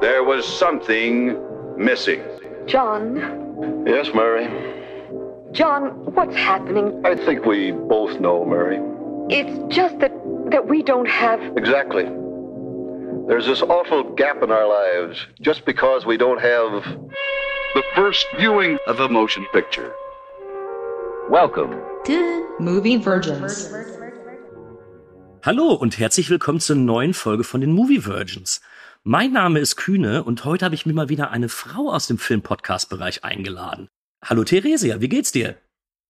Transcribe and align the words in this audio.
There 0.00 0.22
was 0.24 0.44
something 0.46 1.36
missing. 1.76 2.20
John, 2.66 3.16
Yes, 3.86 4.10
Mary. 4.14 4.46
John, 5.52 5.90
what's 6.14 6.36
happening? 6.36 7.00
I 7.06 7.14
think 7.14 7.46
we 7.46 7.72
both 7.72 8.20
know, 8.20 8.44
Mary. 8.44 8.78
It's 9.30 9.74
just 9.74 9.98
that 10.00 10.12
that 10.50 10.68
we 10.68 10.82
don't 10.82 11.08
have 11.08 11.40
Exactly. 11.56 12.04
There's 13.28 13.46
this 13.46 13.62
awful 13.62 14.04
gap 14.14 14.42
in 14.42 14.50
our 14.50 14.68
lives 14.68 15.26
just 15.40 15.64
because 15.64 16.04
we 16.04 16.16
don't 16.18 16.40
have. 16.40 16.84
The 17.74 17.82
first 17.94 18.26
viewing 18.38 18.78
of 18.86 19.00
a 19.00 19.08
motion 19.08 19.46
picture. 19.52 19.92
Welcome. 21.30 21.72
to 22.04 22.46
Movie 22.60 22.98
Virgins. 22.98 23.70
Hallo 25.42 25.72
und 25.74 25.98
herzlich 25.98 26.28
willkommen 26.28 26.60
zur 26.60 26.76
neuen 26.76 27.14
Folge 27.14 27.44
von 27.44 27.60
den 27.60 27.72
Movie 27.72 28.04
Virgins. 28.04 28.60
Mein 29.08 29.30
Name 29.30 29.60
ist 29.60 29.76
Kühne 29.76 30.24
und 30.24 30.44
heute 30.44 30.64
habe 30.64 30.74
ich 30.74 30.84
mir 30.84 30.92
mal 30.92 31.08
wieder 31.08 31.30
eine 31.30 31.48
Frau 31.48 31.92
aus 31.92 32.08
dem 32.08 32.18
Film-Podcast-Bereich 32.18 33.22
eingeladen. 33.22 33.86
Hallo 34.24 34.42
Theresia, 34.42 35.00
wie 35.00 35.08
geht's 35.08 35.30
dir? 35.30 35.54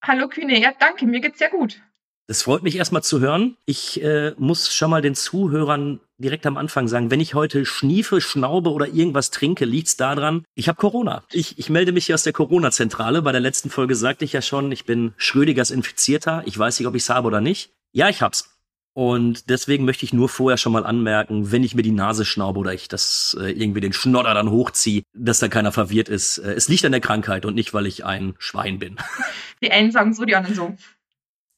Hallo 0.03 0.29
Kühne, 0.29 0.59
ja 0.59 0.73
danke, 0.81 1.05
mir 1.05 1.21
geht's 1.21 1.39
sehr 1.39 1.51
gut. 1.51 1.83
Das 2.27 2.41
freut 2.41 2.63
mich 2.63 2.77
erstmal 2.77 3.03
zu 3.03 3.21
hören. 3.21 3.59
Ich 3.67 4.03
äh, 4.03 4.33
muss 4.39 4.73
schon 4.73 4.89
mal 4.89 5.03
den 5.03 5.15
Zuhörern 5.15 6.01
direkt 6.17 6.47
am 6.47 6.57
Anfang 6.57 6.89
sagen, 6.89 7.11
wenn 7.11 7.21
ich 7.21 7.35
heute 7.35 7.67
schniefe, 7.67 8.23
schnaube 8.23 8.73
oder 8.73 8.89
irgendwas 8.89 9.31
trinke, 9.31 9.67
liegt's 9.67 9.99
daran, 9.99 10.47
ich 10.55 10.69
habe 10.69 10.79
Corona. 10.79 11.23
Ich, 11.33 11.59
ich 11.59 11.69
melde 11.69 11.93
mich 11.93 12.07
hier 12.07 12.15
aus 12.15 12.23
der 12.23 12.33
Corona-Zentrale. 12.33 13.21
Bei 13.21 13.33
der 13.33 13.43
letzten 13.43 13.69
Folge 13.69 13.95
sagte 13.95 14.25
ich 14.25 14.33
ja 14.33 14.41
schon, 14.41 14.73
ich 14.73 14.87
bin 14.87 15.13
Schrödigers 15.19 15.71
Infizierter. 15.71 16.45
Ich 16.47 16.59
weiß 16.59 16.79
nicht, 16.79 16.89
ob 16.89 16.95
ich's 16.95 17.11
habe 17.11 17.27
oder 17.27 17.43
nicht. 17.43 17.75
Ja, 17.93 18.09
ich 18.09 18.23
hab's. 18.23 18.56
Und 18.97 19.51
deswegen 19.51 19.85
möchte 19.85 20.07
ich 20.07 20.15
nur 20.15 20.31
vorher 20.31 20.57
schon 20.57 20.73
mal 20.73 20.87
anmerken, 20.87 21.53
wenn 21.53 21.63
ich 21.63 21.75
mir 21.75 21.83
die 21.83 21.91
Nase 21.91 22.25
schnaube 22.25 22.59
oder 22.59 22.73
ich 22.73 22.89
das 22.89 23.37
äh, 23.39 23.51
irgendwie 23.51 23.83
den 23.83 23.93
Schnodder 23.93 24.33
dann 24.33 24.51
hochziehe, 24.51 25.03
dass 25.13 25.39
da 25.39 25.49
keiner 25.49 25.71
verwirrt 25.71 26.09
ist. 26.09 26.39
Äh, 26.39 26.55
es 26.55 26.69
liegt 26.69 26.83
an 26.87 26.93
der 26.93 27.03
Krankheit 27.03 27.45
und 27.45 27.55
nicht, 27.55 27.75
weil 27.75 27.85
ich 27.85 28.07
ein 28.07 28.37
Schwein 28.39 28.79
bin. 28.79 28.97
Die 29.63 29.71
einen 29.71 29.93
sagen 29.93 30.15
so, 30.15 30.25
die 30.25 30.35
anderen 30.35 30.57
so. 30.57 30.77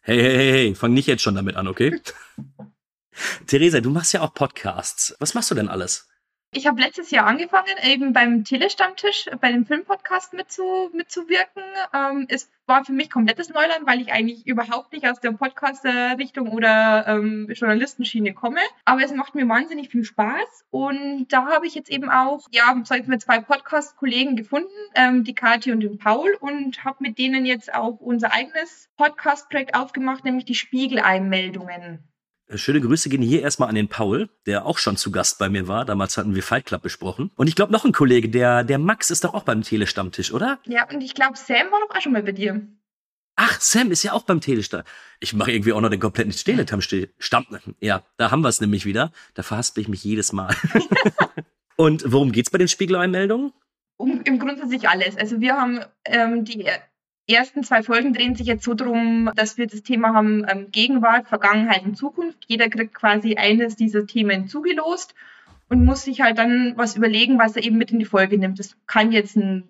Hey, 0.03 0.21
hey, 0.21 0.37
hey, 0.37 0.51
hey, 0.51 0.75
fang 0.75 0.93
nicht 0.93 1.07
jetzt 1.07 1.23
schon 1.23 1.37
damit 1.37 1.55
an, 1.55 1.69
okay? 1.69 2.01
Theresa, 3.47 3.81
du 3.81 3.91
machst 3.91 4.13
ja 4.15 4.23
auch 4.23 4.35
Podcasts. 4.35 5.15
Was 5.21 5.35
machst 5.35 5.49
du 5.53 5.55
denn 5.55 5.69
alles? 5.69 6.08
Ich 6.51 6.67
habe 6.67 6.81
letztes 6.81 7.11
Jahr 7.11 7.27
angefangen, 7.27 7.77
eben 7.83 8.15
beim 8.15 8.43
Telestammtisch, 8.43 9.27
bei 9.39 9.53
dem 9.53 9.67
Filmpodcast 9.67 10.33
mitzu, 10.33 10.89
mitzuwirken. 10.95 11.63
Ähm, 11.93 12.25
es 12.31 12.51
war 12.65 12.87
für 12.87 12.93
mich 12.93 13.11
komplettes 13.11 13.51
Neuland, 13.51 13.87
weil 13.87 14.01
ich 14.01 14.13
eigentlich 14.13 14.47
überhaupt 14.47 14.95
nicht 14.95 15.07
aus 15.07 15.21
der 15.21 15.33
Podcast-Richtung 15.33 16.49
oder 16.49 17.07
ähm, 17.07 17.49
Journalistenschiene 17.51 18.33
komme. 18.33 18.61
Aber 18.87 19.03
es 19.03 19.13
macht 19.13 19.35
mir 19.35 19.47
wahnsinnig 19.47 19.91
viel 19.91 20.05
Spaß. 20.05 20.65
Und 20.71 21.27
da 21.29 21.49
habe 21.49 21.67
ich 21.67 21.75
jetzt 21.75 21.91
eben 21.91 22.09
auch, 22.09 22.47
ja, 22.51 22.75
ich 22.83 23.07
mal, 23.07 23.21
zwei 23.21 23.41
Podcast-Kollegen 23.41 24.35
gefunden, 24.35 24.69
ähm, 24.95 25.25
die 25.25 25.35
Kathi 25.35 25.71
und 25.71 25.81
den 25.81 25.99
Paul, 25.99 26.35
und 26.41 26.83
habe 26.83 26.97
mit 27.01 27.19
denen 27.19 27.45
jetzt 27.45 27.75
auch 27.75 28.01
unser 28.01 28.33
eigenes 28.33 28.89
Podcast-Projekt 28.97 29.75
aufgemacht, 29.75 30.25
nämlich 30.25 30.47
die 30.47 30.55
Spiegeleinmeldungen. 30.55 32.09
Äh, 32.49 32.59
Schöne 32.59 32.81
Grüße 32.81 33.09
gehen 33.09 33.23
hier 33.23 33.43
erstmal 33.43 33.69
an 33.69 33.75
den 33.75 33.89
Paul, 33.89 34.29
der 34.47 34.67
auch 34.67 34.79
schon 34.79 34.97
zu 34.97 35.11
Gast 35.11 35.39
bei 35.39 35.49
mir 35.49 35.69
war. 35.69 35.85
Damals 35.85 36.17
hatten 36.17 36.35
wir 36.35 36.43
Fight 36.43 36.67
Club 36.67 36.83
besprochen. 36.83 37.31
Und 37.37 37.47
ich 37.49 37.55
glaube 37.55 37.73
noch 37.73 37.85
ein 37.85 37.93
Kollege, 37.93 38.29
der, 38.29 38.65
der 38.65 38.79
Max 38.79 39.11
ist 39.11 39.25
doch 39.25 39.35
auch 39.35 39.45
beim 39.45 39.63
Telestammtisch, 39.63 40.33
oder? 40.33 40.59
Ja, 40.67 40.89
und 40.89 41.03
ich 41.03 41.15
glaube, 41.15 41.37
Sam 41.37 41.71
war 41.71 41.81
doch 41.87 41.97
auch 41.97 42.01
schon 42.01 42.13
mal 42.13 42.23
bei 42.23 42.33
dir. 42.33 42.67
Ach, 43.37 43.61
Sam 43.61 43.93
ist 43.93 44.03
ja 44.03 44.13
auch 44.13 44.23
beim 44.23 44.41
Telestammtisch. 44.41 44.93
Ich 45.21 45.33
mache 45.33 45.53
irgendwie 45.53 45.73
auch 45.73 45.81
noch 45.81 45.91
den 45.91 46.01
kompletten 46.01 46.33
Telestammtisch. 46.33 47.09
Stamm, 47.19 47.47
ja, 47.81 48.03
da 48.17 48.31
haben 48.31 48.41
wir 48.41 48.49
es 48.49 48.61
nämlich 48.61 48.85
wieder. 48.85 49.13
Da 49.35 49.43
verhaspel 49.43 49.83
ich 49.83 49.89
mich 49.89 50.03
jedes 50.03 50.33
Mal. 50.33 50.55
Und 51.77 52.03
worum 52.11 52.33
geht's 52.33 52.51
bei 52.51 52.59
den 52.59 52.67
Spiegeleinmeldungen? 52.67 53.53
Um, 53.97 54.23
Im 54.23 54.39
Grundsatz 54.39 54.85
alles. 54.85 55.17
Also 55.17 55.41
wir 55.41 55.55
haben 55.55 55.81
ähm, 56.05 56.45
die 56.45 56.69
ersten 57.35 57.63
zwei 57.63 57.83
Folgen 57.83 58.13
drehen 58.13 58.35
sich 58.35 58.47
jetzt 58.47 58.65
so 58.65 58.75
drum, 58.75 59.31
dass 59.35 59.59
wir 59.59 59.67
das 59.67 59.83
Thema 59.83 60.15
haben 60.15 60.47
ähm, 60.49 60.71
Gegenwart, 60.71 61.29
Vergangenheit 61.29 61.85
und 61.85 61.97
Zukunft. 61.97 62.45
Jeder 62.47 62.69
kriegt 62.69 62.95
quasi 62.95 63.37
eines 63.37 63.77
dieser 63.77 64.07
Themen 64.07 64.49
zugelost 64.49 65.15
und 65.69 65.85
muss 65.85 66.05
sich 66.05 66.21
halt 66.21 66.39
dann 66.39 66.73
was 66.77 66.97
überlegen, 66.97 67.39
was 67.39 67.57
er 67.57 67.63
eben 67.63 67.79
mit 67.79 67.91
in 67.91 67.99
die 67.99 68.05
Folge 68.05 68.39
nimmt. 68.39 68.59
Das 68.59 68.77
kann 68.87 69.13
jetzt 69.13 69.37
ein 69.37 69.69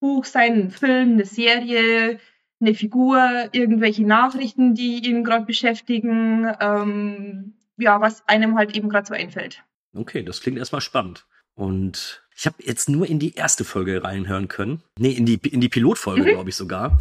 Buch 0.00 0.24
sein, 0.24 0.54
ein 0.54 0.70
Film, 0.70 1.12
eine 1.12 1.24
Serie, 1.24 2.18
eine 2.60 2.74
Figur, 2.74 3.48
irgendwelche 3.52 4.06
Nachrichten, 4.06 4.74
die 4.74 5.04
ihn 5.08 5.24
gerade 5.24 5.44
beschäftigen, 5.44 6.46
ähm, 6.60 7.54
ja, 7.76 8.00
was 8.00 8.26
einem 8.28 8.56
halt 8.56 8.76
eben 8.76 8.88
gerade 8.88 9.06
so 9.06 9.14
einfällt. 9.14 9.62
Okay, 9.94 10.22
das 10.22 10.40
klingt 10.40 10.58
erstmal 10.58 10.80
spannend. 10.80 11.26
Und 11.54 12.21
ich 12.36 12.46
habe 12.46 12.56
jetzt 12.60 12.88
nur 12.88 13.06
in 13.06 13.18
die 13.18 13.34
erste 13.34 13.64
Folge 13.64 14.02
reinhören 14.04 14.48
können. 14.48 14.82
Nee, 14.98 15.12
in 15.12 15.26
die, 15.26 15.34
in 15.36 15.60
die 15.60 15.68
Pilotfolge, 15.68 16.22
Mhm. 16.22 16.34
glaube 16.34 16.50
ich 16.50 16.56
sogar. 16.56 16.98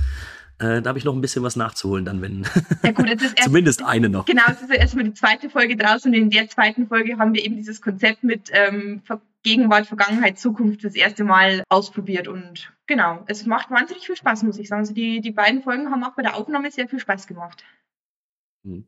Äh, 0.60 0.82
da 0.84 0.90
habe 0.90 1.00
ich 1.00 1.06
noch 1.06 1.16
ein 1.16 1.22
bisschen 1.22 1.42
was 1.42 1.56
nachzuholen, 1.56 2.06
dann, 2.06 2.22
wenn. 2.22 2.46
Ja 2.84 2.92
gut, 2.92 3.08
jetzt 3.08 3.24
ist 3.24 3.32
erst 3.38 3.46
Zumindest 3.46 3.84
eine 3.84 4.10
noch. 4.10 4.26
Genau, 4.26 4.44
es 4.52 4.62
ist 4.62 4.70
erstmal 4.72 5.06
die 5.06 5.14
zweite 5.14 5.50
Folge 5.50 5.76
draußen 5.76 6.12
und 6.12 6.18
in 6.18 6.30
der 6.30 6.50
zweiten 6.50 6.88
Folge 6.88 7.18
haben 7.18 7.34
wir 7.34 7.44
eben 7.44 7.56
dieses 7.56 7.82
Konzept 7.82 8.24
mit 8.24 8.50
ähm, 8.54 9.02
Gegenwart, 9.44 9.88
Vergangenheit, 9.88 10.38
Zukunft 10.38 10.84
das 10.84 10.94
erste 10.94 11.24
Mal 11.24 11.64
ausprobiert 11.70 12.28
und 12.28 12.72
genau, 12.86 13.24
es 13.26 13.48
macht 13.48 13.72
wahnsinnig 13.72 14.06
viel 14.06 14.16
Spaß, 14.16 14.44
muss 14.44 14.60
ich 14.60 14.68
sagen. 14.68 14.82
Also 14.82 14.94
die, 14.94 15.20
die 15.22 15.32
beiden 15.32 15.64
Folgen 15.64 15.90
haben 15.90 16.04
auch 16.04 16.14
bei 16.14 16.22
der 16.22 16.36
Aufnahme 16.36 16.70
sehr 16.70 16.88
viel 16.88 17.00
Spaß 17.00 17.26
gemacht. 17.26 17.64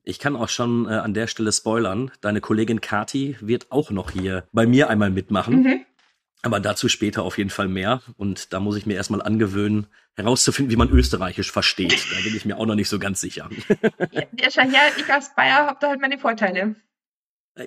Ich 0.04 0.20
kann 0.20 0.36
auch 0.36 0.50
schon 0.50 0.86
äh, 0.86 0.90
an 0.90 1.16
der 1.16 1.26
Stelle 1.26 1.52
spoilern. 1.52 2.12
Deine 2.22 2.42
Kollegin 2.42 2.82
Kati 2.82 3.36
wird 3.42 3.72
auch 3.72 3.90
noch 3.90 4.12
hier 4.12 4.48
bei 4.52 4.68
mir 4.68 4.92
einmal 4.92 5.10
mitmachen. 5.10 5.64
Mhm. 5.64 5.86
Aber 6.44 6.60
dazu 6.60 6.90
später 6.90 7.24
auf 7.24 7.38
jeden 7.38 7.50
Fall 7.50 7.68
mehr. 7.68 8.02
Und 8.18 8.54
da 8.54 8.60
muss 8.60 8.76
ich 8.76 8.86
mir 8.86 8.96
erstmal 8.96 9.22
angewöhnen, 9.22 9.88
herauszufinden, 10.16 10.72
wie 10.72 10.76
man 10.76 10.90
Österreichisch 10.90 11.52
versteht. 11.52 12.06
Da 12.14 12.22
bin 12.22 12.36
ich 12.36 12.46
mir 12.46 12.58
auch 12.58 12.66
noch 12.66 12.76
nicht 12.76 12.90
so 12.90 13.00
ganz 13.00 13.22
sicher. 13.22 13.50
Ja, 14.12 14.82
ich 14.98 15.12
als 15.12 15.34
Bayer 15.36 15.66
habe 15.66 15.78
da 15.80 15.88
halt 15.90 16.02
meine 16.02 16.20
Vorteile. 16.20 16.76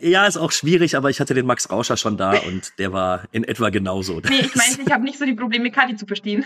Ja, 0.01 0.27
ist 0.27 0.37
auch 0.37 0.53
schwierig, 0.53 0.97
aber 0.97 1.11
ich 1.11 1.21
hatte 1.21 1.33
den 1.33 1.47
Max 1.47 1.71
Rauscher 1.71 1.97
schon 1.97 2.17
da 2.17 2.37
und 2.39 2.79
der 2.79 2.93
war 2.93 3.29
in 3.33 3.45
etwa 3.45 3.71
genauso. 3.71 4.21
Nee, 4.21 4.41
ich 4.41 4.55
meine, 4.55 4.77
ich 4.85 4.93
habe 4.93 5.05
nicht 5.05 5.19
so 5.19 5.25
die 5.25 5.35
Probleme, 5.35 5.71
Kati 5.71 5.97
zu 5.97 6.07
verstehen. 6.07 6.45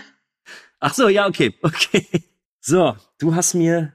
Ach 0.79 0.93
so, 0.93 1.09
ja, 1.09 1.27
okay, 1.27 1.53
okay. 1.61 2.07
So, 2.59 2.95
du 3.19 3.35
hast 3.35 3.55
mir 3.55 3.93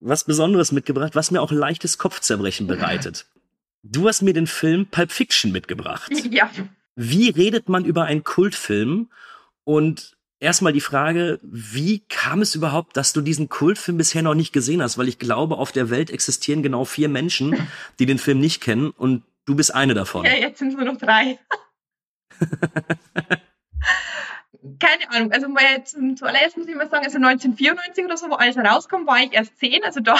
was 0.00 0.24
Besonderes 0.24 0.72
mitgebracht, 0.72 1.14
was 1.14 1.30
mir 1.30 1.40
auch 1.40 1.52
leichtes 1.52 1.98
Kopfzerbrechen 1.98 2.66
bereitet. 2.66 3.26
Du 3.82 4.08
hast 4.08 4.22
mir 4.22 4.32
den 4.32 4.46
Film 4.46 4.86
Pulp 4.86 5.12
Fiction 5.12 5.52
mitgebracht. 5.52 6.10
Ja, 6.30 6.50
Wie 6.96 7.28
redet 7.30 7.68
man 7.68 7.84
über 7.84 8.04
einen 8.04 8.24
Kultfilm? 8.24 9.10
Und 9.64 10.16
erstmal 10.40 10.72
die 10.72 10.80
Frage, 10.80 11.38
wie 11.42 12.00
kam 12.08 12.42
es 12.42 12.54
überhaupt, 12.54 12.96
dass 12.96 13.12
du 13.12 13.20
diesen 13.20 13.48
Kultfilm 13.48 13.98
bisher 13.98 14.22
noch 14.22 14.34
nicht 14.34 14.52
gesehen 14.52 14.82
hast? 14.82 14.98
Weil 14.98 15.08
ich 15.08 15.18
glaube, 15.18 15.56
auf 15.58 15.72
der 15.72 15.90
Welt 15.90 16.10
existieren 16.10 16.62
genau 16.62 16.84
vier 16.84 17.08
Menschen, 17.08 17.68
die 17.98 18.06
den 18.06 18.18
Film 18.18 18.40
nicht 18.40 18.62
kennen 18.62 18.90
und 18.90 19.22
du 19.44 19.54
bist 19.54 19.74
eine 19.74 19.94
davon. 19.94 20.24
ja 20.24 20.34
jetzt 20.34 20.58
sind 20.58 20.68
es 20.68 20.74
nur 20.74 20.84
noch 20.84 20.98
drei. 20.98 21.38
Keine 24.80 25.10
Ahnung, 25.10 25.32
also 25.32 25.48
mal 25.48 25.84
zum, 25.84 26.16
zuallererst 26.16 26.56
muss 26.56 26.66
ich 26.66 26.74
mal 26.74 26.90
sagen, 26.90 27.04
also 27.04 27.18
1994 27.18 28.04
oder 28.04 28.16
so, 28.16 28.28
wo 28.28 28.34
alles 28.34 28.56
rauskam, 28.56 29.06
war 29.06 29.22
ich 29.22 29.32
erst 29.32 29.56
zehn, 29.58 29.84
also 29.84 30.00
da 30.00 30.16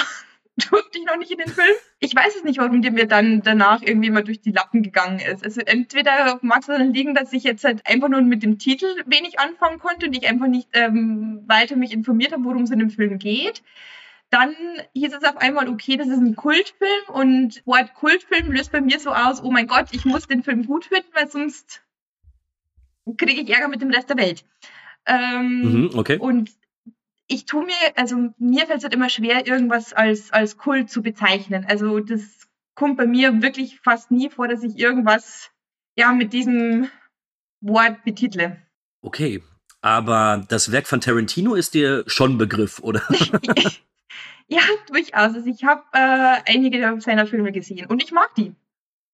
durfte 0.69 0.97
ich 0.97 1.05
noch 1.05 1.17
nicht 1.17 1.31
in 1.31 1.37
den 1.37 1.49
Film. 1.49 1.75
Ich 1.99 2.15
weiß 2.15 2.35
es 2.35 2.43
nicht, 2.43 2.57
warum 2.59 2.81
der 2.81 2.91
mir 2.91 3.07
dann 3.07 3.41
danach 3.41 3.81
irgendwie 3.81 4.09
mal 4.09 4.23
durch 4.23 4.41
die 4.41 4.51
Lappen 4.51 4.81
gegangen 4.81 5.19
ist. 5.19 5.43
Also 5.43 5.61
entweder 5.61 6.39
mag 6.41 6.61
es 6.61 6.67
daran 6.67 6.93
liegen, 6.93 7.13
dass 7.13 7.33
ich 7.33 7.43
jetzt 7.43 7.63
halt 7.63 7.85
einfach 7.85 8.09
nur 8.09 8.21
mit 8.21 8.43
dem 8.43 8.57
Titel 8.57 8.87
wenig 9.05 9.39
anfangen 9.39 9.79
konnte 9.79 10.07
und 10.07 10.17
ich 10.17 10.27
einfach 10.27 10.47
nicht 10.47 10.69
ähm, 10.73 11.43
weiter 11.47 11.75
mich 11.75 11.93
informiert 11.93 12.31
habe, 12.31 12.43
worum 12.43 12.63
es 12.63 12.71
in 12.71 12.79
dem 12.79 12.89
Film 12.89 13.19
geht. 13.19 13.61
Dann 14.29 14.55
hieß 14.93 15.13
es 15.13 15.23
auf 15.23 15.37
einmal, 15.37 15.69
okay, 15.69 15.95
das 15.95 16.07
ist 16.07 16.17
ein 16.17 16.35
Kultfilm 16.35 17.03
und 17.13 17.61
Wort 17.65 17.93
Kultfilm 17.93 18.51
löst 18.51 18.71
bei 18.71 18.81
mir 18.81 18.99
so 18.99 19.11
aus, 19.11 19.41
oh 19.41 19.51
mein 19.51 19.67
Gott, 19.67 19.87
ich 19.91 20.05
muss 20.05 20.27
den 20.27 20.43
Film 20.43 20.65
gut 20.65 20.85
finden, 20.85 21.07
weil 21.13 21.29
sonst 21.29 21.81
kriege 23.17 23.41
ich 23.41 23.49
Ärger 23.49 23.69
mit 23.69 23.81
dem 23.81 23.91
Rest 23.91 24.09
der 24.09 24.17
Welt. 24.17 24.43
Ähm, 25.05 25.61
Mhm, 25.61 25.89
okay. 25.93 26.17
Und 26.17 26.51
ich 27.27 27.45
tue 27.45 27.65
mir, 27.65 27.75
also 27.95 28.33
mir 28.37 28.65
fällt 28.65 28.79
es 28.79 28.83
halt 28.83 28.93
immer 28.93 29.09
schwer, 29.09 29.45
irgendwas 29.45 29.93
als, 29.93 30.31
als 30.31 30.57
Kult 30.57 30.89
zu 30.89 31.01
bezeichnen. 31.01 31.65
Also 31.67 31.99
das 31.99 32.21
kommt 32.75 32.97
bei 32.97 33.05
mir 33.05 33.41
wirklich 33.41 33.79
fast 33.81 34.11
nie 34.11 34.29
vor, 34.29 34.47
dass 34.47 34.63
ich 34.63 34.77
irgendwas 34.77 35.51
ja 35.95 36.11
mit 36.13 36.33
diesem 36.33 36.89
Wort 37.61 38.03
betitle. 38.03 38.57
Okay. 39.01 39.43
Aber 39.81 40.45
das 40.49 40.71
Werk 40.71 40.87
von 40.87 41.01
Tarantino 41.01 41.53
ist 41.53 41.73
dir 41.73 42.03
schon 42.07 42.33
ein 42.33 42.37
Begriff, 42.37 42.79
oder? 42.79 43.01
ja, 44.47 44.61
durchaus. 44.87 45.13
Also 45.13 45.45
ich 45.45 45.63
habe 45.63 45.83
äh, 45.93 46.41
einige 46.51 46.99
seiner 46.99 47.27
Filme 47.27 47.51
gesehen 47.51 47.85
und 47.85 48.03
ich 48.03 48.11
mag 48.11 48.33
die. 48.35 48.53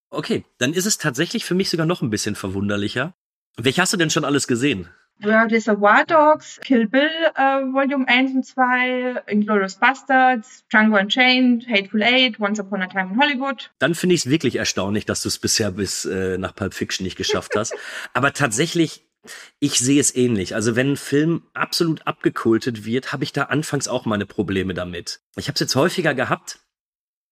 Okay, 0.10 0.46
dann 0.60 0.74
ist 0.74 0.86
es 0.86 0.98
tatsächlich 0.98 1.44
für 1.44 1.56
mich 1.56 1.70
sogar 1.70 1.86
noch 1.86 2.02
ein 2.02 2.10
bisschen 2.10 2.36
verwunderlicher. 2.36 3.14
Welche 3.58 3.82
hast 3.82 3.94
du 3.94 3.98
denn 3.98 4.10
schon 4.10 4.26
alles 4.26 4.48
gesehen? 4.48 4.90
Reservoir 5.22 6.06
Dogs, 6.06 6.60
Kill 6.64 6.88
Bill 6.88 7.10
äh, 7.36 7.42
Volume 7.42 8.08
1 8.08 8.34
und 8.34 8.46
2, 8.46 9.24
Inglourious 9.28 9.76
Bastards, 9.76 10.64
Django 10.70 10.98
Unchained, 10.98 11.68
Hateful 11.68 12.04
Eight, 12.04 12.40
Once 12.40 12.60
Upon 12.60 12.82
a 12.82 12.88
Time 12.88 13.12
in 13.14 13.20
Hollywood. 13.20 13.72
Dann 13.80 13.96
finde 13.96 14.16
ich 14.16 14.22
es 14.26 14.30
wirklich 14.30 14.58
erstaunlich, 14.58 15.06
dass 15.06 15.22
du 15.22 15.30
es 15.30 15.40
bisher 15.40 15.72
bis 15.72 16.06
äh, 16.06 16.38
nach 16.38 16.56
Pulp 16.56 16.74
Fiction 16.74 17.04
nicht 17.04 17.18
geschafft 17.18 17.56
hast. 17.56 17.74
Aber 18.14 18.34
tatsächlich, 18.34 19.06
ich 19.60 19.80
sehe 19.80 20.00
es 20.00 20.16
ähnlich. 20.16 20.56
Also 20.56 20.76
wenn 20.76 20.92
ein 20.92 20.98
Film 20.98 21.44
absolut 21.54 22.06
abgekultet 22.06 22.86
wird, 22.86 23.14
habe 23.14 23.24
ich 23.24 23.32
da 23.32 23.44
anfangs 23.44 23.88
auch 23.88 24.06
meine 24.06 24.26
Probleme 24.26 24.74
damit. 24.74 25.22
Ich 25.38 25.48
habe 25.48 25.54
es 25.54 25.62
jetzt 25.62 25.76
häufiger 25.76 26.14
gehabt, 26.14 26.60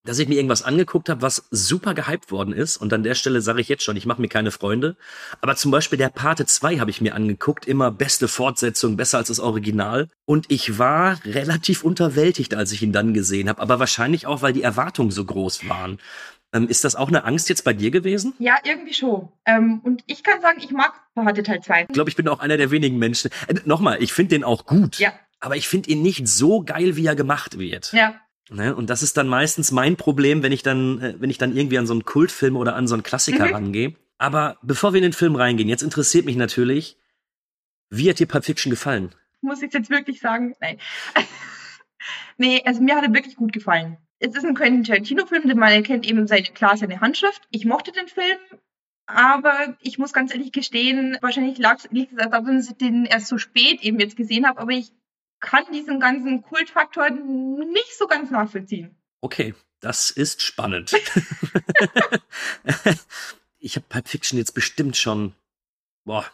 dass 0.04 0.18
ich 0.20 0.28
mir 0.28 0.36
irgendwas 0.36 0.64
angeguckt 0.64 1.10
habe, 1.10 1.22
was 1.22 1.48
super 1.52 1.94
gehypt 1.94 2.32
worden 2.32 2.54
ist. 2.54 2.78
Und 2.78 2.92
an 2.94 3.04
der 3.04 3.16
Stelle 3.16 3.42
sage 3.42 3.62
ich 3.62 3.70
jetzt 3.70 3.84
schon, 3.84 3.96
ich 3.96 4.06
mache 4.06 4.22
mir 4.22 4.30
keine 4.30 4.52
Freunde. 4.52 4.98
Aber 5.42 5.56
zum 5.56 5.72
Beispiel 5.72 5.98
der 5.98 6.10
Pate 6.10 6.46
2 6.46 6.80
habe 6.80 6.90
ich 6.90 7.02
mir 7.02 7.14
angeguckt, 7.14 7.68
immer 7.68 7.92
beste 7.92 8.28
Fortsetzung, 8.28 8.98
besser 8.98 9.20
als 9.20 9.28
das 9.28 9.40
Original. 9.40 10.10
Und 10.26 10.48
ich 10.50 10.80
war 10.80 11.20
relativ 11.26 11.84
unterwältigt, 11.84 12.56
als 12.56 12.72
ich 12.72 12.82
ihn 12.82 12.94
dann 12.94 13.14
gesehen 13.14 13.48
habe. 13.48 13.62
Aber 13.62 13.80
wahrscheinlich 13.80 14.26
auch, 14.26 14.42
weil 14.42 14.54
die 14.54 14.64
Erwartungen 14.64 15.12
so 15.12 15.24
groß 15.24 15.70
waren. 15.70 16.00
Ähm, 16.54 16.68
ist 16.68 16.84
das 16.84 16.96
auch 16.96 17.08
eine 17.08 17.24
Angst 17.24 17.48
jetzt 17.50 17.64
bei 17.64 17.74
dir 17.74 17.92
gewesen? 17.92 18.34
Ja, 18.40 18.58
irgendwie 18.64 18.94
schon. 18.94 19.30
Ähm, 19.46 19.80
und 19.84 20.04
ich 20.08 20.24
kann 20.24 20.42
sagen, 20.42 20.60
ich 20.62 20.72
mag 20.72 20.94
Pate 21.16 21.44
Teil 21.44 21.62
2. 21.62 21.84
Ich 21.84 21.88
glaube, 21.94 22.10
ich 22.10 22.16
bin 22.16 22.28
auch 22.28 22.40
einer 22.40 22.58
der 22.58 22.72
wenigen 22.72 22.98
Menschen. 22.98 23.32
Äh, 23.48 23.56
Nochmal, 23.66 24.02
ich 24.02 24.14
finde 24.14 24.36
den 24.36 24.44
auch 24.44 24.66
gut. 24.66 24.98
Ja. 24.98 25.14
Aber 25.40 25.56
ich 25.56 25.68
finde 25.68 25.90
ihn 25.90 26.02
nicht 26.02 26.28
so 26.28 26.62
geil, 26.64 26.96
wie 26.96 27.06
er 27.06 27.16
gemacht 27.16 27.58
wird. 27.58 27.94
Ja. 27.94 28.16
Ne? 28.54 28.76
Und 28.76 28.90
das 28.90 29.02
ist 29.02 29.16
dann 29.18 29.28
meistens 29.28 29.72
mein 29.72 29.96
Problem, 29.96 30.44
wenn 30.44 30.52
ich 30.52 30.62
dann, 30.62 31.00
äh, 31.02 31.16
wenn 31.20 31.30
ich 31.30 31.38
dann 31.38 31.56
irgendwie 31.56 31.78
an 31.78 31.88
so 31.88 31.94
einen 31.94 32.04
Kultfilm 32.06 32.58
oder 32.58 32.76
an 32.76 32.86
so 32.88 32.94
einen 32.96 33.04
Klassiker 33.04 33.48
Mhm. 33.48 33.54
rangehe. 33.54 33.96
Aber 34.18 34.58
bevor 34.62 34.94
wir 34.94 34.98
in 34.98 35.04
den 35.04 35.14
Film 35.14 35.36
reingehen, 35.36 35.70
jetzt 35.70 35.84
interessiert 35.84 36.26
mich 36.26 36.36
natürlich, 36.36 36.98
wie 37.90 38.10
hat 38.10 38.20
dir 38.20 38.28
Pulp 38.28 38.44
Fiction 38.46 38.70
gefallen? 38.70 39.16
Muss 39.42 39.62
ich 39.62 39.74
jetzt 39.74 39.90
wirklich 39.90 40.20
sagen? 40.20 40.54
Nein. 40.60 40.78
nee, 42.38 42.62
also 42.66 42.82
mir 42.82 42.96
hat 42.96 43.04
er 43.06 43.14
wirklich 43.14 43.36
gut 43.36 43.54
gefallen. 43.54 43.98
Es 44.20 44.36
ist 44.36 44.46
ein 44.46 44.54
Quentin 44.54 44.84
Tarantino-Film, 44.84 45.48
denn 45.48 45.58
man 45.58 45.72
erkennt 45.72 46.06
eben 46.06 46.28
seine, 46.28 46.44
klar 46.44 46.78
seine 46.78 47.02
Handschrift. 47.02 47.42
Ich 47.50 47.66
mochte 47.66 47.92
den 47.92 48.08
Film, 48.08 48.38
aber 49.08 49.76
ich 49.82 49.98
muss 49.98 50.14
ganz 50.14 50.32
ehrlich 50.34 50.52
gestehen, 50.52 51.18
wahrscheinlich 51.22 51.58
lag- 51.58 51.90
liegt 51.90 52.12
es 52.14 52.18
daran, 52.30 52.58
dass 52.58 52.70
ich 52.70 52.78
den 52.78 53.06
erst 53.06 53.28
so 53.28 53.38
spät 53.38 53.82
eben 53.82 54.00
jetzt 54.00 54.16
gesehen 54.16 54.46
habe, 54.48 54.60
aber 54.60 54.72
ich 54.74 54.92
kann 55.42 55.66
diesen 55.74 56.00
ganzen 56.00 56.42
Kultfaktor 56.42 57.10
nicht 57.10 57.98
so 57.98 58.08
ganz 58.08 58.32
nachvollziehen. 58.32 58.96
Okay, 59.20 59.54
das 59.82 60.12
ist 60.12 60.42
spannend. 60.42 60.94
ich 63.60 63.76
habe 63.76 63.86
Pulp 63.90 64.08
Fiction 64.08 64.38
jetzt 64.38 64.54
bestimmt 64.54 64.96
schon, 64.96 65.34
boah, 66.06 66.26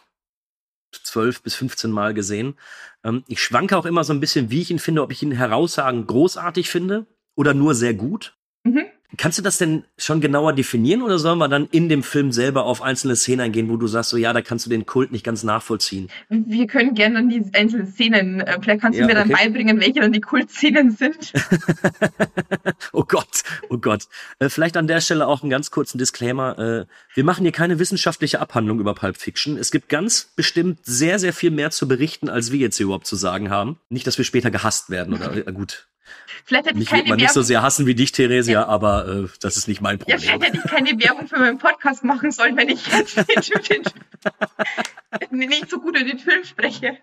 12 0.92 1.42
bis 1.42 1.54
15 1.54 1.90
Mal 1.90 2.14
gesehen. 2.14 2.56
Ähm, 3.04 3.24
ich 3.26 3.42
schwanke 3.42 3.76
auch 3.76 3.86
immer 3.86 4.04
so 4.04 4.12
ein 4.12 4.20
bisschen, 4.20 4.50
wie 4.50 4.62
ich 4.62 4.70
ihn 4.70 4.78
finde, 4.78 5.02
ob 5.02 5.12
ich 5.12 5.22
ihn 5.22 5.32
herausragend 5.32 6.06
großartig 6.06 6.70
finde 6.70 7.06
oder 7.34 7.54
nur 7.54 7.74
sehr 7.74 7.94
gut. 7.94 8.36
Mhm. 8.64 8.86
Kannst 9.16 9.38
du 9.38 9.42
das 9.42 9.56
denn 9.56 9.84
schon 9.96 10.20
genauer 10.20 10.52
definieren 10.52 11.00
oder 11.00 11.18
sollen 11.18 11.38
wir 11.38 11.48
dann 11.48 11.66
in 11.70 11.88
dem 11.88 12.02
Film 12.02 12.30
selber 12.30 12.66
auf 12.66 12.82
einzelne 12.82 13.16
Szenen 13.16 13.40
eingehen, 13.40 13.70
wo 13.70 13.78
du 13.78 13.86
sagst, 13.86 14.10
so 14.10 14.18
ja, 14.18 14.34
da 14.34 14.42
kannst 14.42 14.66
du 14.66 14.70
den 14.70 14.84
Kult 14.84 15.12
nicht 15.12 15.24
ganz 15.24 15.42
nachvollziehen? 15.42 16.10
Wir 16.28 16.66
können 16.66 16.92
gerne 16.92 17.14
dann 17.14 17.28
die 17.30 17.42
einzelnen 17.54 17.86
Szenen, 17.86 18.40
äh, 18.40 18.58
vielleicht 18.60 18.82
kannst 18.82 18.98
Ja, 18.98 19.06
du 19.06 19.08
mir 19.08 19.18
dann 19.18 19.32
okay. 19.32 19.44
beibringen, 19.44 19.80
welche 19.80 20.00
dann 20.00 20.12
die 20.12 20.20
Kultszenen 20.20 20.90
sind. 20.90 21.32
oh 22.92 23.04
Gott, 23.04 23.44
oh 23.70 23.78
Gott. 23.78 24.08
Äh, 24.40 24.50
vielleicht 24.50 24.76
an 24.76 24.86
der 24.86 25.00
Stelle 25.00 25.26
auch 25.26 25.40
einen 25.40 25.50
ganz 25.50 25.70
kurzen 25.70 25.96
Disclaimer. 25.96 26.58
Äh, 26.58 26.86
wir 27.14 27.24
machen 27.24 27.44
hier 27.44 27.52
keine 27.52 27.78
wissenschaftliche 27.78 28.40
Abhandlung 28.40 28.78
über 28.78 28.94
Pulp 28.94 29.16
Fiction. 29.16 29.56
Es 29.56 29.70
gibt 29.70 29.88
ganz 29.88 30.32
bestimmt 30.36 30.80
sehr, 30.82 31.18
sehr 31.18 31.32
viel 31.32 31.50
mehr 31.50 31.70
zu 31.70 31.88
berichten, 31.88 32.28
als 32.28 32.52
wir 32.52 32.58
jetzt 32.58 32.76
hier 32.76 32.84
überhaupt 32.84 33.06
zu 33.06 33.16
sagen 33.16 33.48
haben. 33.48 33.78
Nicht, 33.88 34.06
dass 34.06 34.18
wir 34.18 34.26
später 34.26 34.50
gehasst 34.50 34.90
werden 34.90 35.14
oder 35.14 35.30
gut. 35.52 35.88
Vielleicht 36.44 36.66
hätte 36.66 36.78
ich 36.78 36.86
keine 36.88 37.08
man 37.08 37.16
nicht 37.18 37.28
so 37.30 37.36
Werbung, 37.40 37.46
sehr 37.46 37.62
hassen 37.62 37.86
wie 37.86 37.94
dich, 37.94 38.12
Theresia, 38.12 38.60
Ja. 38.60 38.66
aber 38.66 39.06
äh, 39.08 39.28
das 39.40 39.56
ist 39.56 39.68
nicht 39.68 39.80
mein 39.80 39.98
ja, 40.06 40.16
Problem. 40.16 40.20
vielleicht 40.20 40.42
hätte 40.44 40.56
ich 40.64 40.70
keine 40.70 40.90
Werbung 41.02 41.26
für 41.28 41.38
meinen 41.38 41.58
Podcast 41.58 42.04
machen 42.04 42.30
sollen, 42.30 42.56
wenn 42.56 42.68
ich 42.68 42.86
jetzt 42.86 43.16
den, 43.70 43.82
den, 45.30 45.38
nicht 45.48 45.68
so 45.70 45.80
gut 45.80 45.96
über 45.98 46.08
den 46.08 46.18
Film 46.18 46.44
spreche. 46.44 46.96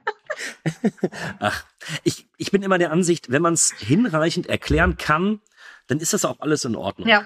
Ach, 1.39 1.63
ich, 2.03 2.27
ich 2.37 2.51
bin 2.51 2.63
immer 2.63 2.77
der 2.77 2.91
Ansicht, 2.91 3.31
wenn 3.31 3.41
man 3.41 3.53
es 3.53 3.71
hinreichend 3.77 4.47
erklären 4.47 4.97
kann, 4.97 5.41
dann 5.87 5.99
ist 5.99 6.13
das 6.13 6.25
auch 6.25 6.39
alles 6.39 6.65
in 6.65 6.75
Ordnung. 6.75 7.07
Ja. 7.07 7.25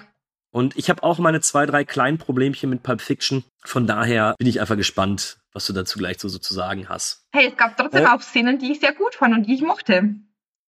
Und 0.52 0.76
ich 0.76 0.90
habe 0.90 1.02
auch 1.04 1.18
meine 1.18 1.40
zwei, 1.40 1.64
drei 1.64 1.84
kleinen 1.84 2.18
Problemchen 2.18 2.70
mit 2.70 2.82
Pulp 2.82 3.00
Fiction. 3.00 3.44
Von 3.64 3.86
daher 3.86 4.34
bin 4.36 4.48
ich 4.48 4.60
einfach 4.60 4.76
gespannt, 4.76 5.38
was 5.52 5.64
du 5.66 5.72
dazu 5.72 5.98
gleich 5.98 6.18
so, 6.18 6.28
so 6.28 6.38
zu 6.38 6.54
sagen 6.54 6.88
hast. 6.88 7.24
Hey, 7.32 7.48
es 7.48 7.56
gab 7.56 7.76
trotzdem 7.76 8.04
Äh. 8.04 8.08
auch 8.08 8.20
Szenen, 8.20 8.58
die 8.58 8.72
ich 8.72 8.80
sehr 8.80 8.92
gut 8.94 9.14
fand 9.14 9.34
und 9.34 9.46
die 9.46 9.54
ich 9.54 9.62
mochte. 9.62 10.16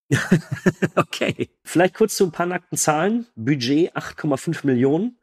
Okay. 0.95 1.49
Vielleicht 1.63 1.95
kurz 1.95 2.15
zu 2.15 2.25
ein 2.25 2.31
paar 2.31 2.45
nackten 2.45 2.77
Zahlen. 2.77 3.25
Budget 3.35 3.95
8,5 3.95 4.65
Millionen. 4.65 5.17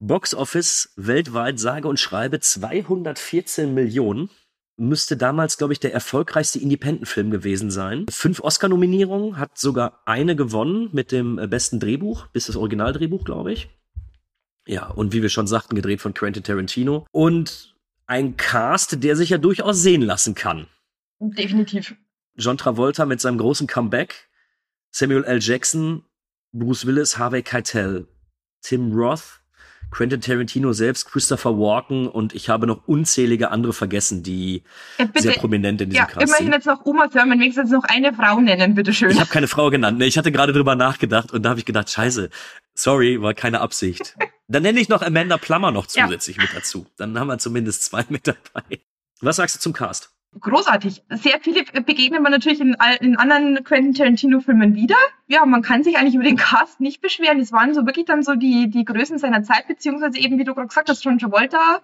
Box 0.00 0.34
Office 0.34 0.92
weltweit 0.96 1.58
sage 1.58 1.88
und 1.88 1.98
schreibe 1.98 2.38
214 2.38 3.74
Millionen. 3.74 4.30
Müsste 4.76 5.16
damals, 5.16 5.58
glaube 5.58 5.72
ich, 5.72 5.80
der 5.80 5.92
erfolgreichste 5.92 6.60
Independent-Film 6.60 7.32
gewesen 7.32 7.72
sein. 7.72 8.06
Fünf 8.08 8.38
Oscar-Nominierungen, 8.40 9.36
hat 9.36 9.58
sogar 9.58 10.02
eine 10.04 10.36
gewonnen 10.36 10.88
mit 10.92 11.10
dem 11.10 11.36
äh, 11.40 11.48
besten 11.48 11.80
Drehbuch, 11.80 12.28
bis 12.28 12.46
das 12.46 12.54
Originaldrehbuch, 12.54 13.24
glaube 13.24 13.52
ich. 13.52 13.68
Ja, 14.68 14.86
und 14.86 15.12
wie 15.12 15.22
wir 15.22 15.30
schon 15.30 15.48
sagten, 15.48 15.74
gedreht 15.74 16.00
von 16.00 16.14
Quentin 16.14 16.44
Tarantino. 16.44 17.06
Und 17.10 17.74
ein 18.06 18.36
Cast, 18.36 19.02
der 19.02 19.16
sich 19.16 19.30
ja 19.30 19.38
durchaus 19.38 19.82
sehen 19.82 20.02
lassen 20.02 20.36
kann. 20.36 20.68
Definitiv. 21.18 21.96
John 22.38 22.56
Travolta 22.56 23.04
mit 23.04 23.20
seinem 23.20 23.38
großen 23.38 23.66
Comeback, 23.66 24.28
Samuel 24.90 25.24
L. 25.24 25.38
Jackson, 25.40 26.04
Bruce 26.52 26.86
Willis, 26.86 27.18
Harvey 27.18 27.42
Keitel, 27.42 28.06
Tim 28.62 28.92
Roth, 28.92 29.40
Quentin 29.90 30.20
Tarantino 30.20 30.72
selbst, 30.72 31.06
Christopher 31.10 31.58
Walken 31.58 32.08
und 32.08 32.34
ich 32.34 32.48
habe 32.48 32.66
noch 32.66 32.86
unzählige 32.86 33.50
andere 33.50 33.72
vergessen, 33.72 34.22
die 34.22 34.62
Ja, 34.98 35.06
bitte, 35.06 35.22
sehr 35.22 35.32
prominent 35.34 35.80
in 35.80 35.90
diesem 35.90 36.04
ja, 36.04 36.06
Cast 36.06 36.26
immerhin 36.26 36.44
sind. 36.46 36.52
jetzt 36.54 36.66
noch 36.66 36.84
Uma 36.84 37.08
Thurman, 37.08 37.40
wenigstens 37.40 37.70
noch 37.70 37.84
eine 37.84 38.12
Frau 38.12 38.38
nennen, 38.40 38.74
bitteschön. 38.74 39.10
Ich 39.10 39.18
habe 39.20 39.30
keine 39.30 39.48
Frau 39.48 39.70
genannt. 39.70 39.98
Ne? 39.98 40.06
Ich 40.06 40.18
hatte 40.18 40.30
gerade 40.30 40.52
drüber 40.52 40.74
nachgedacht 40.74 41.32
und 41.32 41.42
da 41.42 41.50
habe 41.50 41.58
ich 41.60 41.64
gedacht, 41.66 41.90
scheiße, 41.90 42.28
sorry, 42.74 43.20
war 43.22 43.34
keine 43.34 43.60
Absicht. 43.60 44.14
Dann 44.48 44.62
nenne 44.62 44.78
ich 44.80 44.88
noch 44.88 45.02
Amanda 45.02 45.38
Plummer 45.38 45.70
noch 45.72 45.86
Ja. 45.94 46.04
zusätzlich 46.04 46.36
mit 46.38 46.48
dazu. 46.54 46.86
Dann 46.96 47.18
haben 47.18 47.28
wir 47.28 47.38
zumindest 47.38 47.84
zwei 47.84 48.04
mit 48.10 48.26
dabei. 48.26 48.80
Was 49.20 49.36
sagst 49.36 49.56
du 49.56 49.60
zum 49.60 49.72
Cast? 49.72 50.10
Großartig. 50.38 51.02
Sehr 51.10 51.40
viele 51.40 51.64
begegnen 51.64 52.22
man 52.22 52.32
natürlich 52.32 52.60
in, 52.60 52.76
in 53.00 53.16
anderen 53.16 53.64
Quentin 53.64 53.94
Tarantino-Filmen 53.94 54.74
wieder. 54.74 54.96
Ja, 55.26 55.44
man 55.46 55.62
kann 55.62 55.82
sich 55.82 55.96
eigentlich 55.96 56.14
über 56.14 56.24
den 56.24 56.36
Cast 56.36 56.80
nicht 56.80 57.00
beschweren. 57.00 57.40
Es 57.40 57.50
waren 57.50 57.74
so 57.74 57.86
wirklich 57.86 58.06
dann 58.06 58.22
so 58.22 58.34
die, 58.34 58.68
die 58.68 58.84
Größen 58.84 59.18
seiner 59.18 59.42
Zeit, 59.42 59.66
beziehungsweise 59.68 60.18
eben, 60.18 60.38
wie 60.38 60.44
du 60.44 60.54
gerade 60.54 60.68
gesagt 60.68 60.90
hast, 60.90 61.02
John 61.04 61.18
Travolta 61.18 61.80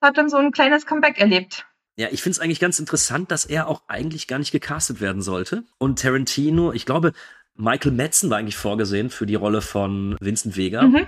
hat 0.00 0.16
dann 0.16 0.30
so 0.30 0.36
ein 0.36 0.52
kleines 0.52 0.86
Comeback 0.86 1.18
erlebt. 1.18 1.66
Ja, 1.96 2.08
ich 2.10 2.22
finde 2.22 2.36
es 2.36 2.40
eigentlich 2.40 2.60
ganz 2.60 2.78
interessant, 2.78 3.30
dass 3.30 3.44
er 3.44 3.68
auch 3.68 3.82
eigentlich 3.88 4.26
gar 4.26 4.38
nicht 4.38 4.52
gecastet 4.52 5.00
werden 5.00 5.20
sollte. 5.20 5.64
Und 5.78 5.98
Tarantino, 5.98 6.72
ich 6.72 6.86
glaube, 6.86 7.12
Michael 7.56 7.92
Madsen 7.92 8.30
war 8.30 8.38
eigentlich 8.38 8.56
vorgesehen 8.56 9.10
für 9.10 9.26
die 9.26 9.34
Rolle 9.34 9.60
von 9.60 10.16
Vincent 10.20 10.56
Vega. 10.56 10.82
Mhm. 10.82 11.06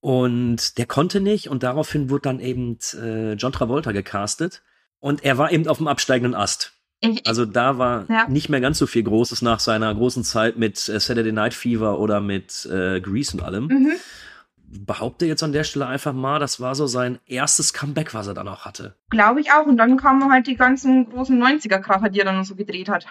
Und 0.00 0.78
der 0.78 0.86
konnte 0.86 1.20
nicht 1.20 1.48
und 1.48 1.64
daraufhin 1.64 2.08
wurde 2.08 2.22
dann 2.22 2.38
eben 2.38 2.78
äh, 2.94 3.32
John 3.32 3.50
Travolta 3.50 3.90
gecastet. 3.90 4.62
Und 5.00 5.24
er 5.24 5.38
war 5.38 5.52
eben 5.52 5.66
auf 5.68 5.78
dem 5.78 5.88
absteigenden 5.88 6.34
Ast. 6.34 6.72
Also 7.24 7.44
da 7.44 7.78
war 7.78 8.06
Ja. 8.10 8.28
nicht 8.28 8.48
mehr 8.48 8.60
ganz 8.60 8.78
so 8.78 8.86
viel 8.88 9.04
Großes 9.04 9.42
nach 9.42 9.60
seiner 9.60 9.94
großen 9.94 10.24
Zeit 10.24 10.56
mit 10.56 10.88
äh, 10.88 10.98
Saturday 10.98 11.30
Night 11.32 11.54
Fever 11.54 11.98
oder 12.00 12.20
mit 12.20 12.66
äh, 12.66 13.00
Grease 13.00 13.36
und 13.36 13.42
allem. 13.44 13.66
mhm. 13.66 13.92
Behaupte 14.70 15.24
jetzt 15.24 15.42
an 15.42 15.52
der 15.52 15.64
Stelle 15.64 15.86
einfach 15.86 16.12
mal, 16.12 16.38
das 16.38 16.60
war 16.60 16.74
so 16.74 16.86
sein 16.86 17.18
erstes 17.24 17.72
Comeback, 17.72 18.12
was 18.12 18.26
er 18.26 18.34
dann 18.34 18.48
auch 18.48 18.66
hatte. 18.66 18.96
Glaube 19.08 19.40
ich 19.40 19.50
auch. 19.52 19.64
Und 19.64 19.78
dann 19.78 19.96
kamen 19.96 20.30
halt 20.30 20.46
die 20.46 20.56
ganzen 20.56 21.08
großen 21.08 21.38
90er-Kracher, 21.42 22.10
die 22.10 22.18
er 22.18 22.26
dann 22.26 22.44
so 22.44 22.54
gedreht 22.54 22.90
hat. 22.90 23.06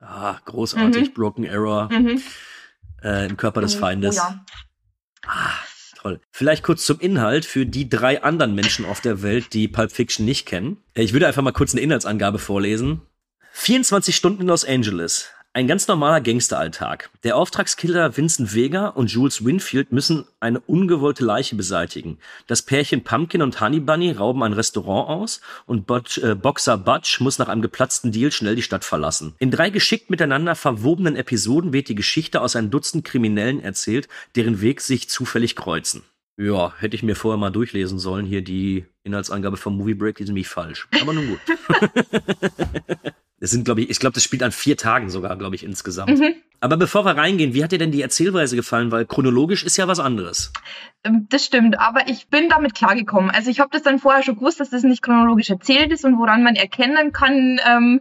Ah, 0.00 0.36
großartig. 0.46 1.08
Mhm. 1.10 1.12
Broken 1.14 1.46
Arrow 1.50 1.90
Mhm. 1.90 2.22
äh, 3.02 3.26
im 3.28 3.36
Körper 3.36 3.60
des 3.60 3.76
Oh, 3.76 3.80
Feindes. 3.80 4.16
Oh, 4.16 4.20
ja. 4.22 4.44
Ah, 5.26 5.50
toll. 6.06 6.20
Vielleicht 6.30 6.62
kurz 6.62 6.84
zum 6.84 7.00
Inhalt 7.00 7.44
für 7.44 7.66
die 7.66 7.88
drei 7.88 8.22
anderen 8.22 8.54
Menschen 8.54 8.84
auf 8.84 9.00
der 9.00 9.22
Welt, 9.22 9.52
die 9.52 9.68
Pulp 9.68 9.92
Fiction 9.92 10.24
nicht 10.24 10.46
kennen. 10.46 10.78
Äh, 10.94 11.02
Ich 11.02 11.12
würde 11.12 11.26
einfach 11.26 11.42
mal 11.42 11.52
kurz 11.52 11.72
eine 11.72 11.80
Inhaltsangabe 11.82 12.38
vorlesen. 12.38 13.02
24 13.52 14.14
Stunden 14.14 14.42
in 14.42 14.48
Los 14.48 14.64
Angeles. 14.64 15.30
Ein 15.56 15.68
ganz 15.68 15.88
normaler 15.88 16.20
Gangsteralltag. 16.20 17.08
Der 17.24 17.34
Auftragskiller 17.34 18.14
Vincent 18.14 18.54
Vega 18.54 18.88
und 18.88 19.10
Jules 19.10 19.42
Winfield 19.42 19.90
müssen 19.90 20.26
eine 20.38 20.60
ungewollte 20.60 21.24
Leiche 21.24 21.56
beseitigen. 21.56 22.18
Das 22.46 22.60
Pärchen 22.60 23.04
Pumpkin 23.04 23.40
und 23.40 23.58
Honey 23.58 23.80
Bunny 23.80 24.12
rauben 24.12 24.42
ein 24.42 24.52
Restaurant 24.52 25.08
aus 25.08 25.40
und 25.64 25.86
Butch, 25.86 26.18
äh, 26.18 26.34
Boxer 26.34 26.76
Butch 26.76 27.20
muss 27.20 27.38
nach 27.38 27.48
einem 27.48 27.62
geplatzten 27.62 28.12
Deal 28.12 28.32
schnell 28.32 28.54
die 28.54 28.60
Stadt 28.60 28.84
verlassen. 28.84 29.34
In 29.38 29.50
drei 29.50 29.70
geschickt 29.70 30.10
miteinander 30.10 30.56
verwobenen 30.56 31.16
Episoden 31.16 31.72
wird 31.72 31.88
die 31.88 31.94
Geschichte 31.94 32.42
aus 32.42 32.54
ein 32.54 32.68
Dutzend 32.68 33.06
Kriminellen 33.06 33.62
erzählt, 33.62 34.08
deren 34.34 34.60
Weg 34.60 34.82
sich 34.82 35.08
zufällig 35.08 35.56
kreuzen. 35.56 36.02
Ja, 36.36 36.74
hätte 36.76 36.96
ich 36.96 37.02
mir 37.02 37.16
vorher 37.16 37.38
mal 37.38 37.48
durchlesen 37.48 37.98
sollen. 37.98 38.26
Hier 38.26 38.42
die 38.42 38.84
Inhaltsangabe 39.04 39.56
vom 39.56 39.78
Movie 39.78 39.94
Break, 39.94 40.20
ist 40.20 40.26
nämlich 40.26 40.48
falsch. 40.48 40.86
Aber 41.00 41.14
nun 41.14 41.28
gut. 41.28 41.40
Es 43.38 43.50
sind, 43.50 43.64
glaube 43.64 43.82
ich, 43.82 43.90
ich 43.90 43.98
glaube, 44.00 44.14
das 44.14 44.22
spielt 44.22 44.42
an 44.42 44.52
vier 44.52 44.76
Tagen 44.76 45.10
sogar, 45.10 45.36
glaube 45.36 45.56
ich, 45.56 45.64
insgesamt. 45.64 46.18
Mhm. 46.18 46.34
Aber 46.60 46.78
bevor 46.78 47.04
wir 47.04 47.16
reingehen, 47.16 47.52
wie 47.52 47.62
hat 47.62 47.72
dir 47.72 47.78
denn 47.78 47.92
die 47.92 48.00
Erzählweise 48.00 48.56
gefallen? 48.56 48.90
Weil 48.90 49.04
chronologisch 49.04 49.62
ist 49.62 49.76
ja 49.76 49.88
was 49.88 50.00
anderes. 50.00 50.52
Ähm, 51.04 51.26
Das 51.28 51.44
stimmt, 51.44 51.78
aber 51.78 52.08
ich 52.08 52.28
bin 52.28 52.48
damit 52.48 52.74
klargekommen. 52.74 53.30
Also 53.30 53.50
ich 53.50 53.60
habe 53.60 53.70
das 53.72 53.82
dann 53.82 53.98
vorher 53.98 54.22
schon 54.22 54.36
gewusst, 54.36 54.60
dass 54.60 54.70
das 54.70 54.82
nicht 54.84 55.02
chronologisch 55.02 55.50
erzählt 55.50 55.92
ist 55.92 56.04
und 56.04 56.18
woran 56.18 56.42
man 56.42 56.56
erkennen 56.56 57.12
kann, 57.12 57.60
ähm, 57.66 58.00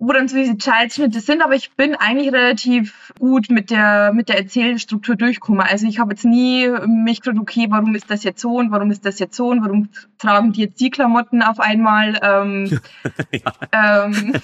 wo 0.00 0.14
dann 0.14 0.28
so 0.28 0.36
diese 0.36 0.56
Zeitschnitte 0.56 1.20
sind, 1.20 1.42
aber 1.42 1.54
ich 1.54 1.72
bin 1.72 1.94
eigentlich 1.94 2.32
relativ 2.32 3.12
gut 3.18 3.50
mit 3.50 3.70
der, 3.70 4.12
mit 4.14 4.30
der 4.30 4.38
Erzählstruktur 4.38 5.14
durchgekommen. 5.14 5.60
Also 5.60 5.86
ich 5.86 5.98
habe 5.98 6.12
jetzt 6.12 6.24
nie 6.24 6.68
mich 6.86 7.20
gefragt, 7.20 7.38
okay, 7.38 7.66
warum 7.68 7.94
ist 7.94 8.10
das 8.10 8.24
jetzt 8.24 8.40
so 8.40 8.56
und 8.56 8.72
warum 8.72 8.90
ist 8.90 9.04
das 9.04 9.18
jetzt 9.18 9.36
so 9.36 9.48
und 9.48 9.62
warum 9.62 9.90
tragen 10.16 10.52
die 10.52 10.62
jetzt 10.62 10.80
die 10.80 10.88
Klamotten 10.88 11.42
auf 11.42 11.60
einmal? 11.60 12.18
Ähm, 12.22 12.80
ja. 13.30 13.52
Ähm, 14.06 14.34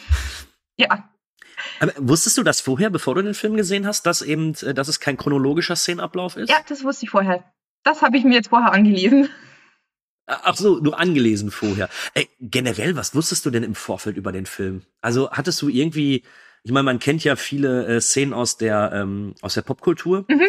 ja. 0.76 1.08
Aber 1.80 1.92
wusstest 1.96 2.36
du 2.36 2.42
das 2.42 2.60
vorher, 2.60 2.90
bevor 2.90 3.14
du 3.14 3.22
den 3.22 3.34
Film 3.34 3.56
gesehen 3.56 3.86
hast, 3.86 4.04
dass 4.04 4.20
eben, 4.20 4.54
äh, 4.62 4.74
dass 4.74 4.88
es 4.88 5.00
kein 5.00 5.16
chronologischer 5.16 5.74
Szenenablauf 5.74 6.36
ist? 6.36 6.50
Ja, 6.50 6.56
das 6.68 6.84
wusste 6.84 7.06
ich 7.06 7.10
vorher. 7.10 7.44
Das 7.82 8.02
habe 8.02 8.18
ich 8.18 8.24
mir 8.24 8.34
jetzt 8.34 8.48
vorher 8.48 8.72
angelesen. 8.72 9.30
Ach 10.26 10.56
so, 10.56 10.78
nur 10.78 10.98
angelesen 10.98 11.50
vorher. 11.50 11.88
Ey, 12.14 12.28
generell, 12.40 12.96
was 12.96 13.14
wusstest 13.14 13.46
du 13.46 13.50
denn 13.50 13.62
im 13.62 13.76
Vorfeld 13.76 14.16
über 14.16 14.32
den 14.32 14.46
Film? 14.46 14.82
Also 15.00 15.30
hattest 15.30 15.62
du 15.62 15.68
irgendwie, 15.68 16.24
ich 16.64 16.72
meine, 16.72 16.84
man 16.84 16.98
kennt 16.98 17.22
ja 17.22 17.36
viele 17.36 17.86
äh, 17.86 18.00
Szenen 18.00 18.34
aus 18.34 18.56
der 18.56 18.90
ähm, 18.92 19.34
aus 19.40 19.54
der 19.54 19.62
Popkultur. 19.62 20.24
Mhm. 20.28 20.48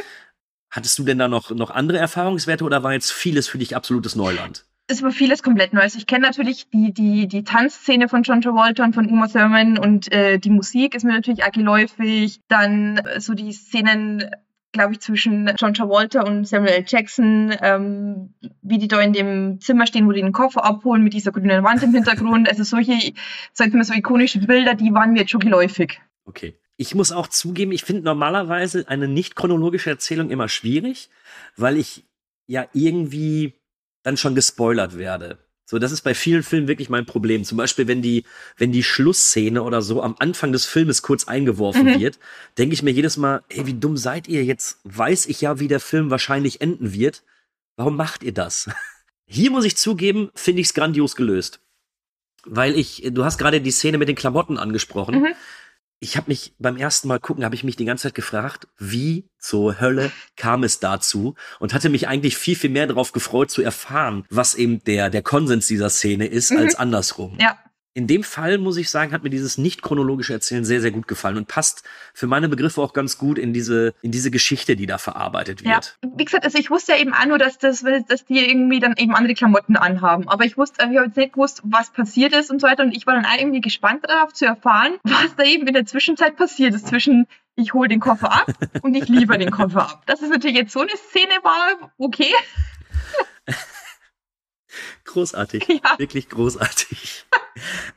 Hattest 0.71 0.97
du 0.97 1.03
denn 1.03 1.19
da 1.19 1.27
noch 1.27 1.51
noch 1.51 1.69
andere 1.69 1.99
Erfahrungswerte 1.99 2.63
oder 2.63 2.81
war 2.81 2.93
jetzt 2.93 3.11
vieles 3.11 3.47
für 3.47 3.59
dich 3.59 3.75
absolutes 3.75 4.15
Neuland? 4.15 4.65
Es 4.89 5.03
war 5.03 5.11
vieles 5.11 5.43
komplett 5.43 5.73
Neues. 5.73 5.95
Ich 5.95 6.07
kenne 6.07 6.25
natürlich 6.25 6.69
die, 6.69 6.93
die, 6.93 7.27
die 7.27 7.43
Tanzszene 7.43 8.07
von 8.07 8.23
John 8.23 8.41
Travolta 8.41 8.85
und 8.85 8.95
von 8.95 9.09
Uma 9.09 9.27
Thurman 9.27 9.77
und 9.77 10.11
äh, 10.13 10.39
die 10.39 10.49
Musik 10.49 10.95
ist 10.95 11.03
mir 11.03 11.11
natürlich 11.11 11.43
auch 11.43 11.51
geläufig. 11.51 12.39
Dann 12.47 12.97
äh, 12.99 13.19
so 13.19 13.33
die 13.33 13.51
Szenen, 13.51 14.31
glaube 14.77 14.93
ich, 14.93 14.99
zwischen 14.99 15.51
John 15.59 15.73
Travolta 15.73 16.21
und 16.21 16.47
Samuel. 16.47 16.83
Jackson, 16.87 17.53
ähm, 17.61 18.33
wie 18.61 18.77
die 18.77 18.87
da 18.87 19.01
in 19.01 19.13
dem 19.13 19.59
Zimmer 19.59 19.87
stehen, 19.87 20.07
wo 20.07 20.11
die 20.11 20.21
den 20.21 20.31
Koffer 20.31 20.63
abholen 20.63 21.03
mit 21.03 21.13
dieser 21.13 21.31
grünen 21.31 21.63
Wand 21.63 21.83
im 21.83 21.93
Hintergrund. 21.93 22.49
Also 22.49 22.63
solche, 22.63 23.13
sag 23.53 23.67
ich 23.67 23.73
mal, 23.73 23.83
so 23.83 23.93
ikonische 23.93 24.39
Bilder, 24.39 24.75
die 24.75 24.93
waren 24.93 25.13
mir 25.13 25.19
jetzt 25.19 25.31
schon 25.31 25.41
geläufig. 25.41 25.99
Okay. 26.25 26.55
Ich 26.79 26.93
muss 26.93 27.11
auch 27.11 27.27
zugeben, 27.27 27.71
ich 27.71 27.83
finde 27.83 28.03
normalerweise 28.03 28.87
eine 28.87 29.07
nicht 29.07 29.35
chronologische 29.35 29.89
Erzählung 29.89 30.29
immer 30.29 30.47
schwierig, 30.47 31.09
weil 31.55 31.75
ich 31.75 32.05
ja 32.45 32.67
irgendwie 32.73 33.55
dann 34.03 34.15
schon 34.15 34.35
gespoilert 34.35 34.95
werde. 34.97 35.39
So, 35.69 35.79
das 35.79 35.91
ist 35.91 36.01
bei 36.01 36.13
vielen 36.15 36.43
Filmen 36.43 36.69
wirklich 36.69 36.89
mein 36.89 37.05
Problem. 37.05 37.43
Zum 37.43 37.57
Beispiel, 37.57 37.87
wenn 37.89 38.01
die, 38.01 38.23
wenn 38.55 38.71
die 38.71 38.83
Schlussszene 38.83 39.61
oder 39.61 39.81
so 39.81 40.01
am 40.01 40.15
Anfang 40.17 40.53
des 40.53 40.65
Filmes 40.65 41.01
kurz 41.01 41.27
eingeworfen 41.27 41.83
Mhm. 41.85 41.99
wird, 41.99 42.19
denke 42.57 42.73
ich 42.73 42.83
mir 42.83 42.91
jedes 42.91 43.17
Mal, 43.17 43.43
ey, 43.49 43.65
wie 43.67 43.73
dumm 43.73 43.97
seid 43.97 44.29
ihr? 44.29 44.45
Jetzt 44.45 44.79
weiß 44.85 45.25
ich 45.25 45.41
ja, 45.41 45.59
wie 45.59 45.67
der 45.67 45.81
Film 45.81 46.09
wahrscheinlich 46.09 46.61
enden 46.61 46.93
wird. 46.93 47.21
Warum 47.75 47.97
macht 47.97 48.23
ihr 48.23 48.33
das? 48.33 48.69
Hier 49.27 49.51
muss 49.51 49.65
ich 49.65 49.75
zugeben, 49.75 50.29
finde 50.35 50.61
ich 50.61 50.67
es 50.67 50.73
grandios 50.73 51.17
gelöst. 51.17 51.59
Weil 52.45 52.73
ich, 52.79 53.03
du 53.11 53.25
hast 53.25 53.37
gerade 53.37 53.59
die 53.59 53.71
Szene 53.71 53.97
mit 53.97 54.07
den 54.07 54.15
Klamotten 54.15 54.57
angesprochen. 54.57 55.19
Mhm. 55.19 55.27
Ich 55.99 56.15
habe 56.15 56.29
mich 56.29 56.53
beim 56.59 56.77
ersten 56.77 57.07
Mal 57.07 57.19
gucken, 57.19 57.43
habe 57.43 57.55
ich 57.55 57.63
mich 57.63 57.75
die 57.75 57.85
ganze 57.85 58.03
Zeit 58.03 58.13
gefragt, 58.15 58.67
wie 58.77 59.25
zur 59.39 59.79
Hölle 59.79 60.11
kam 60.35 60.63
es 60.63 60.79
dazu 60.79 61.33
und 61.59 61.73
hatte 61.73 61.89
mich 61.89 62.07
eigentlich 62.07 62.37
viel, 62.37 62.55
viel 62.55 62.69
mehr 62.69 62.85
darauf 62.85 63.13
gefreut 63.13 63.49
zu 63.49 63.63
erfahren, 63.63 64.23
was 64.29 64.53
eben 64.53 64.83
der, 64.83 65.09
der 65.09 65.23
Konsens 65.23 65.65
dieser 65.65 65.89
Szene 65.89 66.27
ist, 66.27 66.51
Mhm. 66.51 66.57
als 66.57 66.75
andersrum. 66.75 67.37
Ja. 67.39 67.57
In 67.97 68.05
dem 68.05 68.23
Fall, 68.23 68.59
muss 68.59 68.77
ich 68.77 68.91
sagen, 68.91 69.11
hat 69.11 69.23
mir 69.23 69.31
dieses 69.31 69.57
nicht 69.57 69.81
chronologische 69.81 70.31
Erzählen 70.31 70.63
sehr, 70.63 70.81
sehr 70.81 70.91
gut 70.91 71.07
gefallen 71.07 71.35
und 71.35 71.47
passt 71.47 71.81
für 72.13 72.27
meine 72.27 72.47
Begriffe 72.47 72.79
auch 72.79 72.93
ganz 72.93 73.17
gut 73.17 73.39
in 73.39 73.53
diese, 73.53 73.95
in 74.03 74.11
diese 74.11 74.29
Geschichte, 74.29 74.75
die 74.75 74.85
da 74.85 74.99
verarbeitet 74.99 75.63
Ja, 75.63 75.77
wird. 75.77 75.97
wie 76.15 76.25
gesagt, 76.25 76.45
also 76.45 76.59
ich 76.59 76.69
wusste 76.69 76.91
ja 76.91 76.99
eben 76.99 77.15
auch 77.15 77.25
nur, 77.25 77.39
dass, 77.39 77.57
das, 77.57 77.83
dass 78.07 78.23
die 78.25 78.47
irgendwie 78.47 78.79
dann 78.79 78.93
eben 78.97 79.15
andere 79.15 79.33
Klamotten 79.33 79.77
anhaben. 79.77 80.27
Aber 80.27 80.45
ich 80.45 80.57
wusste, 80.57 80.83
ich 80.91 80.95
habe 80.95 81.07
jetzt 81.07 81.17
nicht 81.17 81.33
gewusst, 81.33 81.61
was 81.63 81.89
passiert 81.89 82.33
ist 82.33 82.51
und 82.51 82.61
so 82.61 82.67
weiter. 82.67 82.83
Und 82.83 82.95
ich 82.95 83.07
war 83.07 83.15
dann 83.15 83.25
auch 83.25 83.35
irgendwie 83.35 83.61
gespannt 83.61 84.05
darauf 84.07 84.31
zu 84.31 84.45
erfahren, 84.45 84.97
was 85.03 85.35
da 85.35 85.43
eben 85.43 85.65
in 85.65 85.73
der 85.73 85.87
Zwischenzeit 85.87 86.37
passiert 86.37 86.75
ist. 86.75 86.89
Zwischen 86.89 87.25
ich 87.55 87.73
hole 87.73 87.89
den 87.89 87.99
Koffer 87.99 88.31
ab 88.31 88.53
und 88.83 88.93
ich 88.93 89.07
liefere 89.09 89.39
den 89.39 89.49
Koffer 89.49 89.81
ab. 89.81 90.03
Dass 90.05 90.21
es 90.21 90.29
natürlich 90.29 90.55
jetzt 90.55 90.71
so 90.71 90.81
eine 90.81 90.91
Szene 90.91 91.33
war, 91.41 91.91
okay. 91.97 92.31
Großartig. 95.05 95.67
Ja. 95.83 95.97
Wirklich 95.99 96.29
großartig. 96.29 97.25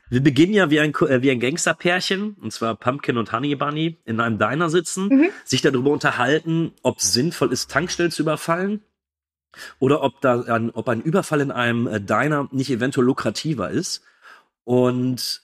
Wir 0.09 0.21
beginnen 0.21 0.53
ja 0.53 0.69
wie 0.69 0.79
ein, 0.79 0.93
äh, 0.95 1.21
wie 1.21 1.31
ein 1.31 1.39
Gangsterpärchen, 1.39 2.35
und 2.41 2.51
zwar 2.51 2.75
Pumpkin 2.75 3.17
und 3.17 3.31
Honey 3.31 3.55
Bunny, 3.55 3.97
in 4.05 4.19
einem 4.19 4.37
Diner 4.39 4.69
sitzen, 4.69 5.07
Mhm. 5.07 5.29
sich 5.45 5.61
darüber 5.61 5.91
unterhalten, 5.91 6.73
ob 6.83 6.97
es 6.99 7.13
sinnvoll 7.13 7.51
ist, 7.53 7.69
Tankstellen 7.71 8.11
zu 8.11 8.23
überfallen 8.23 8.81
oder 9.79 10.01
ob, 10.03 10.21
da 10.21 10.41
ein, 10.41 10.71
ob 10.71 10.87
ein 10.89 11.01
Überfall 11.01 11.41
in 11.41 11.51
einem 11.51 11.87
äh, 11.87 11.99
Diner 12.01 12.47
nicht 12.51 12.69
eventuell 12.71 13.05
lukrativer 13.05 13.69
ist. 13.69 14.01
Und 14.63 15.41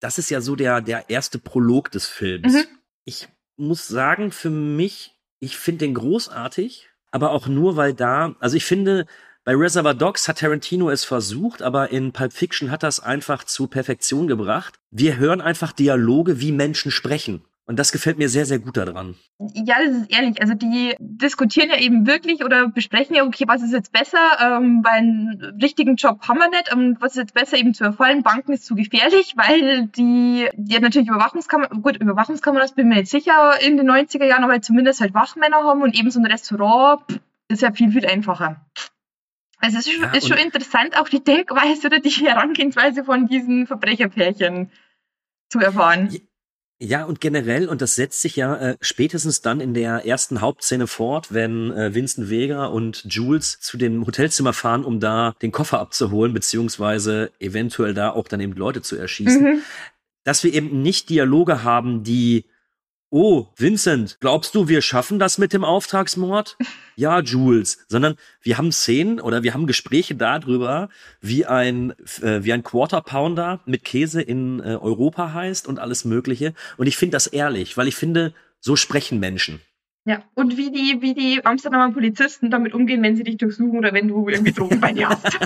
das 0.00 0.18
ist 0.18 0.30
ja 0.30 0.40
so 0.40 0.56
der, 0.56 0.80
der 0.80 1.10
erste 1.10 1.38
Prolog 1.38 1.90
des 1.90 2.06
Films. 2.06 2.52
Mhm. 2.54 2.64
Ich 3.04 3.28
muss 3.56 3.86
sagen, 3.86 4.32
für 4.32 4.50
mich, 4.50 5.14
ich 5.38 5.56
finde 5.56 5.86
den 5.86 5.94
großartig, 5.94 6.88
aber 7.10 7.30
auch 7.30 7.46
nur, 7.46 7.76
weil 7.76 7.94
da, 7.94 8.34
also 8.40 8.56
ich 8.56 8.64
finde, 8.64 9.06
bei 9.44 9.54
Reservoir 9.54 9.92
Dogs 9.92 10.26
hat 10.26 10.38
Tarantino 10.38 10.88
es 10.88 11.04
versucht, 11.04 11.60
aber 11.60 11.90
in 11.90 12.12
Pulp 12.12 12.32
Fiction 12.32 12.70
hat 12.70 12.82
das 12.82 13.00
einfach 13.00 13.44
zu 13.44 13.66
Perfektion 13.66 14.26
gebracht. 14.26 14.74
Wir 14.90 15.18
hören 15.18 15.42
einfach 15.42 15.72
Dialoge, 15.72 16.40
wie 16.40 16.50
Menschen 16.50 16.90
sprechen. 16.90 17.44
Und 17.66 17.78
das 17.78 17.92
gefällt 17.92 18.16
mir 18.18 18.28
sehr, 18.28 18.46
sehr 18.46 18.58
gut 18.58 18.76
daran. 18.78 19.16
Ja, 19.38 19.76
das 19.84 19.96
ist 19.96 20.10
ehrlich. 20.10 20.40
Also 20.40 20.54
die 20.54 20.94
diskutieren 20.98 21.68
ja 21.68 21.78
eben 21.78 22.06
wirklich 22.06 22.42
oder 22.42 22.68
besprechen 22.68 23.16
ja, 23.16 23.24
okay, 23.24 23.44
was 23.46 23.62
ist 23.62 23.72
jetzt 23.72 23.92
besser, 23.92 24.18
ähm, 24.40 24.82
weil 24.82 24.98
einen 24.98 25.58
richtigen 25.62 25.96
Job 25.96 26.26
haben 26.28 26.38
wir 26.38 26.48
nicht 26.48 26.74
und 26.74 27.00
was 27.02 27.12
ist 27.12 27.18
jetzt 27.18 27.34
besser 27.34 27.58
eben 27.58 27.74
zu 27.74 27.84
erfallen. 27.84 28.22
Banken 28.22 28.52
ist 28.52 28.64
zu 28.64 28.74
gefährlich, 28.74 29.34
weil 29.36 29.88
die, 29.88 30.48
die 30.56 30.78
natürlich 30.78 31.08
Überwachungskameras, 31.08 31.82
gut, 31.82 31.96
Überwachungskameras 31.96 32.74
bin 32.74 32.88
mir 32.88 32.96
nicht 32.96 33.10
sicher 33.10 33.58
in 33.60 33.76
den 33.76 33.90
90er 33.90 34.24
Jahren, 34.24 34.44
aber 34.44 34.60
zumindest 34.62 35.00
halt 35.02 35.12
Wachmänner 35.12 35.64
haben 35.64 35.82
und 35.82 35.98
eben 35.98 36.10
so 36.10 36.20
ein 36.20 36.26
Restaurant 36.26 37.02
pff, 37.10 37.20
ist 37.48 37.62
ja 37.62 37.72
viel, 37.72 37.90
viel 37.90 38.06
einfacher. 38.06 38.60
Also 39.64 39.78
es 39.78 39.86
ist, 39.86 39.92
schon- 39.94 40.02
Ja, 40.04 40.12
ist 40.12 40.28
schon 40.28 40.38
interessant, 40.38 40.96
auch 40.98 41.08
die 41.08 41.24
Denkweise 41.24 41.86
oder 41.86 42.00
die 42.00 42.10
Herangehensweise 42.10 43.04
von 43.04 43.26
diesen 43.26 43.66
Verbrecherpärchen 43.66 44.70
zu 45.48 45.58
erfahren. 45.58 46.14
Ja, 46.80 47.04
und 47.04 47.20
generell, 47.20 47.68
und 47.68 47.80
das 47.80 47.94
setzt 47.94 48.20
sich 48.20 48.36
ja 48.36 48.56
äh, 48.56 48.76
spätestens 48.80 49.40
dann 49.40 49.60
in 49.60 49.72
der 49.74 50.04
ersten 50.06 50.40
Hauptszene 50.40 50.86
fort, 50.86 51.32
wenn 51.32 51.70
äh, 51.70 51.94
Vincent 51.94 52.28
Vega 52.28 52.66
und 52.66 53.04
Jules 53.08 53.60
zu 53.60 53.78
dem 53.78 54.04
Hotelzimmer 54.06 54.52
fahren, 54.52 54.84
um 54.84 55.00
da 55.00 55.34
den 55.40 55.52
Koffer 55.52 55.78
abzuholen, 55.78 56.34
beziehungsweise 56.34 57.30
eventuell 57.38 57.94
da 57.94 58.10
auch 58.10 58.28
dann 58.28 58.40
eben 58.40 58.52
Leute 58.54 58.82
zu 58.82 58.96
erschießen. 58.96 59.42
Mhm. 59.42 59.62
Dass 60.24 60.42
wir 60.44 60.52
eben 60.52 60.82
nicht 60.82 61.08
Dialoge 61.10 61.62
haben, 61.62 62.02
die 62.02 62.44
Oh, 63.16 63.46
Vincent, 63.56 64.18
glaubst 64.18 64.56
du, 64.56 64.66
wir 64.66 64.82
schaffen 64.82 65.20
das 65.20 65.38
mit 65.38 65.52
dem 65.52 65.62
Auftragsmord? 65.62 66.56
Ja, 66.96 67.20
Jules, 67.20 67.78
sondern 67.88 68.14
wir 68.40 68.56
haben 68.56 68.70
Szenen 68.70 69.20
oder 69.20 69.42
wir 69.42 69.52
haben 69.52 69.66
Gespräche 69.66 70.14
darüber, 70.14 70.88
wie 71.20 71.44
ein 71.44 71.92
äh, 72.22 72.44
wie 72.44 72.52
ein 72.52 72.62
Quarter 72.62 73.00
Pounder 73.00 73.60
mit 73.66 73.84
Käse 73.84 74.22
in 74.22 74.60
äh, 74.60 74.76
Europa 74.76 75.32
heißt 75.32 75.66
und 75.66 75.80
alles 75.80 76.04
Mögliche. 76.04 76.54
Und 76.76 76.86
ich 76.86 76.96
finde 76.96 77.16
das 77.16 77.26
ehrlich, 77.26 77.76
weil 77.76 77.88
ich 77.88 77.96
finde, 77.96 78.32
so 78.60 78.76
sprechen 78.76 79.18
Menschen. 79.18 79.60
Ja, 80.06 80.22
und 80.34 80.58
wie 80.58 80.70
die, 80.70 81.00
wie 81.00 81.14
die 81.14 81.44
Amsterdamer 81.46 81.92
Polizisten 81.94 82.50
damit 82.50 82.74
umgehen, 82.74 83.02
wenn 83.02 83.16
sie 83.16 83.24
dich 83.24 83.38
durchsuchen 83.38 83.78
oder 83.78 83.94
wenn 83.94 84.08
du 84.08 84.28
irgendwie 84.28 84.52
Drogen 84.52 84.78
bei 84.78 84.92
dir 84.92 85.08
hast. 85.10 85.38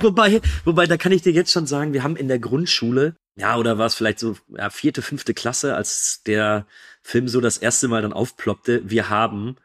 Wobei, 0.00 0.40
wobei, 0.64 0.86
da 0.86 0.96
kann 0.96 1.12
ich 1.12 1.20
dir 1.20 1.32
jetzt 1.32 1.52
schon 1.52 1.66
sagen, 1.66 1.92
wir 1.92 2.02
haben 2.02 2.16
in 2.16 2.28
der 2.28 2.38
Grundschule, 2.38 3.16
ja, 3.36 3.58
oder 3.58 3.76
war 3.76 3.86
es 3.86 3.94
vielleicht 3.94 4.20
so 4.20 4.36
ja, 4.56 4.70
vierte, 4.70 5.02
fünfte 5.02 5.34
Klasse, 5.34 5.76
als 5.76 6.22
der 6.26 6.66
Film 7.02 7.28
so 7.28 7.42
das 7.42 7.58
erste 7.58 7.88
Mal 7.88 8.00
dann 8.00 8.14
aufploppte, 8.14 8.88
wir 8.88 9.10
haben, 9.10 9.56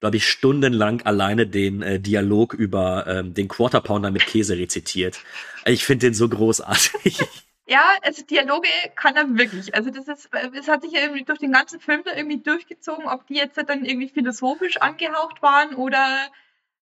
glaube 0.00 0.16
ich, 0.16 0.26
stundenlang 0.28 1.02
alleine 1.02 1.46
den 1.46 1.82
äh, 1.82 2.00
Dialog 2.00 2.52
über 2.52 3.06
ähm, 3.06 3.32
den 3.32 3.46
Quarter 3.46 3.80
Pounder 3.80 4.10
mit 4.10 4.26
Käse 4.26 4.58
rezitiert. 4.58 5.20
Ich 5.66 5.84
finde 5.84 6.06
den 6.06 6.14
so 6.14 6.28
großartig. 6.28 7.20
Ja, 7.68 7.96
also 8.02 8.24
Dialoge 8.24 8.68
kann 8.94 9.16
er 9.16 9.36
wirklich. 9.36 9.74
Also 9.74 9.90
das 9.90 10.06
ist, 10.06 10.28
es 10.54 10.68
hat 10.68 10.82
sich 10.82 10.92
ja 10.92 11.00
irgendwie 11.00 11.24
durch 11.24 11.40
den 11.40 11.50
ganzen 11.52 11.80
Film 11.80 12.02
da 12.04 12.14
irgendwie 12.14 12.40
durchgezogen, 12.40 13.06
ob 13.06 13.26
die 13.26 13.34
jetzt 13.34 13.56
dann 13.56 13.84
irgendwie 13.84 14.08
philosophisch 14.08 14.76
angehaucht 14.76 15.42
waren 15.42 15.74
oder, 15.74 16.28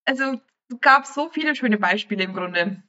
also 0.04 0.40
es 0.68 0.80
gab 0.80 1.06
so 1.06 1.30
viele 1.30 1.56
schöne 1.56 1.78
Beispiele 1.78 2.24
im 2.24 2.34
Grunde. 2.34 2.82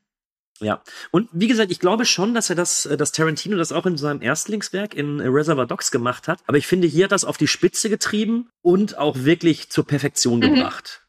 Ja, 0.59 0.81
und 1.11 1.29
wie 1.33 1.47
gesagt, 1.47 1.71
ich 1.71 1.79
glaube 1.79 2.05
schon, 2.05 2.33
dass 2.33 2.49
er 2.49 2.55
das, 2.55 2.83
dass 2.97 3.11
Tarantino 3.11 3.57
das 3.57 3.73
auch 3.73 3.85
in 3.85 3.97
seinem 3.97 4.21
Erstlingswerk 4.21 4.93
in 4.93 5.19
Reservoir 5.19 5.65
Dogs 5.65 5.91
gemacht 5.91 6.27
hat. 6.29 6.39
Aber 6.47 6.57
ich 6.57 6.65
finde, 6.67 6.87
hier 6.87 7.05
hat 7.05 7.11
das 7.11 7.25
auf 7.25 7.35
die 7.37 7.47
Spitze 7.47 7.89
getrieben 7.89 8.49
und 8.61 8.97
auch 8.97 9.15
wirklich 9.19 9.69
zur 9.69 9.85
Perfektion 9.85 10.39
Mhm. 10.39 10.55
gebracht. 10.55 11.01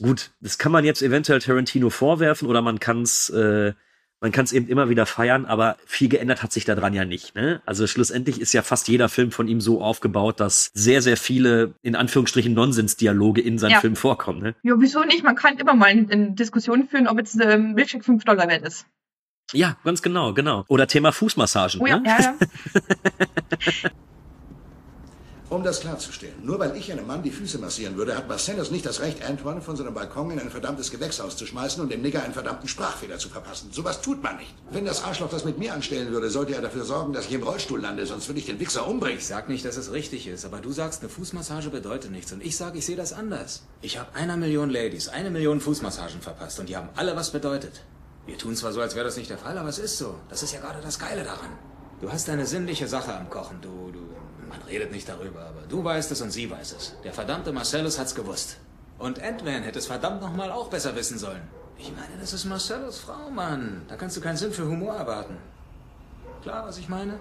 gut, 0.00 0.30
das 0.40 0.58
kann 0.58 0.70
man 0.70 0.84
jetzt 0.84 1.02
eventuell 1.02 1.40
Tarantino 1.40 1.90
vorwerfen 1.90 2.46
oder 2.48 2.62
man 2.62 2.78
kann 2.78 3.02
es 3.02 3.30
äh, 3.30 3.72
man 4.20 4.32
kann 4.32 4.44
es 4.44 4.52
eben 4.52 4.68
immer 4.68 4.88
wieder 4.88 5.06
feiern, 5.06 5.46
aber 5.46 5.76
viel 5.86 6.08
geändert 6.08 6.42
hat 6.42 6.52
sich 6.52 6.64
daran 6.64 6.94
ja 6.94 7.04
nicht. 7.04 7.34
Ne? 7.34 7.62
Also 7.66 7.86
schlussendlich 7.86 8.40
ist 8.40 8.52
ja 8.52 8.62
fast 8.62 8.88
jeder 8.88 9.08
Film 9.08 9.30
von 9.30 9.46
ihm 9.46 9.60
so 9.60 9.80
aufgebaut, 9.80 10.40
dass 10.40 10.70
sehr, 10.74 11.02
sehr 11.02 11.16
viele, 11.16 11.74
in 11.82 11.94
Anführungsstrichen, 11.94 12.52
Nonsensdialoge 12.52 13.40
in 13.40 13.58
seinen 13.58 13.72
Ja. 13.72 13.80
Filmen 13.80 13.96
vorkommen. 13.96 14.40
Ne? 14.40 14.54
Ja, 14.62 14.74
wieso 14.78 15.04
nicht? 15.04 15.22
Man 15.22 15.36
kann 15.36 15.58
immer 15.58 15.74
mal 15.74 15.88
eine 15.88 16.32
Diskussion 16.32 16.88
führen, 16.88 17.06
ob 17.06 17.18
jetzt 17.18 17.38
ähm, 17.40 17.74
Milchshake 17.74 18.04
5 18.04 18.24
Dollar 18.24 18.48
wert 18.48 18.66
ist. 18.66 18.86
Ja, 19.52 19.76
ganz 19.84 20.02
genau, 20.02 20.34
genau. 20.34 20.64
Oder 20.68 20.86
Thema 20.86 21.12
Fußmassagen. 21.12 21.80
Oh 21.80 21.86
ja, 21.86 21.98
ne? 21.98 22.08
ja, 22.08 22.20
ja. 22.20 23.90
Um 25.50 25.64
das 25.64 25.80
klarzustellen, 25.80 26.34
nur 26.42 26.58
weil 26.58 26.76
ich 26.76 26.92
einem 26.92 27.06
Mann 27.06 27.22
die 27.22 27.30
Füße 27.30 27.58
massieren 27.58 27.96
würde, 27.96 28.14
hat 28.14 28.28
Marcellus 28.28 28.70
nicht 28.70 28.84
das 28.84 29.00
Recht, 29.00 29.24
Antoine 29.24 29.62
von 29.62 29.76
seinem 29.76 29.94
Balkon 29.94 30.30
in 30.30 30.38
ein 30.38 30.50
verdammtes 30.50 30.90
Gewächshaus 30.90 31.38
zu 31.38 31.46
schmeißen 31.46 31.82
und 31.82 31.90
dem 31.90 32.02
Nigger 32.02 32.22
einen 32.22 32.34
verdammten 32.34 32.68
Sprachfehler 32.68 33.16
zu 33.16 33.30
verpassen. 33.30 33.70
Sowas 33.72 34.02
tut 34.02 34.22
man 34.22 34.36
nicht. 34.36 34.54
Wenn 34.70 34.84
das 34.84 35.02
Arschloch 35.02 35.30
das 35.30 35.46
mit 35.46 35.56
mir 35.58 35.72
anstellen 35.72 36.12
würde, 36.12 36.28
sollte 36.28 36.54
er 36.54 36.60
dafür 36.60 36.84
sorgen, 36.84 37.14
dass 37.14 37.26
ich 37.26 37.32
im 37.32 37.42
Rollstuhl 37.42 37.80
lande, 37.80 38.04
sonst 38.04 38.28
würde 38.28 38.40
ich 38.40 38.46
den 38.46 38.60
Wichser 38.60 38.86
umbringen. 38.86 39.16
Ich 39.16 39.26
sag 39.26 39.48
nicht, 39.48 39.64
dass 39.64 39.78
es 39.78 39.90
richtig 39.90 40.26
ist, 40.26 40.44
aber 40.44 40.58
du 40.58 40.70
sagst, 40.70 41.00
eine 41.00 41.08
Fußmassage 41.08 41.70
bedeutet 41.70 42.10
nichts. 42.10 42.30
Und 42.30 42.44
ich 42.44 42.54
sage, 42.54 42.76
ich 42.76 42.84
sehe 42.84 42.96
das 42.96 43.14
anders. 43.14 43.62
Ich 43.80 43.98
habe 43.98 44.14
einer 44.14 44.36
Million 44.36 44.68
Ladies, 44.68 45.08
eine 45.08 45.30
Million 45.30 45.62
Fußmassagen 45.62 46.20
verpasst 46.20 46.60
und 46.60 46.68
die 46.68 46.76
haben 46.76 46.90
alle 46.94 47.16
was 47.16 47.30
bedeutet. 47.30 47.80
Wir 48.26 48.36
tun 48.36 48.54
zwar 48.54 48.72
so, 48.72 48.82
als 48.82 48.94
wäre 48.94 49.06
das 49.06 49.16
nicht 49.16 49.30
der 49.30 49.38
Fall, 49.38 49.56
aber 49.56 49.70
es 49.70 49.78
ist 49.78 49.96
so. 49.96 50.14
Das 50.28 50.42
ist 50.42 50.52
ja 50.52 50.60
gerade 50.60 50.82
das 50.82 50.98
Geile 50.98 51.24
daran. 51.24 51.48
Du 52.02 52.12
hast 52.12 52.28
eine 52.28 52.44
sinnliche 52.44 52.86
Sache 52.86 53.14
am 53.14 53.30
Kochen. 53.30 53.62
Du, 53.62 53.90
du, 53.90 53.98
man 54.48 54.62
redet 54.62 54.92
nicht 54.92 55.08
darüber, 55.08 55.40
aber 55.46 55.62
du 55.68 55.82
weißt 55.82 56.10
es 56.12 56.20
und 56.20 56.30
sie 56.30 56.50
weiß 56.50 56.72
es. 56.72 56.96
Der 57.04 57.12
verdammte 57.12 57.52
Marcellus 57.52 57.98
hat's 57.98 58.14
gewusst. 58.14 58.58
Und 58.98 59.22
Ant-Man 59.22 59.62
hätte 59.62 59.78
es 59.78 59.86
verdammt 59.86 60.20
nochmal 60.20 60.50
auch 60.50 60.68
besser 60.68 60.94
wissen 60.96 61.18
sollen. 61.18 61.42
Ich 61.78 61.92
meine, 61.92 62.20
das 62.20 62.32
ist 62.32 62.44
Marcellus 62.44 62.98
Frau, 62.98 63.30
Mann. 63.30 63.82
Da 63.88 63.96
kannst 63.96 64.16
du 64.16 64.20
keinen 64.20 64.36
Sinn 64.36 64.52
für 64.52 64.66
Humor 64.66 64.94
erwarten. 64.94 65.36
Klar, 66.42 66.66
was 66.66 66.78
ich 66.78 66.88
meine? 66.88 67.18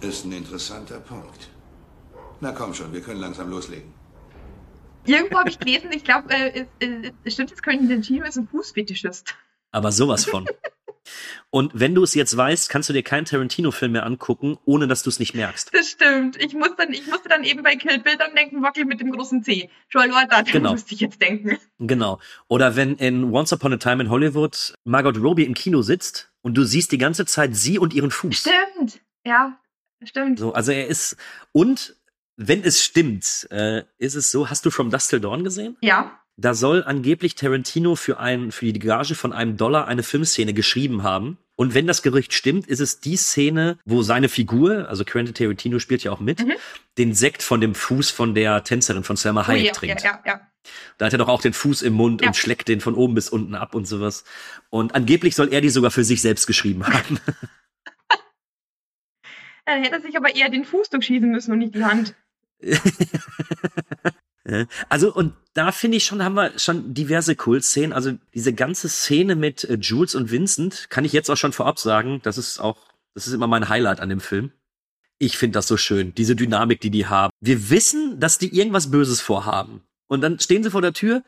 Ist 0.00 0.24
ein 0.24 0.32
interessanter 0.32 0.98
Punkt. 0.98 1.48
Na 2.40 2.52
komm 2.52 2.74
schon, 2.74 2.92
wir 2.92 3.00
können 3.00 3.20
langsam 3.20 3.48
loslegen. 3.48 3.92
Irgendwo 5.06 5.38
habe 5.38 5.50
ich 5.50 5.58
gelesen, 5.58 5.92
ich 5.92 6.04
glaube, 6.04 6.30
äh, 6.30 6.66
äh, 6.80 7.30
stimmt, 7.30 7.50
jetzt 7.50 7.62
Quentin 7.62 7.88
Tarantino 7.88 8.24
ist 8.24 8.36
ein 8.36 8.48
Fußfetischist. 8.48 9.34
Aber 9.70 9.92
sowas 9.92 10.24
von. 10.24 10.46
Und 11.50 11.70
wenn 11.74 11.94
du 11.94 12.02
es 12.02 12.14
jetzt 12.14 12.36
weißt, 12.36 12.68
kannst 12.68 12.88
du 12.88 12.92
dir 12.92 13.02
keinen 13.02 13.24
Tarantino-Film 13.24 13.92
mehr 13.92 14.06
angucken, 14.06 14.58
ohne 14.64 14.88
dass 14.88 15.02
du 15.02 15.10
es 15.10 15.18
nicht 15.18 15.34
merkst. 15.34 15.70
Das 15.74 15.88
stimmt. 15.90 16.36
Ich, 16.42 16.54
muss 16.54 16.70
dann, 16.76 16.92
ich 16.92 17.06
musste 17.06 17.28
dann 17.28 17.44
eben 17.44 17.62
bei 17.62 17.76
Kill 17.76 17.98
Bill 18.00 18.16
dann 18.16 18.34
denken, 18.34 18.62
wackel 18.62 18.84
mit 18.84 19.00
dem 19.00 19.10
großen 19.12 19.42
C. 19.42 19.70
Joel 19.90 20.10
Walter, 20.12 20.42
da 20.42 20.50
Genau. 20.50 20.72
musste 20.72 20.94
ich 20.94 21.00
jetzt 21.00 21.20
denken. 21.20 21.58
Genau. 21.78 22.20
Oder 22.48 22.76
wenn 22.76 22.96
in 22.96 23.24
Once 23.32 23.52
Upon 23.52 23.72
a 23.72 23.76
Time 23.76 24.02
in 24.02 24.10
Hollywood 24.10 24.74
Margot 24.84 25.16
Robbie 25.18 25.44
im 25.44 25.54
Kino 25.54 25.82
sitzt 25.82 26.30
und 26.42 26.54
du 26.56 26.64
siehst 26.64 26.92
die 26.92 26.98
ganze 26.98 27.26
Zeit 27.26 27.54
sie 27.56 27.78
und 27.78 27.92
ihren 27.94 28.10
Fuß. 28.10 28.36
Stimmt. 28.38 29.00
Ja, 29.26 29.58
stimmt. 30.02 30.38
So, 30.38 30.52
also 30.52 30.72
er 30.72 30.86
ist 30.86 31.16
und 31.52 31.96
wenn 32.36 32.64
es 32.64 32.82
stimmt, 32.82 33.46
äh, 33.50 33.84
ist 33.98 34.16
es 34.16 34.30
so, 34.32 34.50
hast 34.50 34.66
du 34.66 34.70
From 34.70 34.90
Dust 34.90 35.10
Till 35.10 35.20
Dawn 35.20 35.44
gesehen? 35.44 35.76
Ja. 35.80 36.18
Da 36.36 36.54
soll 36.54 36.82
angeblich 36.82 37.36
Tarantino 37.36 37.94
für 37.94 38.18
ein, 38.18 38.50
für 38.50 38.72
die 38.72 38.80
Gage 38.80 39.14
von 39.14 39.32
einem 39.32 39.56
Dollar 39.56 39.86
eine 39.86 40.02
Filmszene 40.02 40.52
geschrieben 40.52 41.04
haben. 41.04 41.38
Und 41.56 41.74
wenn 41.74 41.86
das 41.86 42.02
Gerücht 42.02 42.32
stimmt, 42.32 42.66
ist 42.66 42.80
es 42.80 42.98
die 42.98 43.16
Szene, 43.16 43.78
wo 43.84 44.02
seine 44.02 44.28
Figur, 44.28 44.88
also 44.88 45.04
Quentin 45.04 45.34
Tarantino 45.34 45.78
spielt 45.78 46.02
ja 46.02 46.10
auch 46.10 46.18
mit, 46.18 46.44
den 46.98 47.14
Sekt 47.14 47.44
von 47.44 47.60
dem 47.60 47.76
Fuß 47.76 48.10
von 48.10 48.34
der 48.34 48.64
Tänzerin 48.64 49.04
von 49.04 49.16
Selma 49.16 49.42
Oh, 49.42 49.46
Hayek 49.46 49.66
ja, 49.66 49.72
trinkt. 49.72 50.02
ja, 50.02 50.20
ja. 50.26 50.40
Da 50.98 51.06
hat 51.06 51.12
er 51.12 51.18
doch 51.18 51.28
auch 51.28 51.42
den 51.42 51.52
Fuß 51.52 51.82
im 51.82 51.92
Mund 51.92 52.22
und 52.22 52.34
schleckt 52.36 52.66
den 52.66 52.80
von 52.80 52.94
oben 52.94 53.14
bis 53.14 53.28
unten 53.28 53.54
ab 53.54 53.74
und 53.76 53.86
sowas. 53.86 54.24
Und 54.70 54.94
angeblich 54.96 55.36
soll 55.36 55.52
er 55.52 55.60
die 55.60 55.68
sogar 55.68 55.92
für 55.92 56.02
sich 56.02 56.20
selbst 56.20 56.46
geschrieben 56.48 56.84
haben. 56.88 57.20
Dann 59.66 59.82
hätte 59.82 59.94
er 59.96 60.00
sich 60.00 60.16
aber 60.16 60.34
eher 60.34 60.50
den 60.50 60.64
Fuß 60.64 60.90
durchschießen 60.90 61.30
müssen 61.30 61.52
und 61.52 61.58
nicht 61.58 61.74
die 61.76 61.84
Hand. 61.84 62.14
Also, 64.88 65.14
und 65.14 65.32
da 65.54 65.72
finde 65.72 65.96
ich 65.96 66.04
schon, 66.04 66.22
haben 66.22 66.34
wir 66.34 66.58
schon 66.58 66.92
diverse 66.94 67.34
Kultszenen. 67.36 67.92
Also, 67.92 68.12
diese 68.34 68.52
ganze 68.52 68.88
Szene 68.88 69.36
mit 69.36 69.64
äh, 69.64 69.74
Jules 69.80 70.14
und 70.14 70.30
Vincent 70.30 70.86
kann 70.90 71.04
ich 71.04 71.12
jetzt 71.12 71.30
auch 71.30 71.36
schon 71.36 71.52
vorab 71.52 71.78
sagen. 71.78 72.20
Das 72.24 72.36
ist 72.38 72.58
auch, 72.60 72.76
das 73.14 73.26
ist 73.26 73.32
immer 73.32 73.46
mein 73.46 73.68
Highlight 73.68 74.00
an 74.00 74.08
dem 74.08 74.20
Film. 74.20 74.52
Ich 75.18 75.38
finde 75.38 75.56
das 75.56 75.68
so 75.68 75.76
schön, 75.76 76.14
diese 76.14 76.36
Dynamik, 76.36 76.80
die 76.80 76.90
die 76.90 77.06
haben. 77.06 77.30
Wir 77.40 77.70
wissen, 77.70 78.18
dass 78.20 78.36
die 78.38 78.54
irgendwas 78.54 78.90
Böses 78.90 79.20
vorhaben. 79.20 79.82
Und 80.08 80.20
dann 80.20 80.38
stehen 80.40 80.62
sie 80.62 80.70
vor 80.70 80.82
der 80.82 80.92
Tür. 80.92 81.22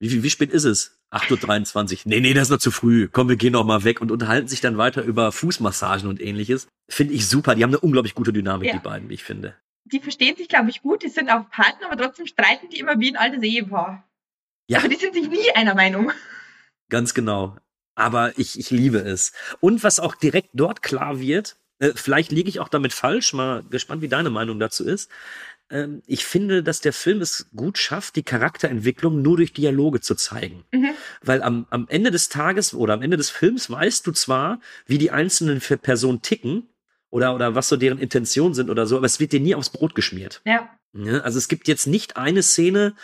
Wie, 0.00 0.12
wie, 0.12 0.22
wie 0.22 0.30
spät 0.30 0.50
ist 0.50 0.64
es? 0.64 0.98
8.23 1.10 1.92
Uhr. 1.92 1.98
Nee, 2.04 2.20
nee, 2.20 2.34
das 2.34 2.44
ist 2.44 2.50
noch 2.50 2.58
zu 2.58 2.70
früh. 2.70 3.08
Komm, 3.10 3.28
wir 3.28 3.36
gehen 3.36 3.52
noch 3.52 3.64
mal 3.64 3.84
weg 3.84 4.00
und 4.02 4.10
unterhalten 4.10 4.48
sich 4.48 4.60
dann 4.60 4.76
weiter 4.76 5.02
über 5.02 5.32
Fußmassagen 5.32 6.08
und 6.08 6.20
ähnliches. 6.20 6.66
Finde 6.90 7.14
ich 7.14 7.26
super. 7.26 7.54
Die 7.54 7.62
haben 7.62 7.70
eine 7.70 7.80
unglaublich 7.80 8.14
gute 8.14 8.32
Dynamik, 8.32 8.68
Ja. 8.68 8.74
die 8.74 8.82
beiden, 8.82 9.08
wie 9.08 9.14
ich 9.14 9.24
finde. 9.24 9.54
Die 9.92 10.00
verstehen 10.00 10.36
sich, 10.36 10.48
glaube 10.48 10.70
ich, 10.70 10.82
gut, 10.82 11.02
die 11.02 11.08
sind 11.08 11.30
auch 11.30 11.48
Partner, 11.50 11.90
aber 11.90 12.02
trotzdem 12.02 12.26
streiten 12.26 12.68
die 12.68 12.78
immer 12.78 12.98
wie 12.98 13.10
ein 13.10 13.16
altes 13.16 13.42
Ehepaar. 13.42 14.08
Ja. 14.66 14.78
Aber 14.78 14.88
die 14.88 14.96
sind 14.96 15.14
sich 15.14 15.28
nie 15.28 15.50
einer 15.54 15.74
Meinung. 15.74 16.12
Ganz 16.90 17.14
genau. 17.14 17.56
Aber 17.94 18.38
ich, 18.38 18.58
ich 18.58 18.70
liebe 18.70 18.98
es. 18.98 19.32
Und 19.60 19.82
was 19.82 19.98
auch 19.98 20.14
direkt 20.14 20.50
dort 20.52 20.82
klar 20.82 21.20
wird, 21.20 21.56
äh, 21.78 21.92
vielleicht 21.94 22.32
liege 22.32 22.48
ich 22.48 22.60
auch 22.60 22.68
damit 22.68 22.92
falsch, 22.92 23.32
mal 23.32 23.64
gespannt, 23.70 24.02
wie 24.02 24.08
deine 24.08 24.30
Meinung 24.30 24.58
dazu 24.58 24.84
ist. 24.84 25.10
Ähm, 25.70 26.02
ich 26.06 26.24
finde, 26.24 26.62
dass 26.62 26.80
der 26.80 26.92
Film 26.92 27.20
es 27.20 27.48
gut 27.54 27.78
schafft, 27.78 28.16
die 28.16 28.22
Charakterentwicklung 28.22 29.22
nur 29.22 29.36
durch 29.36 29.52
Dialoge 29.52 30.00
zu 30.00 30.14
zeigen. 30.14 30.64
Mhm. 30.72 30.90
Weil 31.22 31.42
am, 31.42 31.66
am 31.70 31.86
Ende 31.88 32.10
des 32.10 32.28
Tages 32.28 32.74
oder 32.74 32.94
am 32.94 33.02
Ende 33.02 33.16
des 33.16 33.30
Films 33.30 33.70
weißt 33.70 34.06
du 34.06 34.12
zwar, 34.12 34.60
wie 34.86 34.98
die 34.98 35.10
einzelnen 35.10 35.60
Personen 35.60 36.22
ticken 36.22 36.68
oder, 37.10 37.34
oder 37.34 37.54
was 37.54 37.68
so 37.68 37.76
deren 37.76 37.98
Intentionen 37.98 38.54
sind 38.54 38.70
oder 38.70 38.86
so, 38.86 38.96
aber 38.96 39.06
es 39.06 39.20
wird 39.20 39.32
dir 39.32 39.40
nie 39.40 39.54
aufs 39.54 39.70
Brot 39.70 39.94
geschmiert. 39.94 40.40
Ja. 40.44 40.70
Ja, 40.94 41.20
also 41.20 41.38
es 41.38 41.48
gibt 41.48 41.68
jetzt 41.68 41.86
nicht 41.86 42.16
eine 42.16 42.42
Szene, 42.42 42.94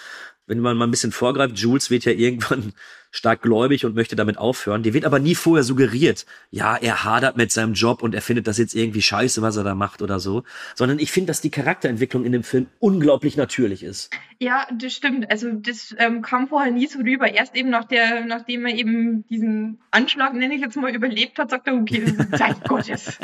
wenn 0.46 0.60
man 0.60 0.76
mal 0.76 0.86
ein 0.86 0.90
bisschen 0.90 1.12
vorgreift, 1.12 1.58
Jules 1.58 1.90
wird 1.90 2.04
ja 2.04 2.12
irgendwann 2.12 2.72
stark 3.14 3.42
gläubig 3.42 3.84
und 3.84 3.94
möchte 3.94 4.16
damit 4.16 4.38
aufhören. 4.38 4.82
Die 4.82 4.92
wird 4.92 5.04
aber 5.04 5.20
nie 5.20 5.36
vorher 5.36 5.62
suggeriert, 5.62 6.26
ja, 6.50 6.76
er 6.76 7.04
hadert 7.04 7.36
mit 7.36 7.52
seinem 7.52 7.74
Job 7.74 8.02
und 8.02 8.12
er 8.12 8.20
findet 8.20 8.48
das 8.48 8.58
jetzt 8.58 8.74
irgendwie 8.74 9.02
scheiße, 9.02 9.40
was 9.40 9.56
er 9.56 9.62
da 9.62 9.76
macht 9.76 10.02
oder 10.02 10.18
so. 10.18 10.42
Sondern 10.74 10.98
ich 10.98 11.12
finde, 11.12 11.28
dass 11.28 11.40
die 11.40 11.50
Charakterentwicklung 11.50 12.24
in 12.24 12.32
dem 12.32 12.42
Film 12.42 12.66
unglaublich 12.80 13.36
natürlich 13.36 13.84
ist. 13.84 14.10
Ja, 14.40 14.66
das 14.76 14.92
stimmt. 14.92 15.30
Also 15.30 15.52
das 15.52 15.94
ähm, 15.98 16.22
kam 16.22 16.48
vorher 16.48 16.72
nie 16.72 16.88
so 16.88 16.98
rüber. 16.98 17.32
Erst 17.32 17.54
eben 17.54 17.70
nach 17.70 17.84
der, 17.84 18.24
nachdem 18.24 18.66
er 18.66 18.74
eben 18.74 19.24
diesen 19.28 19.80
Anschlag, 19.92 20.34
nenne 20.34 20.56
ich 20.56 20.60
jetzt 20.60 20.76
mal, 20.76 20.92
überlebt 20.92 21.38
hat, 21.38 21.50
sagt 21.50 21.68
er, 21.68 21.74
okay, 21.74 22.02
das 22.04 22.26
ist 22.26 22.36
Zeit 22.36 22.64
Gottes. 22.68 23.18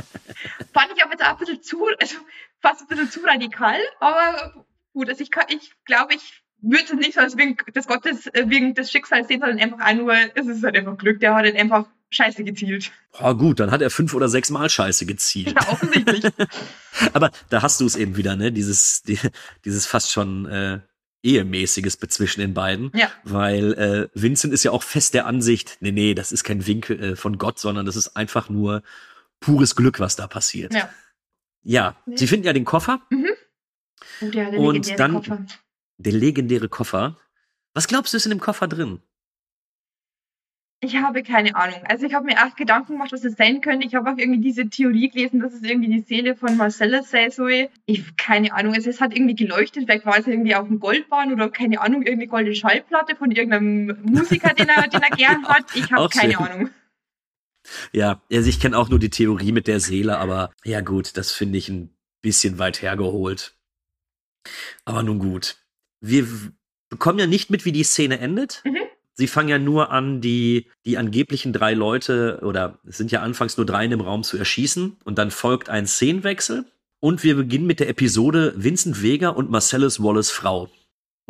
Fand 0.73 0.93
ich 0.95 1.03
aber 1.03 1.13
jetzt 1.13 1.25
auch 1.25 1.33
ein 1.33 1.39
bisschen 1.39 1.63
zu, 1.63 1.85
also 2.01 2.17
fast 2.61 2.83
ein 2.83 2.87
bisschen 2.87 3.11
zu 3.11 3.21
radikal, 3.25 3.79
aber 3.99 4.65
gut, 4.93 5.09
also 5.09 5.21
ich 5.21 5.33
kann, 5.33 5.47
ich 5.49 5.73
glaube, 5.85 6.15
ich 6.15 6.43
würde 6.63 6.85
es 6.85 6.93
nicht 6.95 7.15
so 7.15 7.21
als 7.21 7.37
wegen 7.37 7.57
des 7.75 7.87
Gottes, 7.87 8.27
äh, 8.29 8.45
wegen 8.49 8.75
des 8.75 8.91
Schicksals 8.91 9.29
sehen, 9.29 9.41
sondern 9.41 9.59
einfach 9.61 9.87
auch 9.87 9.95
nur, 9.95 10.15
es 10.35 10.47
ist 10.47 10.63
halt 10.63 10.77
einfach 10.77 10.97
Glück, 10.99 11.21
der 11.21 11.35
hat 11.35 11.45
halt 11.45 11.57
einfach 11.57 11.87
Scheiße 12.11 12.43
gezielt. 12.45 12.91
Ah, 13.19 13.33
gut, 13.33 13.61
dann 13.61 13.71
hat 13.71 13.83
er 13.83 13.91
fünf 13.91 14.15
oder 14.15 14.29
sechs 14.29 14.51
Mal 14.51 14.69
Scheiße 14.69 15.07
gezielt. 15.07 15.53
Ja, 15.55 15.69
offensichtlich. 15.73 16.25
Aber 17.13 17.31
da 17.51 17.63
hast 17.63 17.81
du 17.81 17.87
es 17.87 17.95
eben 17.97 18.17
wieder, 18.17 18.35
ne? 18.37 18.51
Dieses, 18.51 19.03
die, 19.03 19.19
dieses 19.65 19.87
fast 19.87 20.11
schon 20.11 20.47
äh, 20.47 20.81
ehemäßiges 21.23 21.97
bezwischen 21.99 22.41
den 22.41 22.53
beiden. 22.55 22.91
Ja. 22.95 23.11
Weil 23.25 23.75
äh, 23.75 24.09
Vincent 24.21 24.53
ist 24.53 24.65
ja 24.65 24.73
auch 24.73 24.83
fest 24.83 25.15
der 25.15 25.27
Ansicht, 25.27 25.77
nee, 25.81 25.93
nee, 25.93 26.15
das 26.15 26.33
ist 26.33 26.43
kein 26.45 26.67
Wink 26.67 26.91
äh, 26.91 27.15
von 27.15 27.39
Gott, 27.39 27.59
sondern 27.61 27.87
das 27.87 27.95
ist 27.97 28.17
einfach 28.17 28.49
nur 28.49 28.83
pures 29.39 29.77
Glück, 29.77 30.01
was 30.01 30.17
da 30.17 30.27
passiert. 30.27 30.75
Ja. 30.75 30.91
Ja, 31.63 31.97
Nee. 32.07 32.17
sie 32.17 32.27
finden 32.27 32.47
ja 32.47 32.53
den 32.53 32.65
Koffer, 32.65 33.01
Oh, 34.23 34.29
der, 34.31 34.51
der 34.51 34.61
Und 34.61 34.99
dann- 34.99 35.15
Koffer. 35.15 35.45
Der 36.03 36.13
legendäre 36.13 36.69
Koffer. 36.69 37.19
Was 37.75 37.89
glaubst 37.89 38.13
du, 38.13 38.17
ist 38.17 38.27
in 38.27 38.31
dem 38.31 38.41
Koffer 38.41 38.69
drin? 38.69 39.01
Ich 40.83 40.97
habe 40.97 41.23
keine 41.23 41.55
Ahnung. 41.57 41.83
Also 41.85 42.07
ich 42.07 42.15
habe 42.15 42.25
mir 42.25 42.37
erst 42.37 42.57
Gedanken 42.57 42.93
gemacht, 42.93 43.13
was 43.13 43.23
es 43.23 43.37
sein 43.37 43.61
könnte. 43.61 43.87
Ich 43.87 43.95
habe 43.95 44.11
auch 44.11 44.17
irgendwie 44.17 44.41
diese 44.41 44.67
Theorie 44.71 45.11
gelesen, 45.11 45.41
dass 45.41 45.53
es 45.53 45.63
irgendwie 45.63 45.91
die 45.91 46.01
Seele 46.01 46.35
von 46.35 46.57
Marcellus 46.57 47.11
sei 47.11 47.29
soll. 47.29 47.69
Ich 47.85 48.17
keine 48.17 48.55
Ahnung. 48.55 48.73
Also 48.73 48.89
es 48.89 48.99
hat 48.99 49.15
irgendwie 49.15 49.35
geleuchtet. 49.35 49.85
Vielleicht 49.85 50.07
war 50.07 50.19
es 50.19 50.27
irgendwie 50.27 50.55
auf 50.55 50.67
dem 50.69 50.81
Goldbahn 50.81 51.35
oder 51.35 51.51
keine 51.51 51.83
Ahnung, 51.83 52.01
irgendeine 52.01 52.29
goldene 52.29 52.55
Schallplatte 52.55 53.15
von 53.15 53.31
irgendeinem 53.31 53.99
Musiker, 54.05 54.55
den 54.55 54.71
er, 54.71 54.89
den 54.89 55.03
er 55.03 55.17
gern 55.17 55.45
hat. 55.49 55.67
Ich 55.75 55.93
habe 55.93 56.01
Auch 56.01 56.11
keine 56.11 56.33
schön. 56.33 56.47
Ahnung. 56.47 56.71
Ja, 57.93 58.23
also 58.33 58.49
ich 58.49 58.59
kenne 58.59 58.79
auch 58.79 58.89
nur 58.89 58.99
die 58.99 59.11
Theorie 59.11 59.53
mit 59.53 59.67
der 59.67 59.81
Seele, 59.81 60.17
aber 60.17 60.51
ja 60.65 60.81
gut, 60.81 61.19
das 61.19 61.31
finde 61.31 61.59
ich 61.59 61.69
ein 61.69 61.95
bisschen 62.23 62.59
weit 62.59 62.81
hergeholt. 62.81 63.55
Aber 64.87 65.03
nun 65.03 65.19
gut. 65.19 65.60
Wir 66.01 66.27
bekommen 66.89 67.19
ja 67.19 67.27
nicht 67.27 67.51
mit, 67.51 67.65
wie 67.65 67.73
die 67.73 67.85
Szene 67.85 68.19
endet. 68.19 68.63
Mhm. 68.65 68.77
Sie 69.15 69.27
fangen 69.27 69.49
ja 69.49 69.59
nur 69.59 69.91
an, 69.91 70.21
die, 70.21 70.67
die 70.87 70.97
angeblichen 70.97 71.53
drei 71.53 71.75
Leute, 71.75 72.41
oder 72.43 72.79
es 72.87 72.97
sind 72.97 73.13
ja 73.13 73.21
anfangs 73.21 73.57
nur 73.57 73.67
drei 73.67 73.85
in 73.85 73.91
dem 73.91 74.01
Raum 74.01 74.23
zu 74.23 74.39
erschießen. 74.39 74.97
Und 75.05 75.19
dann 75.19 75.31
folgt 75.31 75.69
ein 75.69 75.87
Szenenwechsel. 75.87 76.65
Und 77.01 77.23
wir 77.23 77.37
beginnen 77.37 77.67
mit 77.67 77.81
der 77.81 77.89
Episode 77.89 78.55
Vincent 78.57 79.03
Vega 79.03 79.29
und 79.31 79.51
Marcellus 79.51 80.03
Wallace 80.03 80.31
Frau. 80.31 80.71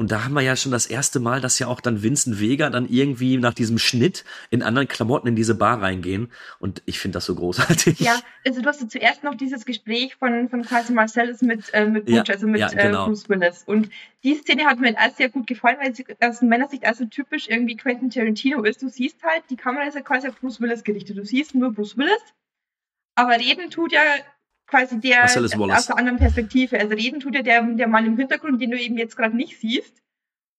Und 0.01 0.13
da 0.13 0.25
haben 0.25 0.33
wir 0.33 0.41
ja 0.41 0.57
schon 0.57 0.73
das 0.73 0.87
erste 0.87 1.21
Mal, 1.21 1.43
dass 1.43 1.59
ja 1.59 1.67
auch 1.67 1.83
dann 1.83 2.03
Vincent 2.03 2.41
Vega 2.41 2.71
dann 2.71 2.89
irgendwie 2.89 3.37
nach 3.37 3.53
diesem 3.53 3.77
Schnitt 3.77 4.25
in 4.49 4.63
anderen 4.63 4.89
Klamotten 4.89 5.29
in 5.29 5.37
diese 5.37 5.55
Bar 5.55 5.83
reingehen. 5.83 6.33
Und 6.59 6.81
ich 6.87 6.99
finde 6.99 7.17
das 7.17 7.27
so 7.27 7.35
großartig. 7.35 8.01
Ja, 8.01 8.19
also 8.47 8.63
du 8.63 8.67
hast 8.71 8.81
ja 8.81 8.89
zuerst 8.89 9.25
noch 9.25 9.35
dieses 9.35 9.67
Gespräch 9.67 10.17
von, 10.17 10.49
von 10.49 10.63
Quasi 10.63 10.95
Marcellus 10.95 11.43
mit, 11.43 11.69
äh, 11.75 11.85
mit 11.85 12.07
Butch, 12.07 12.31
Ja, 12.31 12.35
also 12.35 12.47
mit 12.47 12.63
ja, 12.63 12.69
genau. 12.69 13.05
äh, 13.05 13.09
Bruce 13.09 13.29
Willis. 13.29 13.65
Und 13.67 13.91
die 14.25 14.37
Szene 14.37 14.65
hat 14.65 14.81
mir 14.81 14.97
auch 14.97 15.15
sehr 15.15 15.29
gut 15.29 15.47
gefallen, 15.47 15.77
weil 15.83 15.95
sie 15.95 16.07
aus 16.19 16.41
Männersicht 16.41 16.87
also 16.87 17.05
typisch 17.05 17.49
irgendwie 17.51 17.77
Quentin 17.77 18.09
Tarantino 18.09 18.63
ist. 18.63 18.81
Du 18.81 18.89
siehst 18.89 19.23
halt, 19.23 19.43
die 19.51 19.57
Kamera 19.57 19.87
ist 19.87 19.97
ja 19.97 20.01
quasi 20.01 20.29
auf 20.29 20.41
Bruce 20.41 20.63
Willis 20.63 20.83
gerichtet. 20.83 21.19
Du 21.19 21.27
siehst 21.27 21.55
nur 21.55 21.75
Bruce 21.75 21.99
Willis, 21.99 22.23
aber 23.17 23.33
reden 23.33 23.69
tut 23.69 23.93
ja 23.93 24.01
quasi 24.71 25.01
der 25.01 25.25
aus 25.25 25.87
der 25.87 25.99
anderen 25.99 26.19
Perspektive. 26.19 26.79
Also 26.79 26.95
reden 26.95 27.21
tut 27.21 27.35
ja 27.35 27.43
der, 27.43 27.63
der 27.63 27.89
Mann 27.89 28.07
im 28.07 28.17
Hintergrund, 28.17 28.61
den 28.61 28.71
du 28.71 28.79
eben 28.79 28.97
jetzt 28.97 29.17
gerade 29.17 29.37
nicht 29.37 29.59
siehst. 29.61 30.03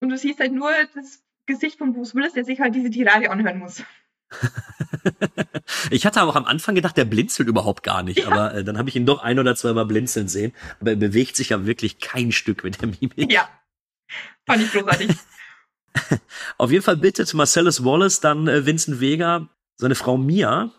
Und 0.01 0.09
du 0.09 0.17
siehst 0.17 0.39
halt 0.39 0.53
nur 0.53 0.69
das 0.93 1.23
Gesicht 1.45 1.77
von 1.77 1.93
Bruce 1.93 2.15
Willis, 2.15 2.33
der 2.33 2.43
sich 2.43 2.59
halt 2.59 2.75
diese 2.75 2.89
Tirade 2.89 3.29
anhören 3.29 3.59
muss. 3.59 3.83
Ich 5.89 6.05
hatte 6.05 6.21
aber 6.21 6.31
auch 6.31 6.35
am 6.35 6.45
Anfang 6.45 6.75
gedacht, 6.75 6.95
der 6.97 7.05
blinzelt 7.05 7.47
überhaupt 7.47 7.83
gar 7.83 8.03
nicht. 8.03 8.19
Ja. 8.19 8.27
Aber 8.27 8.53
äh, 8.53 8.63
dann 8.63 8.77
habe 8.77 8.89
ich 8.89 8.95
ihn 8.95 9.05
doch 9.05 9.21
ein 9.21 9.39
oder 9.39 9.55
zweimal 9.55 9.85
blinzeln 9.85 10.27
sehen. 10.27 10.53
Aber 10.79 10.91
er 10.91 10.95
bewegt 10.95 11.35
sich 11.35 11.49
ja 11.49 11.65
wirklich 11.65 11.99
kein 11.99 12.31
Stück 12.31 12.63
mit 12.63 12.81
der 12.81 12.89
Mimik. 12.89 13.31
Ja. 13.31 13.49
Fand 14.45 14.61
ich 14.63 14.71
großartig. 14.71 15.11
Auf 16.57 16.71
jeden 16.71 16.83
Fall 16.83 16.97
bittet 16.97 17.33
Marcellus 17.33 17.83
Wallace 17.83 18.19
dann 18.19 18.47
äh, 18.47 18.65
Vincent 18.65 18.99
Vega, 18.99 19.49
seine 19.75 19.95
Frau 19.95 20.17
Mia, 20.17 20.71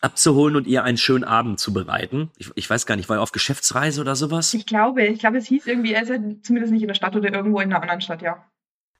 abzuholen 0.00 0.56
und 0.56 0.66
ihr 0.66 0.84
einen 0.84 0.96
schönen 0.96 1.24
Abend 1.24 1.58
zu 1.58 1.72
bereiten. 1.72 2.30
Ich, 2.36 2.50
ich 2.54 2.70
weiß 2.70 2.86
gar 2.86 2.96
nicht, 2.96 3.08
war 3.08 3.16
er 3.16 3.22
auf 3.22 3.32
Geschäftsreise 3.32 4.00
oder 4.00 4.14
sowas? 4.14 4.54
Ich 4.54 4.66
glaube, 4.66 5.04
ich 5.04 5.18
glaube, 5.18 5.38
es 5.38 5.46
hieß 5.46 5.66
irgendwie, 5.66 5.92
er 5.92 6.02
ist 6.02 6.08
ja 6.08 6.18
zumindest 6.42 6.72
nicht 6.72 6.82
in 6.82 6.88
der 6.88 6.94
Stadt 6.94 7.16
oder 7.16 7.32
irgendwo 7.32 7.60
in 7.60 7.72
einer 7.72 7.82
anderen 7.82 8.00
Stadt, 8.00 8.22
ja. 8.22 8.44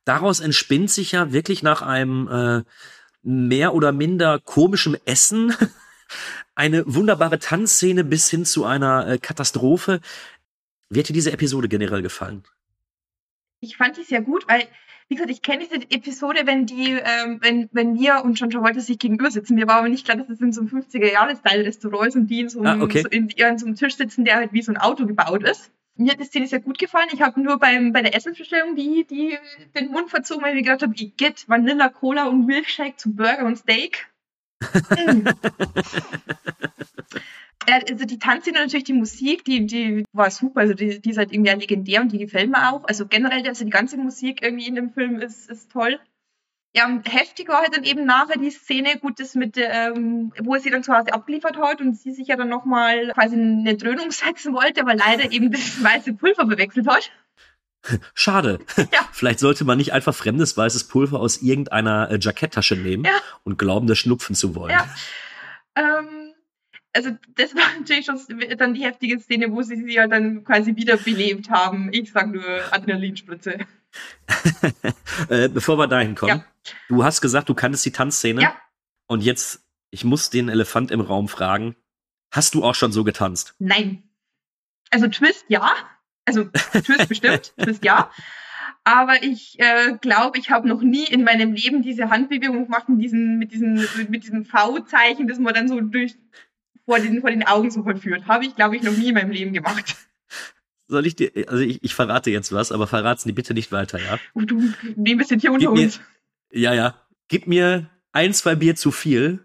Daraus 0.04 0.40
entspinnt 0.40 0.90
sich 0.90 1.12
ja 1.12 1.32
wirklich 1.32 1.62
nach 1.62 1.82
einem 1.82 2.28
äh, 2.28 2.62
mehr 3.22 3.74
oder 3.74 3.92
minder 3.92 4.40
komischen 4.40 4.96
Essen 5.04 5.54
eine 6.54 6.82
wunderbare 6.86 7.38
Tanzszene 7.38 8.04
bis 8.04 8.28
hin 8.28 8.44
zu 8.44 8.64
einer 8.64 9.06
äh, 9.06 9.18
Katastrophe. 9.18 10.00
Wie 10.88 10.98
hat 10.98 11.08
dir 11.08 11.12
diese 11.12 11.32
Episode 11.32 11.68
generell 11.68 12.02
gefallen? 12.02 12.42
Ich 13.60 13.76
fand 13.76 13.96
die 13.96 14.04
sehr 14.04 14.22
gut, 14.22 14.48
weil, 14.48 14.66
wie 15.08 15.14
gesagt, 15.14 15.30
ich 15.30 15.40
kenne 15.40 15.64
diese 15.64 15.90
Episode, 15.90 16.42
wenn 16.44 16.66
die, 16.66 16.90
ähm, 16.92 17.38
wenn, 17.40 17.68
wenn 17.72 17.98
wir 17.98 18.22
und 18.24 18.38
John 18.38 18.50
Travolta 18.50 18.80
sich 18.80 18.98
gegenüber 18.98 19.30
sitzen. 19.30 19.54
Mir 19.54 19.66
war 19.66 19.76
aber 19.76 19.88
nicht 19.88 20.04
klar, 20.04 20.18
dass 20.18 20.28
es 20.28 20.40
in 20.40 20.52
so 20.52 20.60
einem 20.60 20.68
50er-Jahres-Style-Restaurant 20.70 22.08
ist 22.08 22.16
und 22.16 22.26
die 22.26 22.40
in 22.40 22.48
so, 22.50 22.60
einem, 22.60 22.82
Ah, 22.82 22.84
okay. 22.84 23.02
so, 23.02 23.08
in, 23.08 23.30
an 23.42 23.58
so 23.58 23.66
einem 23.66 23.74
Tisch 23.74 23.96
sitzen, 23.96 24.26
der 24.26 24.36
halt 24.36 24.52
wie 24.52 24.60
so 24.62 24.70
ein 24.70 24.76
Auto 24.76 25.06
gebaut 25.06 25.44
ist. 25.44 25.70
Mir 25.96 26.12
hat 26.12 26.20
die 26.20 26.24
Szene 26.24 26.46
sehr 26.46 26.60
gut 26.60 26.78
gefallen. 26.78 27.08
Ich 27.12 27.22
habe 27.22 27.40
nur 27.40 27.58
beim, 27.58 27.92
bei 27.92 28.02
der 28.02 28.14
Essensbestellung 28.14 28.76
die, 28.76 29.06
die 29.08 29.36
den 29.74 29.90
Mund 29.90 30.10
verzogen, 30.10 30.42
weil 30.42 30.50
ich 30.50 30.56
mir 30.56 30.62
gedacht 30.62 30.82
habe, 30.82 30.94
ich 30.94 31.16
get 31.16 31.48
Vanilla, 31.48 31.88
Cola 31.88 32.26
und 32.28 32.46
Milkshake 32.46 32.98
zu 32.98 33.12
Burger 33.14 33.46
und 33.46 33.56
Steak. 33.56 34.06
Mm. 34.90 35.26
Also 37.66 38.04
die 38.06 38.18
Tanzszene, 38.18 38.60
natürlich 38.60 38.84
die 38.84 38.92
Musik, 38.94 39.44
die, 39.44 39.66
die 39.66 40.04
war 40.12 40.30
super. 40.30 40.60
Also 40.60 40.74
die, 40.74 41.00
die 41.00 41.10
ist 41.10 41.18
halt 41.18 41.32
irgendwie 41.32 41.50
legendär 41.50 42.00
und 42.00 42.12
die 42.12 42.18
gefällt 42.18 42.50
mir 42.50 42.72
auch. 42.72 42.84
Also 42.84 43.06
generell, 43.06 43.46
also 43.46 43.64
die 43.64 43.70
ganze 43.70 43.96
Musik 43.98 44.42
irgendwie 44.42 44.66
in 44.68 44.74
dem 44.74 44.90
Film 44.92 45.20
ist, 45.20 45.50
ist 45.50 45.70
toll. 45.70 45.98
Ja, 46.74 46.86
und 46.86 47.10
heftig 47.12 47.48
war 47.48 47.62
halt 47.62 47.74
dann 47.76 47.84
eben 47.84 48.04
nachher 48.04 48.38
die 48.38 48.50
Szene, 48.50 48.98
gut, 48.98 49.18
das 49.20 49.34
mit, 49.34 49.56
ähm, 49.56 50.32
wo 50.38 50.54
er 50.54 50.60
sie 50.60 50.70
dann 50.70 50.82
zu 50.82 50.92
Hause 50.94 51.12
abgeliefert 51.12 51.56
hat 51.56 51.80
und 51.80 51.94
sie 51.98 52.12
sich 52.12 52.28
ja 52.28 52.36
dann 52.36 52.48
nochmal 52.50 53.10
quasi 53.14 53.36
eine 53.36 53.74
Dröhnung 53.76 54.10
setzen 54.12 54.54
wollte, 54.54 54.82
aber 54.82 54.94
leider 54.94 55.32
eben 55.32 55.50
das 55.50 55.82
weiße 55.82 56.12
Pulver 56.14 56.44
bewechselt 56.44 56.86
hat. 56.86 57.10
Schade. 58.14 58.60
Ja. 58.92 59.00
Vielleicht 59.12 59.40
sollte 59.40 59.64
man 59.64 59.78
nicht 59.78 59.92
einfach 59.92 60.14
fremdes 60.14 60.56
weißes 60.56 60.88
Pulver 60.88 61.20
aus 61.20 61.42
irgendeiner 61.42 62.10
äh, 62.10 62.18
Jacketttasche 62.20 62.76
nehmen 62.76 63.04
Ja. 63.04 63.12
und 63.44 63.58
glauben, 63.58 63.86
das 63.86 63.98
schnupfen 63.98 64.34
zu 64.34 64.54
wollen. 64.54 64.70
Ja. 64.72 64.86
Ähm, 65.74 66.17
also 66.98 67.16
das 67.36 67.54
war 67.54 67.62
natürlich 67.78 68.06
schon 68.06 68.18
dann 68.56 68.74
die 68.74 68.84
heftige 68.84 69.18
Szene, 69.20 69.52
wo 69.52 69.62
sie 69.62 69.76
sie 69.76 69.94
ja 69.94 70.06
dann 70.08 70.44
quasi 70.44 70.74
wiederbelebt 70.74 71.48
haben. 71.48 71.90
Ich 71.92 72.12
sag 72.12 72.32
nur 72.32 72.44
Adrenalinspritze. 72.72 73.58
äh, 75.28 75.48
bevor 75.48 75.78
wir 75.78 75.86
dahin 75.86 76.14
kommen, 76.14 76.38
Ja. 76.38 76.72
du 76.88 77.04
hast 77.04 77.20
gesagt, 77.20 77.48
du 77.48 77.54
kanntest 77.54 77.84
die 77.86 77.92
Tanzszene. 77.92 78.42
Ja. 78.42 78.56
Und 79.06 79.22
jetzt, 79.22 79.64
ich 79.90 80.04
muss 80.04 80.28
den 80.30 80.48
Elefant 80.48 80.90
im 80.90 81.00
Raum 81.00 81.28
fragen. 81.28 81.76
Hast 82.30 82.54
du 82.54 82.64
auch 82.64 82.74
schon 82.74 82.92
so 82.92 83.04
getanzt? 83.04 83.54
Nein. 83.58 84.02
Also 84.90 85.06
Twist 85.06 85.44
ja. 85.48 85.72
Also 86.24 86.44
Twist 86.44 87.08
bestimmt, 87.08 87.54
Twist 87.56 87.84
ja. 87.84 88.10
Aber 88.84 89.22
ich 89.22 89.58
äh, 89.60 89.96
glaube, 90.00 90.38
ich 90.38 90.50
habe 90.50 90.66
noch 90.66 90.82
nie 90.82 91.04
in 91.04 91.22
meinem 91.22 91.52
Leben 91.52 91.82
diese 91.82 92.10
Handbewegung 92.10 92.64
gemacht 92.64 92.88
mit 92.88 93.02
diesem, 93.02 93.38
mit 93.38 93.52
diesem, 93.52 93.86
mit 94.08 94.24
diesem 94.24 94.44
V-Zeichen, 94.44 95.28
das 95.28 95.38
man 95.38 95.54
dann 95.54 95.68
so 95.68 95.80
durch 95.80 96.16
vor 96.88 96.98
den, 96.98 97.20
vor 97.20 97.28
den 97.30 97.46
Augen 97.46 97.70
so 97.70 97.82
vollführt. 97.82 98.26
Habe 98.26 98.46
ich, 98.46 98.56
glaube 98.56 98.76
ich, 98.76 98.82
noch 98.82 98.96
nie 98.96 99.08
in 99.08 99.14
meinem 99.14 99.30
Leben 99.30 99.52
gemacht. 99.52 99.94
Soll 100.86 101.06
ich 101.06 101.14
dir, 101.16 101.30
also 101.48 101.62
ich, 101.62 101.84
ich 101.84 101.94
verrate 101.94 102.30
jetzt 102.30 102.50
was, 102.50 102.72
aber 102.72 102.86
verrat's 102.86 103.24
die 103.24 103.32
bitte 103.32 103.52
nicht 103.52 103.70
weiter, 103.72 103.98
ja? 104.00 104.18
Du 104.34 104.72
nehmen 104.96 105.20
es 105.20 105.28
jetzt 105.28 105.42
hier 105.42 105.52
unter 105.52 105.70
mir- 105.70 105.82
uns. 105.84 106.00
Ja, 106.50 106.72
ja. 106.72 106.94
Gib 107.28 107.46
mir 107.46 107.90
ein, 108.12 108.32
zwei 108.32 108.54
Bier 108.54 108.74
zu 108.74 108.90
viel 108.90 109.44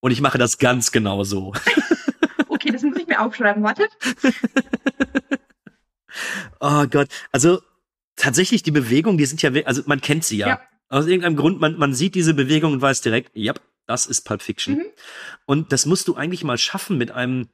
und 0.00 0.10
ich 0.10 0.20
mache 0.20 0.36
das 0.36 0.58
ganz 0.58 0.92
genau 0.92 1.24
so. 1.24 1.52
Okay, 2.48 2.70
das 2.70 2.82
muss 2.82 2.96
ich 2.98 3.08
mir 3.08 3.20
aufschreiben. 3.20 3.62
Wartet. 3.64 3.90
Oh 6.60 6.86
Gott. 6.88 7.08
Also 7.32 7.60
tatsächlich 8.16 8.62
die 8.62 8.70
Bewegung, 8.70 9.16
die 9.18 9.24
sind 9.26 9.42
ja, 9.42 9.50
also 9.64 9.82
man 9.86 10.00
kennt 10.00 10.24
sie 10.24 10.36
ja. 10.36 10.46
Ja. 10.48 10.60
Aus 10.88 11.06
irgendeinem 11.06 11.36
Grund, 11.36 11.60
man, 11.60 11.78
man 11.78 11.94
sieht 11.94 12.14
diese 12.14 12.34
Bewegung 12.34 12.74
und 12.74 12.82
weiß 12.82 13.00
direkt, 13.00 13.30
ja, 13.34 13.54
das 13.92 14.06
ist 14.06 14.22
Pulp 14.22 14.42
Fiction. 14.42 14.76
Mhm. 14.78 14.84
Und 15.46 15.72
das 15.72 15.86
musst 15.86 16.08
du 16.08 16.16
eigentlich 16.16 16.42
mal 16.44 16.58
schaffen 16.58 16.98
mit 16.98 17.10
einem, 17.12 17.48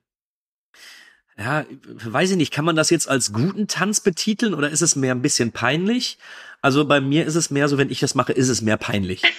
ja, 1.37 1.65
weiß 1.83 2.31
ich 2.31 2.37
nicht, 2.37 2.53
kann 2.53 2.65
man 2.65 2.77
das 2.77 2.91
jetzt 2.91 3.09
als 3.09 3.33
guten 3.33 3.69
Tanz 3.69 4.01
betiteln 4.01 4.55
oder 4.55 4.71
ist 4.71 4.83
es 4.83 4.97
mehr 4.97 5.15
ein 5.15 5.23
bisschen 5.23 5.53
peinlich? 5.53 6.19
Also 6.63 6.85
bei 6.85 7.01
mir 7.01 7.27
ist 7.27 7.37
es 7.37 7.51
mehr 7.51 7.69
so, 7.69 7.79
wenn 7.79 7.91
ich 7.91 8.01
das 8.01 8.15
mache, 8.17 8.33
ist 8.33 8.49
es 8.49 8.61
mehr 8.63 8.77
peinlich. 8.77 9.23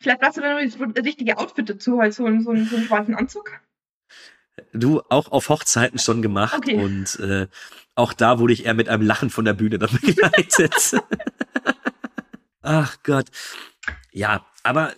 Vielleicht 0.00 0.20
brauchst 0.20 0.36
du 0.36 0.40
dann 0.42 0.66
noch 0.66 0.92
das 0.92 1.04
richtige 1.04 1.38
Outfit 1.38 1.70
dazu, 1.70 1.98
halt 2.00 2.12
so, 2.12 2.26
einen- 2.26 2.42
so, 2.42 2.50
einen, 2.50 2.66
so 2.66 2.76
einen 2.76 2.86
schwarzen 2.86 3.14
Anzug. 3.14 3.50
Du 4.74 5.00
auch 5.08 5.32
auf 5.32 5.48
Hochzeiten 5.48 5.98
schon 5.98 6.20
gemacht 6.20 6.54
Okay. 6.58 6.76
und 6.76 7.18
äh, 7.20 7.46
auch 7.94 8.12
da 8.12 8.38
wurde 8.38 8.52
ich 8.52 8.66
eher 8.66 8.74
mit 8.74 8.88
einem 8.88 9.06
Lachen 9.06 9.30
von 9.30 9.44
der 9.46 9.54
Bühne 9.54 9.78
dann 9.78 9.90
begleitet. 10.02 10.74
Ach 12.60 12.96
Gott. 13.02 13.26
Ja, 14.12 14.44
aber 14.62 14.92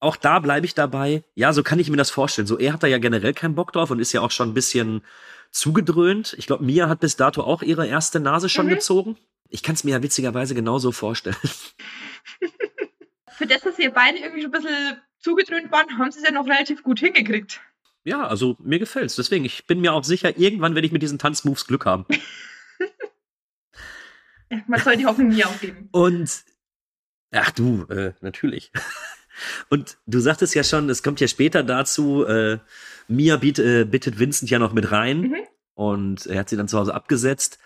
auch 0.00 0.16
da 0.16 0.38
bleibe 0.38 0.66
ich 0.66 0.74
dabei. 0.74 1.22
Ja, 1.34 1.52
so 1.52 1.62
kann 1.62 1.78
ich 1.78 1.88
mir 1.90 1.96
das 1.96 2.10
vorstellen. 2.10 2.46
So, 2.46 2.58
er 2.58 2.72
hat 2.74 2.82
da 2.82 2.86
ja 2.86 2.98
generell 2.98 3.32
keinen 3.34 3.54
Bock 3.54 3.72
drauf 3.72 3.90
und 3.90 3.98
ist 4.00 4.12
ja 4.12 4.20
auch 4.20 4.30
schon 4.30 4.50
ein 4.50 4.54
bisschen 4.54 5.02
zugedröhnt. 5.50 6.34
Ich 6.38 6.46
glaube, 6.46 6.64
Mia 6.64 6.88
hat 6.88 7.00
bis 7.00 7.16
dato 7.16 7.42
auch 7.42 7.62
ihre 7.62 7.86
erste 7.86 8.20
Nase 8.20 8.48
schon 8.48 8.66
Mhm. 8.66 8.70
gezogen. 8.70 9.16
Ich 9.48 9.62
kann 9.62 9.74
es 9.76 9.84
mir 9.84 9.92
ja 9.92 10.02
witzigerweise 10.02 10.54
genauso 10.54 10.92
vorstellen. 10.92 11.36
Für 13.28 13.46
das, 13.46 13.62
dass 13.62 13.78
ihr 13.78 13.90
beide 13.90 14.18
irgendwie 14.18 14.42
schon 14.42 14.54
ein 14.54 14.62
bisschen 14.62 14.96
zugedröhnt 15.20 15.72
waren, 15.72 15.98
haben 15.98 16.10
sie 16.12 16.18
es 16.20 16.24
ja 16.24 16.32
noch 16.32 16.46
relativ 16.46 16.82
gut 16.82 17.00
hingekriegt. 17.00 17.60
Ja, 18.04 18.26
also 18.26 18.56
mir 18.60 18.78
gefällt's. 18.78 19.16
Deswegen, 19.16 19.44
ich 19.44 19.66
bin 19.66 19.80
mir 19.80 19.92
auch 19.94 20.04
sicher, 20.04 20.36
irgendwann 20.38 20.74
werde 20.74 20.86
ich 20.86 20.92
mit 20.92 21.02
diesen 21.02 21.18
Tanzmoves 21.18 21.66
Glück 21.66 21.86
haben. 21.86 22.04
Man 24.66 24.80
soll 24.80 24.96
die 24.96 25.06
Hoffnung 25.06 25.28
nie 25.28 25.44
aufgeben. 25.44 25.88
Und 25.90 26.30
ach 27.34 27.50
du, 27.50 27.84
äh, 27.84 28.12
natürlich. 28.20 28.72
Und 29.68 29.96
du 30.06 30.20
sagtest 30.20 30.54
ja 30.54 30.62
schon, 30.62 30.88
es 30.88 31.02
kommt 31.02 31.20
ja 31.20 31.26
später 31.26 31.62
dazu, 31.62 32.24
äh, 32.24 32.58
Mia 33.08 33.36
biet, 33.36 33.58
äh, 33.58 33.84
bittet 33.84 34.18
Vincent 34.18 34.50
ja 34.50 34.58
noch 34.58 34.72
mit 34.72 34.92
rein 34.92 35.20
Mhm. 35.22 35.36
und 35.74 36.26
er 36.26 36.40
hat 36.40 36.48
sie 36.48 36.56
dann 36.56 36.68
zu 36.68 36.78
Hause 36.78 36.94
abgesetzt. 36.94 37.58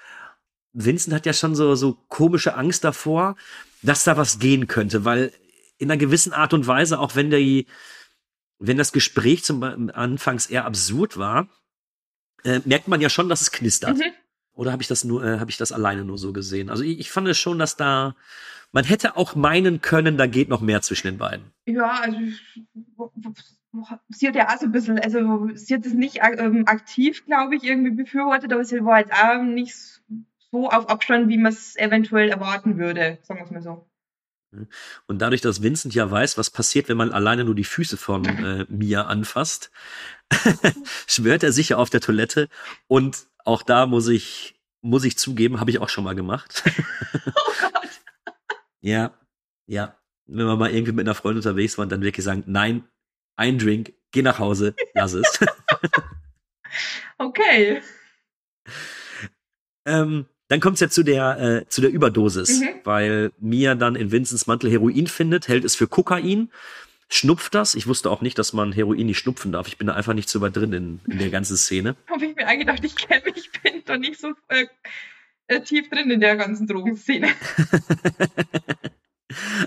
Vincent 0.72 1.14
hat 1.14 1.26
ja 1.26 1.33
schon 1.33 1.54
so, 1.54 1.74
so 1.74 1.92
komische 2.09 2.54
Angst 2.54 2.85
davor, 2.85 3.37
dass 3.83 4.04
da 4.04 4.16
was 4.16 4.38
gehen 4.38 4.66
könnte, 4.66 5.04
weil 5.04 5.33
in 5.76 5.90
einer 5.90 5.98
gewissen 5.98 6.33
Art 6.33 6.54
und 6.54 6.66
Weise, 6.66 6.98
auch 6.98 7.14
wenn 7.14 7.31
die, 7.31 7.66
wenn 8.59 8.78
das 8.78 8.92
Gespräch 8.92 9.44
zum 9.44 9.62
anfangs 9.62 10.46
eher 10.46 10.64
absurd 10.64 11.16
war, 11.18 11.48
äh, 12.44 12.61
merkt 12.64 12.88
man 12.88 13.00
ja 13.00 13.11
schon, 13.11 13.28
dass 13.28 13.40
es 13.42 13.52
knistert. 13.52 13.98
Mhm. 13.98 14.12
Oder 14.54 14.72
habe 14.72 14.83
ich 14.83 14.88
das 14.88 15.04
nur, 15.04 15.22
äh, 15.22 15.38
habe 15.38 15.50
ich 15.50 15.57
das 15.57 15.70
alleine 15.70 16.04
nur 16.04 16.18
so 16.18 16.33
gesehen? 16.33 16.68
Also 16.70 16.83
ich, 16.83 16.98
ich 16.98 17.11
fand 17.11 17.28
es 17.28 17.38
schon, 17.38 17.59
dass 17.59 17.76
da, 17.76 18.16
man 18.72 18.85
hätte 18.85 19.16
auch 19.16 19.35
meinen 19.35 19.81
können, 19.81 20.16
da 20.16 20.26
geht 20.26 20.48
noch 20.48 20.61
mehr 20.61 20.83
zwischen 20.83 21.09
den 21.09 21.18
beiden. 21.18 21.52
Ja, 21.66 22.00
also 22.00 22.18
sie 24.09 24.28
hat 24.28 24.35
ja 24.35 24.48
auch 24.48 24.59
so 24.59 24.66
ein 24.66 24.72
bisschen, 24.72 24.98
also 24.98 25.48
sie 25.54 25.74
hat 25.74 25.87
es 25.87 25.94
nicht 25.94 26.20
ähm, 26.22 26.66
aktiv, 26.66 27.24
glaube 27.26 27.57
ich, 27.57 27.64
irgendwie 27.64 27.90
befürwortet, 27.90 28.52
aber 28.52 28.64
sie 28.64 28.85
war 28.85 29.00
jetzt 29.00 29.12
auch 29.12 29.42
nicht 29.42 29.74
so 30.50 30.68
auf 30.68 30.88
Abstand, 30.88 31.28
wie 31.28 31.38
man 31.38 31.52
es 31.52 31.76
eventuell 31.76 32.28
erwarten 32.28 32.78
würde, 32.78 33.18
sagen 33.22 33.40
wir 33.40 33.44
es 33.44 33.50
mal 33.50 33.62
so. 33.62 33.88
Und 35.07 35.18
dadurch, 35.18 35.42
dass 35.42 35.62
Vincent 35.62 35.94
ja 35.94 36.11
weiß, 36.11 36.38
was 36.38 36.50
passiert, 36.50 36.88
wenn 36.88 36.96
man 36.96 37.12
alleine 37.12 37.44
nur 37.44 37.54
die 37.54 37.64
Füße 37.64 37.96
von 37.96 38.24
äh, 38.44 38.66
Mia 38.68 39.02
anfasst, 39.02 39.70
schwört 41.07 41.42
er 41.42 41.52
sicher 41.52 41.78
auf 41.78 41.90
der 41.90 42.00
Toilette. 42.00 42.48
Und 42.87 43.26
auch 43.44 43.62
da 43.62 43.87
muss 43.87 44.09
ich, 44.09 44.59
muss 44.81 45.04
ich 45.04 45.18
zugeben, 45.18 45.61
habe 45.61 45.70
ich 45.70 45.81
auch 45.81 45.88
schon 45.88 46.04
mal 46.04 46.14
gemacht. 46.14 46.62
Ja, 48.88 49.12
ja. 49.66 49.96
Wenn 50.27 50.46
wir 50.46 50.57
mal 50.57 50.70
irgendwie 50.70 50.92
mit 50.92 51.07
einer 51.07 51.14
Freundin 51.14 51.38
unterwegs 51.38 51.79
waren, 51.79 51.88
dann 51.88 52.03
wirklich 52.03 52.24
sagen, 52.24 52.44
nein, 52.46 52.85
ein 53.37 53.59
Drink, 53.59 53.92
geh 54.12 54.22
nach 54.22 54.38
Hause, 54.38 54.74
lass 54.94 55.12
es. 55.12 55.40
Okay. 57.18 57.83
ähm, 59.87 60.27
dann 60.48 60.61
kommt's 60.61 60.81
ja 60.81 60.88
zu 60.88 61.03
der, 61.03 61.38
äh, 61.40 61.68
zu 61.68 61.81
der 61.81 61.90
Überdosis, 61.90 62.61
Mhm. 62.61 62.81
weil 62.85 63.33
Mia 63.38 63.74
dann 63.74 63.96
in 63.96 64.12
Vincents 64.12 64.46
Mantel 64.46 64.70
Heroin 64.70 65.07
findet, 65.07 65.48
hält 65.48 65.64
es 65.64 65.74
für 65.74 65.88
Kokain, 65.88 66.51
schnupft 67.09 67.55
das. 67.55 67.74
Ich 67.74 67.87
wusste 67.87 68.11
auch 68.11 68.20
nicht, 68.20 68.38
dass 68.38 68.53
man 68.53 68.72
Heroin 68.72 69.07
nicht 69.07 69.18
schnupfen 69.18 69.51
darf. 69.53 69.66
Ich 69.66 69.79
bin 69.79 69.87
da 69.88 69.94
einfach 69.94 70.14
nicht 70.14 70.29
so 70.29 70.40
weit 70.40 70.57
drin 70.57 70.72
in, 70.72 71.01
in 71.09 71.18
der 71.18 71.31
ganzen 71.31 71.57
Szene. 71.57 71.96
Habe 72.09 72.27
ich 72.27 72.37
mir 72.37 72.46
eingedacht, 72.46 72.85
ich 72.85 72.94
kenne 72.96 73.22
mich, 73.24 73.37
ich 73.37 73.62
bin 73.62 73.83
doch 73.85 73.96
nicht 73.98 74.20
so 74.20 74.33
äh, 74.48 74.66
äh, 75.48 75.61
tief 75.61 75.88
drin 75.90 76.11
in 76.11 76.20
der 76.20 76.37
ganzen 76.37 76.66
Drogenszene. 76.66 77.28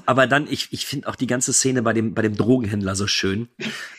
Aber 0.05 0.25
dann, 0.25 0.47
ich, 0.49 0.69
ich 0.71 0.85
finde 0.85 1.07
auch 1.07 1.15
die 1.15 1.27
ganze 1.27 1.53
Szene 1.53 1.83
bei 1.83 1.93
dem, 1.93 2.13
bei 2.13 2.23
dem 2.23 2.35
Drogenhändler 2.35 2.95
so 2.95 3.05
schön, 3.05 3.47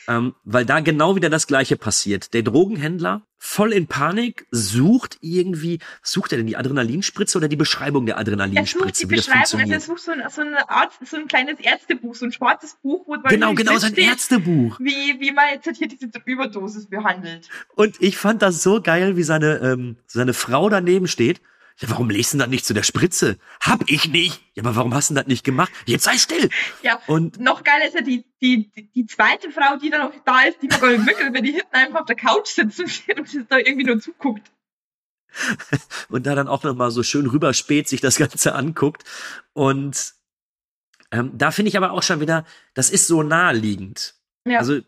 ähm, 0.09 0.35
weil 0.45 0.65
da 0.65 0.81
genau 0.81 1.15
wieder 1.15 1.31
das 1.31 1.47
Gleiche 1.47 1.77
passiert. 1.77 2.35
Der 2.35 2.43
Drogenhändler, 2.43 3.23
voll 3.39 3.73
in 3.73 3.87
Panik, 3.87 4.47
sucht 4.51 5.19
irgendwie, 5.21 5.79
sucht 6.03 6.33
er 6.33 6.39
denn 6.39 6.49
die 6.49 6.57
Adrenalinspritze 6.57 7.39
oder 7.39 7.47
die 7.47 7.57
Beschreibung 7.57 8.07
der 8.07 8.17
Er 8.17 8.19
sucht 8.19 8.29
die 8.29 8.33
Adrenalinspritze, 8.33 9.07
Beschreibung, 9.07 9.61
also 9.61 9.73
er 9.73 9.81
sucht 9.81 10.01
so 10.01 10.11
ein, 10.13 10.23
so, 10.29 10.41
eine 10.41 10.69
Art, 10.69 10.93
so 11.05 11.17
ein 11.17 11.29
kleines 11.29 11.61
Ärztebuch, 11.61 12.17
so 12.17 12.27
ein 12.27 12.33
schwarzes 12.33 12.77
Buch, 12.83 13.07
wo 13.07 13.13
Genau, 13.29 13.49
drin 13.49 13.57
genau, 13.57 13.79
sein 13.79 13.93
steht, 13.93 14.09
Ärztebuch. 14.09 14.81
Wie, 14.81 15.21
wie 15.21 15.31
man 15.31 15.45
jetzt 15.55 15.77
hier 15.79 15.89
diese 15.89 16.11
Überdosis 16.25 16.87
behandelt. 16.87 17.49
Und 17.77 18.03
ich 18.03 18.17
fand 18.17 18.43
das 18.43 18.65
so 18.65 18.83
geil, 18.83 19.17
wie 19.17 19.23
seine, 19.23 19.59
ähm, 19.59 19.97
seine 20.07 20.35
Frau 20.35 20.69
daneben 20.69 21.07
steht. 21.07 21.41
Ja, 21.79 21.91
warum 21.91 22.11
lest 22.11 22.35
du 22.35 22.39
das 22.39 22.49
nicht 22.49 22.65
zu 22.65 22.75
der 22.75 22.83
Spritze? 22.83 23.39
Hab 23.61 23.89
ich 23.89 24.09
nicht. 24.09 24.43
Ja, 24.55 24.63
aber 24.63 24.77
warum 24.77 24.95
hast 24.95 25.11
du 25.11 25.15
das 25.15 25.27
nicht 25.27 25.45
gemacht? 25.45 25.73
Jetzt 25.87 26.05
sei 26.05 26.19
still. 26.19 26.51
Ja, 26.83 27.01
Und 27.07 27.41
noch 27.41 27.65
geiler 27.65 27.87
ist 27.87 27.95
ja 27.95 28.03
die, 28.03 28.25
die, 28.41 28.71
die, 28.95 29.07
zweite 29.07 29.51
Frau, 29.51 29.77
die 29.77 29.91
dann 29.91 30.03
noch 30.03 30.13
da 30.25 30.43
ist, 30.43 30.59
die 30.63 30.67
nicht 30.67 30.81
wirklich, 30.81 31.33
wenn 31.33 31.45
die 31.45 31.53
hinten 31.53 31.75
einfach 31.75 32.01
auf 32.01 32.07
der 32.07 32.17
Couch 32.17 32.49
sitzt 32.49 32.81
und, 32.81 33.51
da 33.51 33.59
irgendwie 33.59 33.85
nur 33.85 34.01
zuguckt. 34.01 34.51
und 36.09 36.27
da 36.27 36.35
dann 36.35 36.49
auch 36.49 36.63
noch 36.63 36.75
mal 36.75 36.91
so 36.91 37.03
schön 37.03 37.27
rüberspäht, 37.27 37.89
sich 37.89 38.01
das 38.01 38.17
Ganze 38.17 38.55
anguckt. 38.55 39.05
Und 39.55 40.15
ähm, 41.11 41.33
da 41.35 41.51
finde 41.51 41.71
ich 41.71 41.77
aber 41.77 41.93
auch 41.93 42.03
schon 42.03 42.21
wieder, 42.21 42.45
das 42.75 42.91
ist 42.91 43.07
so 43.07 43.23
naheliegend. 43.23 44.15
Ja. 44.45 44.59
Also 44.59 44.81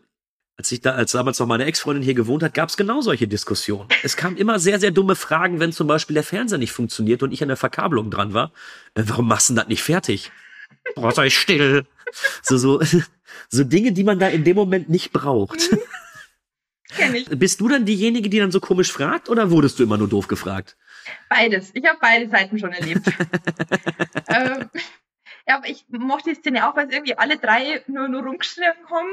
als 0.57 0.71
ich 0.71 0.81
da, 0.81 0.91
als 0.91 1.11
damals 1.11 1.39
noch 1.39 1.47
meine 1.47 1.65
Ex-Freundin 1.65 2.03
hier 2.03 2.13
gewohnt 2.13 2.41
hat, 2.41 2.53
gab 2.53 2.69
es 2.69 2.77
genau 2.77 3.01
solche 3.01 3.27
Diskussionen. 3.27 3.89
Es 4.03 4.15
kamen 4.15 4.37
immer 4.37 4.57
sehr, 4.57 4.79
sehr 4.79 4.91
dumme 4.91 5.15
Fragen, 5.15 5.59
wenn 5.59 5.73
zum 5.73 5.87
Beispiel 5.87 6.13
der 6.13 6.23
Fernseher 6.23 6.57
nicht 6.57 6.71
funktioniert 6.71 7.23
und 7.23 7.31
ich 7.31 7.41
an 7.41 7.49
der 7.49 7.57
Verkabelung 7.57 8.09
dran 8.09 8.33
war. 8.33 8.51
Äh, 8.93 9.03
warum 9.05 9.27
machst 9.27 9.49
du 9.49 9.53
denn 9.53 9.57
das 9.57 9.67
nicht 9.67 9.83
fertig? 9.83 10.31
Boah, 10.95 11.11
sei 11.11 11.29
still. 11.29 11.85
So, 12.41 12.57
so, 12.57 12.81
so 13.49 13.63
Dinge, 13.63 13.91
die 13.91 14.03
man 14.03 14.19
da 14.19 14.27
in 14.27 14.43
dem 14.43 14.55
Moment 14.55 14.89
nicht 14.89 15.11
braucht. 15.11 15.69
Kenn 16.89 17.15
ich. 17.15 17.27
Bist 17.27 17.59
du 17.59 17.67
dann 17.67 17.85
diejenige, 17.85 18.29
die 18.29 18.39
dann 18.39 18.51
so 18.51 18.61
komisch 18.61 18.91
fragt 18.91 19.27
oder 19.27 19.51
wurdest 19.51 19.79
du 19.79 19.83
immer 19.83 19.97
nur 19.97 20.07
doof 20.07 20.27
gefragt? 20.27 20.77
Beides. 21.29 21.71
Ich 21.73 21.85
habe 21.85 21.97
beide 21.99 22.29
Seiten 22.29 22.57
schon 22.57 22.71
erlebt. 22.71 23.05
ähm, 24.27 24.69
ja, 25.47 25.57
aber 25.57 25.67
ich 25.67 25.85
mochte 25.89 26.29
die 26.29 26.39
Szene 26.39 26.67
auch, 26.67 26.75
weil 26.75 26.87
es 26.87 26.93
irgendwie 26.93 27.17
alle 27.17 27.37
drei 27.37 27.83
nur, 27.87 28.07
nur 28.07 28.23
rumgeschrien 28.23 28.73
haben. 28.89 29.09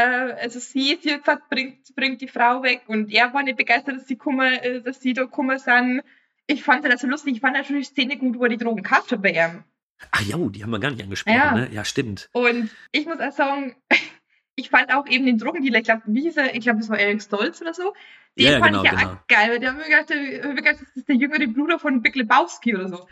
Äh, 0.00 0.32
also 0.40 0.58
sie, 0.58 0.98
sie 1.02 1.12
hat 1.12 1.20
gesagt, 1.24 1.48
bringt, 1.50 1.94
bringt 1.94 2.20
die 2.20 2.28
Frau 2.28 2.62
weg 2.62 2.82
und 2.86 3.12
er 3.12 3.32
war 3.34 3.42
nicht 3.42 3.56
begeistert, 3.56 3.96
dass 3.96 4.06
sie, 4.06 4.16
kummer, 4.16 4.62
äh, 4.62 4.80
dass 4.80 5.00
sie 5.00 5.12
da 5.12 5.24
kummer 5.26 5.58
sind. 5.58 6.02
Ich 6.46 6.62
fand 6.64 6.84
das 6.84 7.00
so 7.00 7.06
lustig. 7.06 7.34
Ich 7.34 7.40
fand 7.40 7.56
natürlich 7.56 7.88
die 7.88 8.02
Szene 8.02 8.16
gut, 8.16 8.38
wo 8.38 8.44
er 8.44 8.48
die 8.48 8.56
Drogen 8.56 8.82
gekauft 8.82 9.12
hat 9.12 9.22
bei 9.22 9.32
ihm. 9.32 9.64
Ach 10.10 10.22
ja, 10.22 10.36
die 10.38 10.62
haben 10.62 10.70
wir 10.70 10.78
gar 10.80 10.90
nicht 10.90 11.02
angesprochen, 11.02 11.36
Ja. 11.36 11.54
ne? 11.54 11.68
Ja, 11.72 11.84
stimmt. 11.84 12.28
Und 12.32 12.70
ich 12.90 13.06
muss 13.06 13.20
auch 13.20 13.32
sagen, 13.32 13.76
ich 14.56 14.70
fand 14.70 14.92
auch 14.94 15.06
eben 15.06 15.26
den 15.26 15.38
Drogendealer, 15.38 15.78
ich 15.78 15.84
glaube, 15.84 16.02
wie 16.06 16.22
hieß 16.22 16.36
er? 16.38 16.54
Ich 16.54 16.62
glaube, 16.62 16.80
das 16.80 16.88
war 16.88 16.98
Eric 16.98 17.22
Stolz 17.22 17.60
oder 17.60 17.74
so. 17.74 17.94
Den 18.38 18.46
Ja, 18.46 18.58
fand 18.58 18.66
genau, 18.72 18.84
ich 18.84 18.90
ja 18.90 18.98
genau. 18.98 19.12
auch 19.12 19.26
geil, 19.28 19.50
weil 19.50 19.60
der 19.60 19.72
hat 19.72 19.78
mir 19.78 20.54
gedacht, 20.54 20.76
das 20.80 20.96
ist 20.96 21.08
der 21.08 21.16
jüngere 21.16 21.46
Bruder 21.48 21.78
von 21.78 22.00
Big 22.02 22.14
Lebowski 22.16 22.74
oder 22.74 22.88
so. 22.88 23.06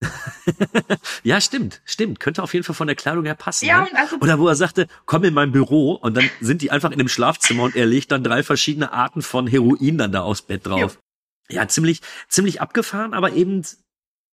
Ja, 1.22 1.40
stimmt, 1.40 1.80
stimmt. 1.84 2.20
Könnte 2.20 2.42
auf 2.42 2.54
jeden 2.54 2.64
Fall 2.64 2.74
von 2.74 2.86
der 2.86 2.96
Kleidung 2.96 3.24
her 3.24 3.34
passen. 3.34 3.66
Ja, 3.66 3.80
ne? 3.82 3.88
und 3.90 3.96
also- 3.96 4.16
Oder 4.20 4.38
wo 4.38 4.48
er 4.48 4.54
sagte, 4.54 4.86
komm 5.06 5.24
in 5.24 5.34
mein 5.34 5.52
Büro 5.52 5.92
und 5.94 6.16
dann 6.16 6.28
sind 6.40 6.62
die 6.62 6.70
einfach 6.70 6.90
in 6.92 6.98
dem 6.98 7.08
Schlafzimmer 7.08 7.64
und 7.64 7.74
er 7.76 7.86
legt 7.86 8.12
dann 8.12 8.22
drei 8.22 8.42
verschiedene 8.42 8.92
Arten 8.92 9.22
von 9.22 9.46
Heroin 9.46 9.98
dann 9.98 10.12
da 10.12 10.20
aufs 10.22 10.42
Bett 10.42 10.66
drauf. 10.66 10.98
Ja, 11.48 11.66
ziemlich, 11.68 12.00
ziemlich 12.28 12.60
abgefahren, 12.60 13.14
aber 13.14 13.32
eben 13.32 13.62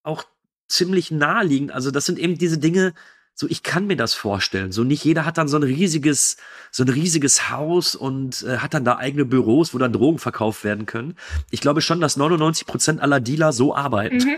auch 0.04 0.24
ziemlich 0.68 1.12
naheliegend. 1.12 1.72
Also 1.72 1.92
das 1.92 2.06
sind 2.06 2.20
eben 2.20 2.38
diese 2.38 2.58
Dinge, 2.58 2.94
so 3.36 3.48
ich 3.50 3.64
kann 3.64 3.88
mir 3.88 3.96
das 3.98 4.14
vorstellen. 4.14 4.72
So 4.72 4.84
nicht 4.84 5.04
jeder 5.04 5.26
hat 5.26 5.38
dann 5.38 5.48
so 5.48 5.58
ein 5.58 5.64
riesiges, 5.64 6.38
so 6.72 6.84
ein 6.84 6.90
riesiges 6.90 7.50
Haus 7.50 7.96
und 7.96 8.44
äh, 8.44 8.58
hat 8.58 8.74
dann 8.76 8.86
da 8.86 8.98
eigene 8.98 9.26
Büros, 9.26 9.74
wo 9.74 9.78
dann 9.80 9.94
Drogen 9.94 10.20
verkauft 10.20 10.64
werden 10.64 10.86
können. 10.86 11.16
Ich 11.50 11.62
glaube 11.62 11.82
schon, 11.82 12.00
dass 12.02 12.18
99 12.18 12.68
Prozent 12.68 13.02
aller 13.02 13.20
Dealer 13.20 13.52
so 13.54 13.76
arbeiten 13.76 14.18
Mhm. 14.18 14.36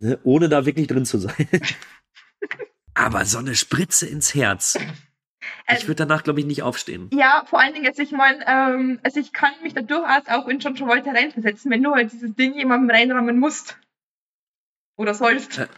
Ne, 0.00 0.18
ohne 0.24 0.48
da 0.48 0.66
wirklich 0.66 0.86
drin 0.86 1.04
zu 1.04 1.18
sein. 1.18 1.48
Aber 2.94 3.24
so 3.24 3.38
eine 3.38 3.54
Spritze 3.54 4.06
ins 4.06 4.34
Herz. 4.34 4.78
Ich 5.70 5.86
würde 5.86 6.06
danach, 6.06 6.24
glaube 6.24 6.40
ich, 6.40 6.46
nicht 6.46 6.62
aufstehen. 6.62 7.08
Ja, 7.12 7.44
vor 7.46 7.60
allen 7.60 7.72
Dingen, 7.72 7.86
also 7.86 8.02
ich 8.02 8.12
meine, 8.12 8.44
ähm, 8.46 8.98
also 9.02 9.20
ich 9.20 9.32
kann 9.32 9.52
mich 9.62 9.72
da 9.72 9.82
durchaus 9.82 10.26
auch 10.26 10.48
in 10.48 10.58
John 10.58 10.74
Travolta 10.74 11.10
reinversetzen, 11.10 11.70
wenn 11.70 11.82
du 11.82 11.94
halt 11.94 12.12
dieses 12.12 12.34
Ding 12.34 12.54
jemandem 12.54 12.90
reinrammen 12.90 13.38
musst. 13.38 13.78
Oder 14.96 15.14
sollst. 15.14 15.58
Äh. 15.58 15.68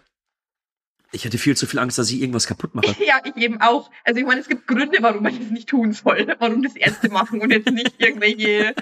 Ich 1.13 1.25
hätte 1.25 1.39
viel 1.39 1.57
zu 1.57 1.67
viel 1.67 1.81
Angst, 1.81 1.99
dass 1.99 2.11
ich 2.11 2.21
irgendwas 2.21 2.47
kaputt 2.47 2.75
mache. 2.75 2.97
Ja, 3.05 3.21
ich 3.25 3.37
eben 3.37 3.61
auch. 3.61 3.91
Also 4.05 4.21
ich 4.21 4.27
meine, 4.27 4.41
es 4.41 4.49
gibt 4.49 4.67
Gründe, 4.67 4.99
warum 5.01 5.23
man 5.23 5.39
das 5.39 5.51
nicht 5.51 5.69
tun 5.69 5.93
soll. 5.93 6.35
Warum 6.39 6.63
das 6.63 6.77
Ärzte 6.77 7.09
machen 7.11 7.41
und 7.41 7.51
jetzt 7.51 7.71
nicht 7.71 8.01
irgendwelche 8.01 8.75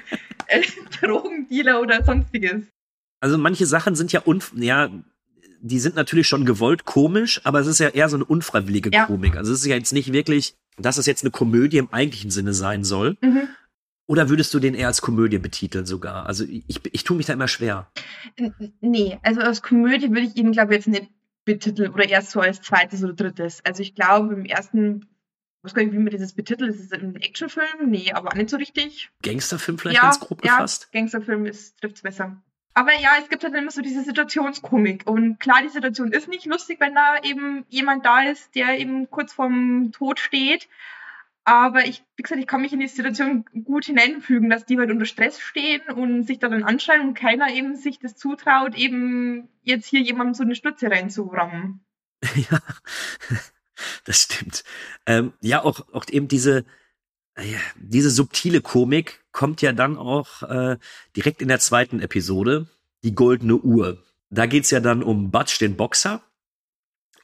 äh, 0.46 0.62
Drogendealer 1.00 1.80
oder 1.80 2.04
sonstiges. 2.04 2.66
Also 3.20 3.38
manche 3.38 3.66
Sachen 3.66 3.94
sind 3.94 4.12
ja 4.12 4.20
unf 4.20 4.52
ja, 4.54 4.90
die 5.60 5.80
sind 5.80 5.96
natürlich 5.96 6.26
schon 6.26 6.44
gewollt 6.44 6.84
komisch, 6.84 7.40
aber 7.44 7.60
es 7.60 7.66
ist 7.66 7.80
ja 7.80 7.88
eher 7.88 8.08
so 8.08 8.16
eine 8.16 8.24
unfreiwillige 8.24 8.90
Ja. 8.92 9.06
Komik. 9.06 9.36
Also 9.36 9.52
es 9.52 9.60
ist 9.60 9.66
ja 9.66 9.76
jetzt 9.76 9.92
nicht 9.92 10.12
wirklich, 10.12 10.54
dass 10.76 10.98
es 10.98 11.06
jetzt 11.06 11.22
eine 11.22 11.30
Komödie 11.30 11.78
im 11.78 11.92
eigentlichen 11.92 12.30
Sinne 12.30 12.54
sein 12.54 12.84
soll. 12.84 13.16
Mhm. 13.20 13.48
Oder 14.06 14.30
würdest 14.30 14.54
du 14.54 14.58
den 14.58 14.74
eher 14.74 14.86
als 14.86 15.02
Komödie 15.02 15.38
betiteln 15.38 15.84
sogar? 15.84 16.26
Also 16.26 16.44
ich, 16.44 16.80
ich 16.90 17.04
tue 17.04 17.16
mich 17.16 17.26
da 17.26 17.34
immer 17.34 17.48
schwer. 17.48 17.90
Nee, 18.80 19.18
also 19.22 19.40
als 19.40 19.60
Komödie 19.60 20.08
würde 20.08 20.22
ich 20.22 20.36
ihn, 20.36 20.52
glaube 20.52 20.72
ich, 20.72 20.78
jetzt 20.78 20.88
nicht 20.88 21.10
betiteln 21.44 21.92
oder 21.92 22.08
erst 22.08 22.30
so 22.30 22.40
als 22.40 22.62
zweites 22.62 23.04
oder 23.04 23.12
drittes. 23.12 23.60
Also 23.64 23.82
ich 23.82 23.94
glaube, 23.94 24.32
im 24.32 24.44
ersten, 24.46 25.00
ich 25.02 25.64
weiß 25.64 25.74
gar 25.74 25.82
nicht, 25.82 25.92
wie 25.92 25.98
man 25.98 26.10
dieses 26.10 26.32
betitelt, 26.32 26.74
ist 26.74 26.80
es 26.80 26.92
ein 26.92 27.16
Actionfilm? 27.16 27.90
Nee, 27.90 28.12
aber 28.12 28.28
auch 28.28 28.34
nicht 28.34 28.48
so 28.48 28.56
richtig. 28.56 29.10
Gangsterfilm 29.22 29.78
vielleicht 29.78 30.00
ganz 30.00 30.20
grob 30.20 30.42
ja, 30.44 30.56
gefasst? 30.56 30.90
Gangsterfilm 30.92 31.44
trifft 31.44 31.96
es 31.96 32.02
besser. 32.02 32.42
Aber 32.78 32.94
ja, 32.94 33.16
es 33.20 33.28
gibt 33.28 33.42
halt 33.42 33.56
immer 33.56 33.72
so 33.72 33.82
diese 33.82 34.04
Situationskomik. 34.04 35.04
Und 35.04 35.40
klar, 35.40 35.62
die 35.64 35.68
Situation 35.68 36.12
ist 36.12 36.28
nicht 36.28 36.46
lustig, 36.46 36.78
wenn 36.78 36.94
da 36.94 37.20
eben 37.24 37.66
jemand 37.68 38.06
da 38.06 38.22
ist, 38.22 38.54
der 38.54 38.78
eben 38.78 39.10
kurz 39.10 39.32
vorm 39.32 39.90
Tod 39.90 40.20
steht. 40.20 40.68
Aber 41.42 41.86
ich, 41.86 42.04
wie 42.14 42.22
gesagt, 42.22 42.40
ich 42.40 42.46
kann 42.46 42.60
mich 42.60 42.72
in 42.72 42.78
die 42.78 42.86
Situation 42.86 43.44
gut 43.64 43.86
hineinfügen, 43.86 44.48
dass 44.48 44.64
die 44.64 44.78
halt 44.78 44.92
unter 44.92 45.06
Stress 45.06 45.40
stehen 45.40 45.82
und 45.92 46.22
sich 46.22 46.38
da 46.38 46.48
dann 46.48 46.62
anschreien 46.62 47.00
und 47.00 47.14
keiner 47.14 47.52
eben 47.52 47.74
sich 47.74 47.98
das 47.98 48.14
zutraut, 48.14 48.76
eben 48.76 49.48
jetzt 49.64 49.86
hier 49.86 50.02
jemandem 50.02 50.34
so 50.34 50.44
eine 50.44 50.54
Stütze 50.54 50.88
reinzurammen. 50.88 51.80
Ja, 52.36 52.60
das 54.04 54.22
stimmt. 54.22 54.62
Ähm, 55.04 55.32
ja, 55.40 55.64
auch, 55.64 55.80
auch 55.92 56.04
eben 56.10 56.28
diese, 56.28 56.64
äh, 57.34 57.56
diese 57.74 58.10
subtile 58.10 58.60
Komik 58.60 59.24
kommt 59.38 59.62
ja 59.62 59.72
dann 59.72 59.96
auch 59.96 60.42
äh, 60.42 60.78
direkt 61.14 61.42
in 61.42 61.46
der 61.46 61.60
zweiten 61.60 62.00
Episode, 62.00 62.66
die 63.04 63.14
goldene 63.14 63.54
Uhr. 63.54 64.02
Da 64.30 64.46
geht's 64.46 64.72
ja 64.72 64.80
dann 64.80 65.00
um 65.00 65.30
Butch, 65.30 65.60
den 65.60 65.76
Boxer. 65.76 66.22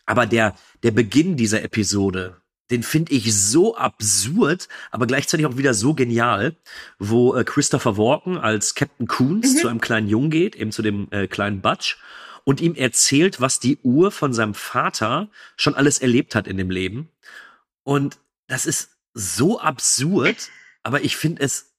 Aber 0.06 0.24
der, 0.24 0.54
der 0.84 0.92
Beginn 0.92 1.36
dieser 1.36 1.64
Episode, 1.64 2.36
den 2.70 2.84
finde 2.84 3.12
ich 3.12 3.34
so 3.34 3.76
absurd, 3.76 4.68
aber 4.92 5.08
gleichzeitig 5.08 5.44
auch 5.44 5.56
wieder 5.56 5.74
so 5.74 5.92
genial, 5.94 6.54
wo 7.00 7.34
äh, 7.34 7.42
Christopher 7.42 7.96
Walken 7.98 8.38
als 8.38 8.76
Captain 8.76 9.08
Coons 9.08 9.54
Mhm. 9.54 9.58
zu 9.58 9.66
einem 9.66 9.80
kleinen 9.80 10.08
Jungen 10.08 10.30
geht, 10.30 10.54
eben 10.54 10.70
zu 10.70 10.82
dem 10.82 11.08
äh, 11.10 11.26
kleinen 11.26 11.62
Butch, 11.62 11.98
und 12.44 12.60
ihm 12.60 12.76
erzählt, 12.76 13.40
was 13.40 13.58
die 13.58 13.78
Uhr 13.82 14.12
von 14.12 14.32
seinem 14.32 14.54
Vater 14.54 15.30
schon 15.56 15.74
alles 15.74 15.98
erlebt 15.98 16.36
hat 16.36 16.46
in 16.46 16.58
dem 16.58 16.70
Leben. 16.70 17.08
Und 17.82 18.18
das 18.46 18.66
ist 18.66 18.90
so 19.14 19.58
absurd, 19.58 20.50
aber 20.84 21.02
ich 21.02 21.16
finde 21.16 21.42
es 21.42 21.73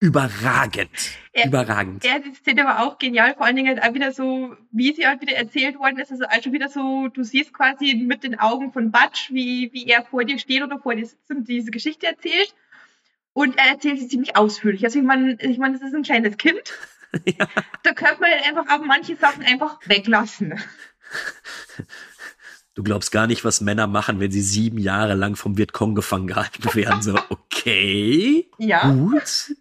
überragend. 0.00 0.90
Ja, 1.34 1.46
überragend. 1.46 2.04
Ja, 2.04 2.18
die 2.18 2.34
Szene 2.34 2.64
war 2.64 2.82
auch 2.84 2.98
genial, 2.98 3.34
vor 3.34 3.46
allen 3.46 3.56
Dingen 3.56 3.68
halt 3.68 3.88
auch 3.88 3.94
wieder 3.94 4.12
so, 4.12 4.56
wie 4.70 4.92
sie 4.92 5.06
halt 5.06 5.20
wieder 5.20 5.36
erzählt 5.36 5.78
worden 5.78 5.98
ist. 5.98 6.10
Also, 6.10 6.24
also 6.26 6.52
wieder 6.52 6.68
so, 6.68 7.08
du 7.08 7.22
siehst 7.22 7.52
quasi 7.52 7.94
mit 7.94 8.24
den 8.24 8.38
Augen 8.38 8.72
von 8.72 8.90
Butch, 8.90 9.30
wie, 9.30 9.70
wie 9.72 9.86
er 9.86 10.04
vor 10.04 10.24
dir 10.24 10.38
steht 10.38 10.62
oder 10.62 10.78
vor 10.78 10.94
dir 10.94 11.06
sitzt 11.06 11.30
und 11.30 11.48
diese 11.48 11.70
Geschichte 11.70 12.06
erzählt. 12.06 12.54
Und 13.32 13.58
er 13.58 13.72
erzählt 13.72 13.98
sie 13.98 14.08
ziemlich 14.08 14.36
ausführlich. 14.36 14.84
Also 14.84 14.98
ich 14.98 15.04
meine, 15.04 15.36
ich 15.40 15.58
meine, 15.58 15.78
das 15.78 15.86
ist 15.86 15.94
ein 15.94 16.02
kleines 16.02 16.36
Kind. 16.36 16.72
Da 17.82 17.94
könnte 17.94 18.20
man 18.20 18.30
halt 18.30 18.46
einfach 18.46 18.68
auch 18.68 18.84
manche 18.84 19.16
Sachen 19.16 19.42
einfach 19.42 19.78
weglassen. 19.86 20.60
Du 22.74 22.82
glaubst 22.82 23.10
gar 23.10 23.26
nicht, 23.26 23.42
was 23.42 23.62
Männer 23.62 23.86
machen, 23.86 24.20
wenn 24.20 24.30
sie 24.30 24.42
sieben 24.42 24.76
Jahre 24.76 25.14
lang 25.14 25.34
vom 25.34 25.56
Vietcong 25.56 25.94
gefangen 25.94 26.26
gehalten 26.26 26.62
werden. 26.74 27.00
So, 27.00 27.18
okay. 27.30 28.50
Ja. 28.58 28.90
Gut. 28.90 29.56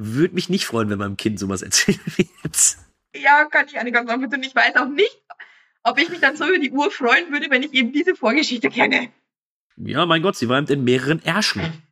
Würde 0.00 0.34
mich 0.34 0.48
nicht 0.48 0.64
freuen, 0.64 0.88
wenn 0.90 0.98
meinem 0.98 1.16
Kind 1.16 1.38
sowas 1.38 1.60
erzählen 1.68 2.00
wird. 2.16 2.76
Ja, 3.14 3.44
kann 3.46 3.66
ich 3.66 3.78
eine 3.78 3.92
ganz 3.92 4.08
einfach 4.08 4.30
tun. 4.30 4.42
Ich 4.42 4.54
weiß 4.54 4.76
auch 4.76 4.88
nicht, 4.88 5.20
ob 5.82 5.98
ich 5.98 6.08
mich 6.08 6.20
dann 6.20 6.36
so 6.36 6.46
über 6.46 6.58
die 6.58 6.70
Uhr 6.70 6.90
freuen 6.90 7.30
würde, 7.32 7.50
wenn 7.50 7.62
ich 7.62 7.72
eben 7.74 7.92
diese 7.92 8.14
Vorgeschichte 8.14 8.70
kenne. 8.70 9.10
Ja, 9.76 10.06
mein 10.06 10.22
Gott, 10.22 10.36
sie 10.36 10.48
war 10.48 10.58
eben 10.58 10.68
in 10.68 10.84
mehreren 10.84 11.22
Ärschen. 11.24 11.62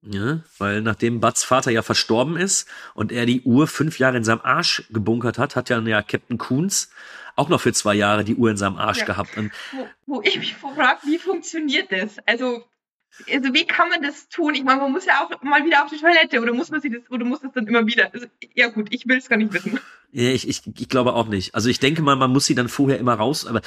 Ja, 0.00 0.42
weil 0.58 0.80
nachdem 0.80 1.18
Buds 1.20 1.42
Vater 1.42 1.72
ja 1.72 1.82
verstorben 1.82 2.36
ist 2.36 2.68
und 2.94 3.10
er 3.10 3.26
die 3.26 3.42
Uhr 3.42 3.66
fünf 3.66 3.98
Jahre 3.98 4.16
in 4.16 4.22
seinem 4.24 4.40
Arsch 4.42 4.84
gebunkert 4.90 5.38
hat, 5.38 5.56
hat 5.56 5.68
ja, 5.70 5.80
ja 5.80 6.02
Captain 6.02 6.38
Coons 6.38 6.90
auch 7.34 7.48
noch 7.48 7.60
für 7.60 7.72
zwei 7.72 7.94
Jahre 7.94 8.22
die 8.22 8.36
Uhr 8.36 8.48
in 8.48 8.56
seinem 8.56 8.76
Arsch 8.76 9.00
Ja. 9.00 9.04
gehabt. 9.06 9.36
Und 9.36 9.50
Wo, 9.72 9.88
wo 10.06 10.22
ich 10.22 10.38
mich 10.38 10.54
frage, 10.54 11.00
wie 11.04 11.18
funktioniert 11.18 11.90
das? 11.90 12.16
Also, 12.26 12.64
also 13.32 13.52
wie 13.52 13.66
kann 13.66 13.88
man 13.88 14.02
das 14.02 14.28
tun? 14.28 14.54
Ich 14.54 14.64
meine, 14.64 14.80
man 14.80 14.92
muss 14.92 15.04
ja 15.04 15.24
auch 15.24 15.42
mal 15.42 15.64
wieder 15.64 15.84
auf 15.84 15.90
die 15.90 15.98
Toilette 15.98 16.40
oder 16.40 16.52
muss 16.52 16.70
man 16.70 16.80
sich 16.80 16.92
das 16.92 17.10
oder 17.10 17.24
muss 17.24 17.40
das 17.40 17.52
dann 17.52 17.66
immer 17.66 17.86
wieder? 17.86 18.12
Also, 18.12 18.26
ja 18.54 18.68
gut, 18.68 18.88
ich 18.90 19.06
will 19.06 19.18
es 19.18 19.28
gar 19.28 19.36
nicht 19.36 19.52
wissen. 19.52 19.80
ja, 20.12 20.30
ich, 20.30 20.48
ich, 20.48 20.62
ich 20.66 20.88
glaube 20.88 21.14
auch 21.14 21.28
nicht. 21.28 21.54
Also 21.54 21.68
ich 21.68 21.80
denke 21.80 22.02
mal, 22.02 22.16
man 22.16 22.30
muss 22.30 22.46
sie 22.46 22.54
dann 22.54 22.68
vorher 22.68 22.98
immer 22.98 23.14
raus. 23.14 23.46
Aber 23.46 23.60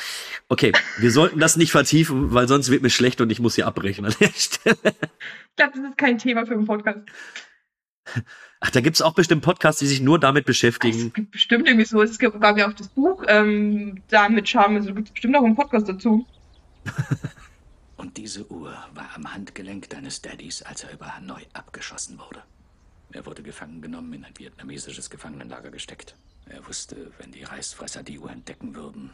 okay, 0.47 0.71
wir 0.99 1.11
sollten 1.11 1.39
das 1.39 1.57
nicht 1.57 1.71
vertiefen, 1.71 2.33
weil 2.33 2.47
sonst 2.47 2.69
wird 2.69 2.81
mir 2.81 2.89
schlecht 2.89 3.19
und 3.21 3.29
ich 3.29 3.39
muss 3.39 3.55
hier 3.55 3.67
abbrechen 3.67 4.05
an 4.05 4.15
der 4.19 4.29
Stelle. 4.29 4.77
Ich 4.83 5.55
glaube, 5.57 5.73
das 5.75 5.89
ist 5.89 5.97
kein 5.97 6.17
Thema 6.17 6.45
für 6.45 6.53
einen 6.53 6.65
Podcast. 6.65 6.99
Ach, 8.61 8.69
da 8.69 8.81
gibt's 8.81 9.01
auch 9.01 9.13
bestimmt 9.13 9.43
Podcasts, 9.43 9.79
die 9.79 9.87
sich 9.87 10.01
nur 10.01 10.19
damit 10.19 10.45
beschäftigen. 10.45 11.07
Es 11.07 11.13
gibt 11.13 11.31
bestimmt 11.31 11.67
irgendwie 11.67 11.85
so, 11.85 12.01
es 12.01 12.17
gab 12.19 12.57
ja 12.57 12.69
auch 12.69 12.73
das 12.73 12.89
Buch, 12.89 13.23
ähm, 13.27 14.01
da 14.09 14.29
mit 14.29 14.47
Charme, 14.47 14.77
also 14.77 14.93
gibt 14.93 15.07
es 15.07 15.13
bestimmt 15.13 15.35
auch 15.35 15.43
einen 15.43 15.55
Podcast 15.55 15.89
dazu. 15.89 16.25
Und 18.01 18.17
diese 18.17 18.51
Uhr 18.51 18.75
war 18.95 19.15
am 19.15 19.31
Handgelenk 19.31 19.87
deines 19.91 20.23
Daddys, 20.23 20.63
als 20.63 20.83
er 20.83 20.91
über 20.91 21.15
Hanoi 21.15 21.45
abgeschossen 21.53 22.17
wurde. 22.17 22.41
Er 23.11 23.27
wurde 23.27 23.43
gefangen 23.43 23.79
genommen, 23.79 24.11
in 24.13 24.25
ein 24.25 24.35
vietnamesisches 24.35 25.11
Gefangenenlager 25.11 25.69
gesteckt. 25.69 26.15
Er 26.47 26.65
wusste, 26.65 27.11
wenn 27.19 27.31
die 27.31 27.43
Reißfresser 27.43 28.01
die 28.01 28.17
Uhr 28.17 28.31
entdecken 28.31 28.73
würden, 28.73 29.11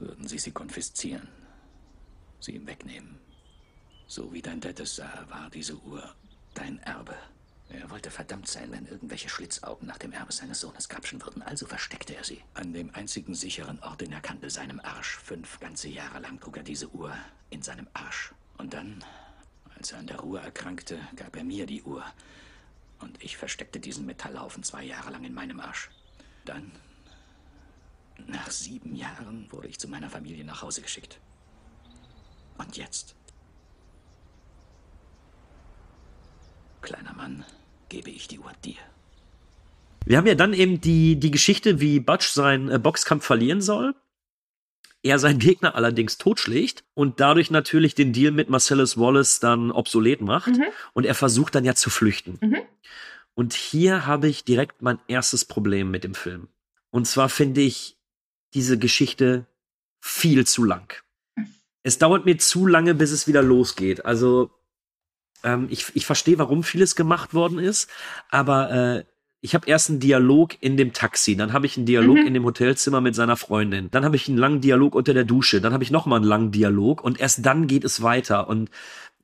würden 0.00 0.26
sie 0.26 0.38
sie 0.38 0.50
konfiszieren, 0.50 1.28
sie 2.40 2.56
ihm 2.56 2.66
wegnehmen. 2.66 3.20
So 4.08 4.32
wie 4.32 4.42
dein 4.42 4.58
Dad 4.58 4.80
es 4.80 4.96
sah, 4.96 5.24
war 5.28 5.48
diese 5.50 5.76
Uhr 5.76 6.02
dein 6.54 6.80
Erbe. 6.80 7.14
Er 7.70 7.90
wollte 7.90 8.10
verdammt 8.10 8.48
sein, 8.48 8.70
wenn 8.70 8.86
irgendwelche 8.86 9.28
Schlitzaugen 9.28 9.86
nach 9.86 9.98
dem 9.98 10.12
Erbe 10.12 10.32
seines 10.32 10.60
Sohnes 10.60 10.88
grapschen 10.88 11.22
würden, 11.22 11.42
also 11.42 11.66
versteckte 11.66 12.16
er 12.16 12.24
sie. 12.24 12.42
An 12.54 12.72
dem 12.72 12.94
einzigen 12.94 13.34
sicheren 13.34 13.78
Ort, 13.80 14.00
den 14.00 14.12
er 14.12 14.20
kannte, 14.20 14.48
seinem 14.48 14.80
Arsch. 14.80 15.18
Fünf 15.18 15.60
ganze 15.60 15.88
Jahre 15.88 16.18
lang 16.20 16.40
trug 16.40 16.56
er 16.56 16.62
diese 16.62 16.88
Uhr 16.90 17.14
in 17.50 17.62
seinem 17.62 17.86
Arsch. 17.92 18.32
Und 18.56 18.72
dann, 18.72 19.04
als 19.76 19.92
er 19.92 19.98
an 19.98 20.06
der 20.06 20.20
Ruhe 20.20 20.40
erkrankte, 20.40 20.98
gab 21.14 21.36
er 21.36 21.44
mir 21.44 21.66
die 21.66 21.82
Uhr. 21.82 22.04
Und 23.00 23.22
ich 23.22 23.36
versteckte 23.36 23.80
diesen 23.80 24.06
Metallhaufen 24.06 24.62
zwei 24.62 24.84
Jahre 24.84 25.10
lang 25.10 25.24
in 25.24 25.34
meinem 25.34 25.60
Arsch. 25.60 25.90
Dann, 26.46 26.72
nach 28.26 28.50
sieben 28.50 28.96
Jahren, 28.96 29.46
wurde 29.52 29.68
ich 29.68 29.78
zu 29.78 29.88
meiner 29.88 30.10
Familie 30.10 30.44
nach 30.44 30.62
Hause 30.62 30.80
geschickt. 30.80 31.20
Und 32.56 32.76
jetzt? 32.76 33.14
Kleiner 36.80 37.12
Mann, 37.12 37.44
gebe 37.88 38.10
ich 38.10 38.28
die 38.28 38.38
Uhr 38.38 38.52
dir. 38.64 38.76
Wir 40.04 40.16
haben 40.16 40.26
ja 40.26 40.34
dann 40.34 40.54
eben 40.54 40.80
die, 40.80 41.16
die 41.16 41.30
Geschichte, 41.30 41.80
wie 41.80 42.00
Butch 42.00 42.28
seinen 42.28 42.70
äh, 42.70 42.78
Boxkampf 42.78 43.24
verlieren 43.24 43.60
soll. 43.60 43.94
Er 45.02 45.18
seinen 45.18 45.38
Gegner 45.38 45.74
allerdings 45.74 46.18
totschlägt 46.18 46.82
und 46.94 47.20
dadurch 47.20 47.50
natürlich 47.50 47.94
den 47.94 48.12
Deal 48.12 48.32
mit 48.32 48.50
Marcellus 48.50 48.98
Wallace 48.98 49.38
dann 49.38 49.70
obsolet 49.70 50.20
macht. 50.20 50.48
Mhm. 50.48 50.64
Und 50.92 51.04
er 51.04 51.14
versucht 51.14 51.54
dann 51.54 51.64
ja 51.64 51.74
zu 51.74 51.90
flüchten. 51.90 52.38
Mhm. 52.40 52.56
Und 53.34 53.54
hier 53.54 54.06
habe 54.06 54.28
ich 54.28 54.44
direkt 54.44 54.82
mein 54.82 54.98
erstes 55.06 55.44
Problem 55.44 55.90
mit 55.90 56.02
dem 56.02 56.14
Film. 56.14 56.48
Und 56.90 57.06
zwar 57.06 57.28
finde 57.28 57.60
ich 57.60 57.96
diese 58.54 58.78
Geschichte 58.78 59.46
viel 60.00 60.46
zu 60.46 60.64
lang. 60.64 60.94
Es 61.82 61.98
dauert 61.98 62.24
mir 62.24 62.38
zu 62.38 62.66
lange, 62.66 62.94
bis 62.94 63.12
es 63.12 63.28
wieder 63.28 63.42
losgeht. 63.42 64.04
Also 64.04 64.50
ähm, 65.44 65.68
ich, 65.70 65.86
ich 65.94 66.06
verstehe, 66.06 66.38
warum 66.38 66.62
vieles 66.62 66.96
gemacht 66.96 67.34
worden 67.34 67.58
ist, 67.58 67.90
aber 68.30 68.70
äh, 68.70 69.04
ich 69.40 69.54
habe 69.54 69.68
erst 69.68 69.88
einen 69.88 70.00
Dialog 70.00 70.56
in 70.60 70.76
dem 70.76 70.92
Taxi, 70.92 71.36
dann 71.36 71.52
habe 71.52 71.66
ich 71.66 71.76
einen 71.76 71.86
Dialog 71.86 72.16
Mhm. 72.16 72.26
in 72.26 72.34
dem 72.34 72.44
Hotelzimmer 72.44 73.00
mit 73.00 73.14
seiner 73.14 73.36
Freundin, 73.36 73.88
dann 73.90 74.04
habe 74.04 74.16
ich 74.16 74.28
einen 74.28 74.38
langen 74.38 74.60
Dialog 74.60 74.94
unter 74.94 75.14
der 75.14 75.24
Dusche, 75.24 75.60
dann 75.60 75.72
habe 75.72 75.84
ich 75.84 75.90
noch 75.90 76.06
mal 76.06 76.16
einen 76.16 76.24
langen 76.24 76.50
Dialog 76.50 77.02
und 77.04 77.20
erst 77.20 77.46
dann 77.46 77.66
geht 77.68 77.84
es 77.84 78.02
weiter 78.02 78.48
und 78.48 78.70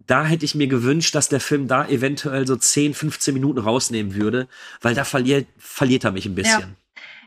da 0.07 0.25
hätte 0.25 0.45
ich 0.45 0.55
mir 0.55 0.67
gewünscht, 0.67 1.15
dass 1.15 1.29
der 1.29 1.41
Film 1.41 1.67
da 1.67 1.89
eventuell 1.89 2.47
so 2.47 2.57
10, 2.57 2.95
15 2.95 3.33
Minuten 3.33 3.59
rausnehmen 3.59 4.15
würde, 4.15 4.49
weil 4.83 4.95
da 4.95 5.05
verliert, 5.05 5.47
verliert 5.57 6.05
er 6.05 6.13
mich 6.13 6.27
ein 6.27 6.35
bisschen. 6.35 6.77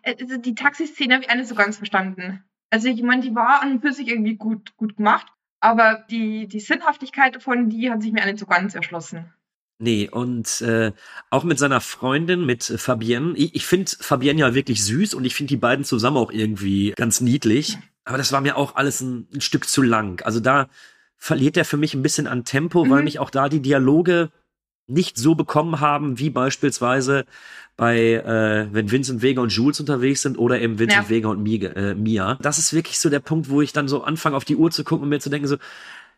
Also 0.03 0.37
die 0.37 0.55
Taxiszene 0.55 1.15
habe 1.15 1.25
ich 1.27 1.35
nicht 1.35 1.47
so 1.47 1.55
ganz 1.55 1.77
verstanden. 1.77 2.43
Also 2.69 2.87
ich 2.87 3.01
meine, 3.01 3.21
die 3.21 3.33
war 3.33 3.61
an 3.61 3.73
und 3.73 3.81
für 3.81 3.93
sich 3.93 4.07
irgendwie 4.07 4.35
gut, 4.35 4.75
gut 4.77 4.97
gemacht, 4.97 5.25
aber 5.59 6.05
die, 6.09 6.47
die 6.47 6.59
Sinnhaftigkeit 6.59 7.35
davon, 7.35 7.69
die 7.69 7.89
hat 7.89 8.01
sich 8.01 8.11
mir 8.11 8.25
nicht 8.25 8.39
so 8.39 8.45
ganz 8.45 8.75
erschlossen. 8.75 9.33
Nee, 9.79 10.09
und 10.09 10.61
äh, 10.61 10.91
auch 11.29 11.43
mit 11.43 11.59
seiner 11.59 11.81
Freundin, 11.81 12.45
mit 12.45 12.63
Fabienne. 12.63 13.33
Ich, 13.37 13.53
ich 13.53 13.65
finde 13.67 13.91
Fabienne 13.99 14.39
ja 14.39 14.55
wirklich 14.55 14.83
süß 14.83 15.13
und 15.13 15.23
ich 15.23 15.35
finde 15.35 15.49
die 15.49 15.57
beiden 15.57 15.85
zusammen 15.85 16.17
auch 16.17 16.31
irgendwie 16.31 16.93
ganz 16.95 17.21
niedlich. 17.21 17.77
Aber 18.03 18.17
das 18.17 18.31
war 18.31 18.41
mir 18.41 18.57
auch 18.57 18.75
alles 18.75 19.01
ein, 19.01 19.27
ein 19.33 19.41
Stück 19.41 19.67
zu 19.67 19.83
lang. 19.83 20.21
Also 20.25 20.39
da 20.39 20.67
verliert 21.17 21.57
er 21.57 21.65
für 21.65 21.77
mich 21.77 21.93
ein 21.93 22.01
bisschen 22.01 22.25
an 22.25 22.43
Tempo, 22.43 22.89
weil 22.89 22.99
Mhm. 22.99 23.03
mich 23.03 23.19
auch 23.19 23.29
da 23.29 23.49
die 23.49 23.61
Dialoge 23.61 24.31
nicht 24.87 25.17
so 25.17 25.35
bekommen 25.35 25.79
haben, 25.79 26.17
wie 26.17 26.29
beispielsweise 26.29 27.25
bei, 27.75 28.13
äh, 28.13 28.67
wenn 28.73 28.89
Vincent 28.89 29.21
Vega 29.21 29.41
und 29.41 29.51
Jules 29.51 29.79
unterwegs 29.79 30.21
sind 30.23 30.37
oder 30.37 30.59
eben 30.59 30.79
Vincent 30.79 31.03
Ja. 31.03 31.09
Vega 31.09 31.29
und 31.29 31.43
Mia, 31.43 31.69
äh, 31.71 31.93
Mia. 31.93 32.39
Das 32.41 32.57
ist 32.57 32.73
wirklich 32.73 32.99
so 32.99 33.09
der 33.09 33.19
Punkt, 33.19 33.49
wo 33.49 33.61
ich 33.61 33.73
dann 33.73 33.87
so 33.87 34.03
anfange, 34.03 34.35
auf 34.35 34.45
die 34.45 34.55
Uhr 34.55 34.71
zu 34.71 34.83
gucken 34.83 35.03
und 35.03 35.09
mir 35.09 35.19
zu 35.19 35.29
denken, 35.29 35.47
so, 35.47 35.57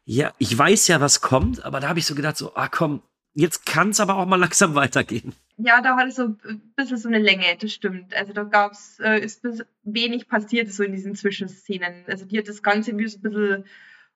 ja, 0.06 0.34
ich 0.38 0.58
weiß 0.58 0.88
ja, 0.88 1.02
was 1.02 1.22
kommt, 1.22 1.66
aber 1.66 1.80
da 1.80 1.90
habe 1.90 2.00
ich 2.00 2.06
so 2.06 2.16
gedacht, 2.16 2.38
so, 2.38 2.56
ah 2.56 2.70
komm, 2.70 3.02
jetzt 3.34 3.66
kann 3.66 3.90
es 3.90 4.00
aber 4.00 4.16
auch 4.16 4.26
mal 4.26 4.36
langsam 4.40 4.76
weitergehen. 4.76 5.34
Ja, 5.58 5.82
da 5.82 5.98
hat 5.98 6.08
es 6.08 6.16
so 6.16 6.24
ein 6.24 6.72
bisschen 6.78 6.98
so 6.98 7.10
eine 7.10 7.20
Länge, 7.20 7.44
das 7.60 7.74
stimmt. 7.74 8.16
Also 8.16 8.32
da 8.32 8.44
gab's, 8.44 8.98
äh, 9.00 9.20
ist 9.20 9.44
wenig 9.84 10.30
passiert 10.30 10.72
so 10.72 10.84
in 10.84 10.94
diesen 10.94 11.16
Zwischenszenen. 11.16 12.06
Also 12.08 12.24
die 12.24 12.38
hat 12.38 12.48
das 12.48 12.64
Ganze 12.64 12.92
irgendwie 12.92 13.10
so 13.10 13.18
ein 13.18 13.22
bisschen 13.24 13.66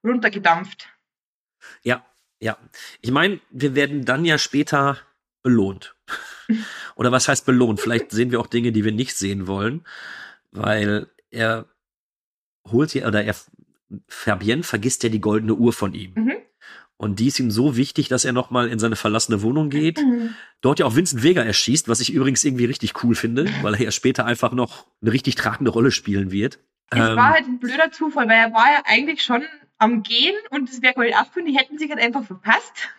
runtergedampft. 0.05 0.87
Ja, 1.81 2.05
ja. 2.43 2.57
Ich 3.01 3.11
meine, 3.11 3.39
wir 3.51 3.73
werden 3.73 4.03
dann 4.03 4.25
ja 4.25 4.37
später 4.37 4.97
belohnt. 5.43 5.95
Oder 6.95 7.11
was 7.11 7.27
heißt 7.27 7.45
belohnt? 7.45 7.79
Vielleicht 7.79 8.11
sehen 8.11 8.31
wir 8.31 8.39
auch 8.39 8.47
Dinge, 8.47 8.71
die 8.71 8.83
wir 8.83 8.91
nicht 8.91 9.15
sehen 9.15 9.47
wollen, 9.47 9.85
weil 10.51 11.07
er 11.31 11.65
holt 12.69 12.93
ja, 12.93 13.07
oder 13.07 13.23
er, 13.23 13.35
Fabienne 14.07 14.63
vergisst 14.63 15.03
ja 15.03 15.09
die 15.09 15.19
goldene 15.19 15.55
Uhr 15.55 15.73
von 15.73 15.93
ihm. 15.93 16.13
Mhm. 16.15 16.33
Und 16.97 17.19
die 17.19 17.27
ist 17.27 17.39
ihm 17.39 17.51
so 17.51 17.75
wichtig, 17.75 18.07
dass 18.07 18.23
er 18.23 18.31
nochmal 18.31 18.69
in 18.69 18.79
seine 18.79 18.95
verlassene 18.95 19.41
Wohnung 19.41 19.69
geht. 19.69 19.99
Dort 20.61 20.79
ja 20.79 20.85
auch 20.85 20.95
Vincent 20.95 21.23
Vega 21.23 21.41
erschießt, 21.41 21.89
was 21.89 21.99
ich 21.99 22.13
übrigens 22.13 22.43
irgendwie 22.43 22.65
richtig 22.65 23.03
cool 23.03 23.15
finde, 23.15 23.49
weil 23.61 23.73
er 23.73 23.81
ja 23.81 23.91
später 23.91 24.25
einfach 24.25 24.53
noch 24.53 24.85
eine 25.01 25.11
richtig 25.11 25.35
tragende 25.35 25.71
Rolle 25.71 25.91
spielen 25.91 26.31
wird. 26.31 26.59
Es 26.89 26.99
Ähm, 26.99 27.17
war 27.17 27.31
halt 27.31 27.45
ein 27.45 27.59
blöder 27.59 27.91
Zufall, 27.91 28.29
weil 28.29 28.37
er 28.37 28.53
war 28.53 28.71
ja 28.71 28.81
eigentlich 28.85 29.23
schon 29.23 29.43
am 29.83 30.01
Gehen 30.03 30.35
und 30.49 30.69
es 30.69 30.81
wäre 30.81 30.93
Gold 30.93 31.15
abführen, 31.15 31.45
die 31.45 31.57
hätten 31.57 31.77
sich 31.77 31.89
halt 31.89 31.99
einfach 31.99 32.23
verpasst. 32.23 32.89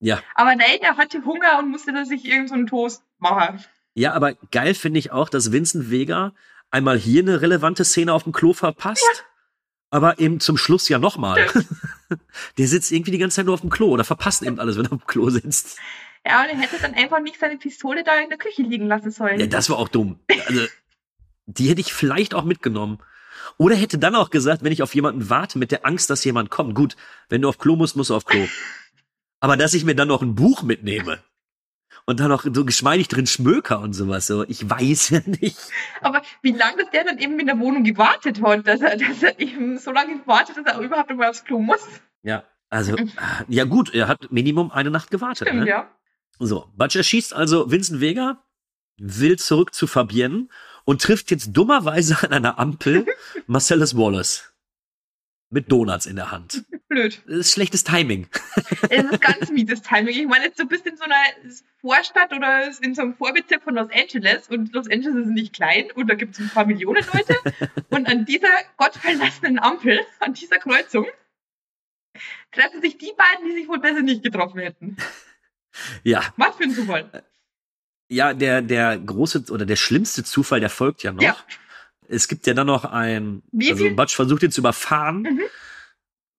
ja. 0.00 0.22
Aber 0.34 0.54
nein, 0.54 0.78
er 0.80 0.96
hatte 0.96 1.24
Hunger 1.24 1.58
und 1.58 1.70
musste 1.70 1.92
da 1.92 2.04
sich 2.04 2.24
irgend 2.24 2.48
so 2.48 2.54
einen 2.54 2.66
Toast 2.66 3.02
machen. 3.18 3.62
Ja, 3.94 4.12
aber 4.14 4.34
geil 4.50 4.74
finde 4.74 4.98
ich 4.98 5.10
auch, 5.12 5.28
dass 5.28 5.52
Vincent 5.52 5.90
Vega 5.90 6.32
einmal 6.70 6.98
hier 6.98 7.22
eine 7.22 7.42
relevante 7.42 7.84
Szene 7.84 8.12
auf 8.12 8.22
dem 8.22 8.32
Klo 8.32 8.52
verpasst, 8.54 9.26
aber 9.90 10.18
eben 10.18 10.40
zum 10.40 10.56
Schluss 10.56 10.88
ja 10.88 10.98
nochmal. 10.98 11.46
Der 12.58 12.68
sitzt 12.68 12.92
irgendwie 12.92 13.10
die 13.10 13.18
ganze 13.18 13.36
Zeit 13.36 13.46
nur 13.46 13.54
auf 13.54 13.60
dem 13.60 13.70
Klo 13.70 13.88
oder 13.88 14.04
verpasst 14.04 14.42
eben 14.42 14.58
alles, 14.60 14.76
wenn 14.76 14.86
er 14.86 14.92
auf 14.92 14.98
dem 15.00 15.06
Klo 15.06 15.28
sitzt. 15.30 15.78
Ja, 16.26 16.42
und 16.42 16.48
er 16.50 16.56
hätte 16.56 16.80
dann 16.80 16.94
einfach 16.94 17.20
nicht 17.20 17.38
seine 17.38 17.58
Pistole 17.58 18.04
da 18.04 18.18
in 18.20 18.28
der 18.28 18.38
Küche 18.38 18.62
liegen 18.62 18.86
lassen 18.86 19.10
sollen. 19.10 19.40
Ja, 19.40 19.46
das 19.46 19.68
war 19.70 19.78
auch 19.78 19.88
dumm. 19.88 20.20
Also, 20.46 20.66
die 21.46 21.68
hätte 21.68 21.80
ich 21.80 21.92
vielleicht 21.92 22.34
auch 22.34 22.44
mitgenommen. 22.44 22.98
Oder 23.58 23.76
hätte 23.76 23.98
dann 23.98 24.14
auch 24.14 24.30
gesagt, 24.30 24.62
wenn 24.62 24.72
ich 24.72 24.82
auf 24.82 24.94
jemanden 24.94 25.30
warte 25.30 25.58
mit 25.58 25.70
der 25.70 25.86
Angst, 25.86 26.10
dass 26.10 26.24
jemand 26.24 26.50
kommt. 26.50 26.74
Gut, 26.74 26.96
wenn 27.28 27.42
du 27.42 27.48
auf 27.48 27.58
Klo 27.58 27.76
musst, 27.76 27.96
musst 27.96 28.10
du 28.10 28.16
auf 28.16 28.24
Klo. 28.24 28.46
Aber 29.40 29.56
dass 29.56 29.74
ich 29.74 29.84
mir 29.84 29.94
dann 29.94 30.08
noch 30.08 30.22
ein 30.22 30.34
Buch 30.34 30.62
mitnehme 30.62 31.18
und 32.06 32.20
dann 32.20 32.28
noch 32.28 32.44
so 32.44 32.64
geschmeidig 32.64 33.08
drin 33.08 33.26
schmöker 33.26 33.80
und 33.80 33.92
sowas, 33.92 34.26
so, 34.26 34.44
ich 34.44 34.68
weiß 34.68 35.08
ja 35.10 35.20
nicht. 35.26 35.58
Aber 36.00 36.22
wie 36.42 36.52
lange 36.52 36.84
der 36.92 37.04
dann 37.04 37.18
eben 37.18 37.38
in 37.38 37.46
der 37.46 37.58
Wohnung 37.58 37.84
gewartet 37.84 38.42
hat, 38.42 38.66
dass 38.66 38.80
er, 38.80 38.96
dass 38.96 39.22
er 39.22 39.38
eben 39.40 39.78
so 39.78 39.92
lange 39.92 40.18
gewartet, 40.18 40.56
dass 40.56 40.74
er 40.74 40.80
überhaupt 40.80 41.10
noch 41.10 41.16
mal 41.16 41.30
aufs 41.30 41.44
Klo 41.44 41.58
muss. 41.58 41.80
Ja, 42.22 42.44
also, 42.70 42.96
ah, 43.16 43.44
ja 43.48 43.64
gut, 43.64 43.94
er 43.94 44.08
hat 44.08 44.32
Minimum 44.32 44.70
eine 44.70 44.90
Nacht 44.90 45.10
gewartet. 45.10 45.48
Stimmt, 45.48 45.64
Ne? 45.64 45.68
ja. 45.68 45.90
So, 46.38 46.66
Butch 46.76 46.96
erschießt 46.96 47.34
also 47.34 47.70
Vincent 47.70 48.00
Vega 48.00 48.42
will 48.96 49.38
zurück 49.38 49.74
zu 49.74 49.86
Fabienne 49.86 50.48
und 50.84 51.02
trifft 51.02 51.30
jetzt 51.30 51.52
dummerweise 51.52 52.22
an 52.22 52.32
einer 52.32 52.58
Ampel 52.58 53.06
Marcellus 53.46 53.96
Wallace. 53.96 54.52
Mit 55.50 55.70
Donuts 55.70 56.06
in 56.06 56.16
der 56.16 56.30
Hand. 56.30 56.64
Blöd. 56.88 57.22
Das 57.26 57.36
ist 57.36 57.52
schlechtes 57.52 57.84
Timing. 57.84 58.26
Es 58.88 59.04
ist 59.04 59.20
ganz 59.20 59.50
mieses 59.50 59.82
Timing. 59.82 60.14
Ich 60.14 60.26
meine, 60.26 60.46
jetzt 60.46 60.58
so 60.58 60.66
bist 60.66 60.86
in 60.86 60.96
so 60.96 61.04
einer 61.04 61.14
Vorstadt 61.82 62.32
oder 62.32 62.70
in 62.80 62.94
so 62.94 63.02
einem 63.02 63.14
Vorbezirk 63.14 63.62
von 63.62 63.74
Los 63.74 63.88
Angeles 63.92 64.48
und 64.48 64.72
Los 64.72 64.90
Angeles 64.90 65.26
ist 65.26 65.32
nicht 65.32 65.52
klein 65.52 65.90
und 65.94 66.06
da 66.08 66.14
gibt 66.14 66.34
es 66.34 66.40
ein 66.40 66.48
paar 66.48 66.64
Millionen 66.64 67.04
Leute 67.12 67.36
und 67.90 68.08
an 68.08 68.24
dieser 68.24 68.48
gottverlassenen 68.78 69.58
Ampel, 69.58 70.00
an 70.20 70.32
dieser 70.32 70.56
Kreuzung, 70.56 71.06
treffen 72.50 72.80
sich 72.80 72.96
die 72.96 73.12
beiden, 73.16 73.46
die 73.46 73.54
sich 73.54 73.68
wohl 73.68 73.80
besser 73.80 74.02
nicht 74.02 74.22
getroffen 74.22 74.60
hätten. 74.60 74.96
Ja. 76.02 76.32
Was 76.36 76.56
für 76.56 76.64
ein 76.64 76.74
Zufall. 76.74 77.24
Ja, 78.12 78.34
der, 78.34 78.60
der 78.62 78.98
große 78.98 79.44
oder 79.50 79.64
der 79.64 79.76
schlimmste 79.76 80.22
Zufall, 80.24 80.60
der 80.60 80.70
folgt 80.70 81.02
ja 81.02 81.12
noch. 81.12 81.22
Ja. 81.22 81.36
Es 82.08 82.28
gibt 82.28 82.46
ja 82.46 82.52
dann 82.54 82.66
noch 82.66 82.84
ein, 82.84 83.42
Wie 83.52 83.70
also 83.70 83.88
Butch 83.94 84.14
versucht 84.14 84.42
ihn 84.42 84.50
zu 84.50 84.60
überfahren, 84.60 85.22
Mhm. 85.22 85.40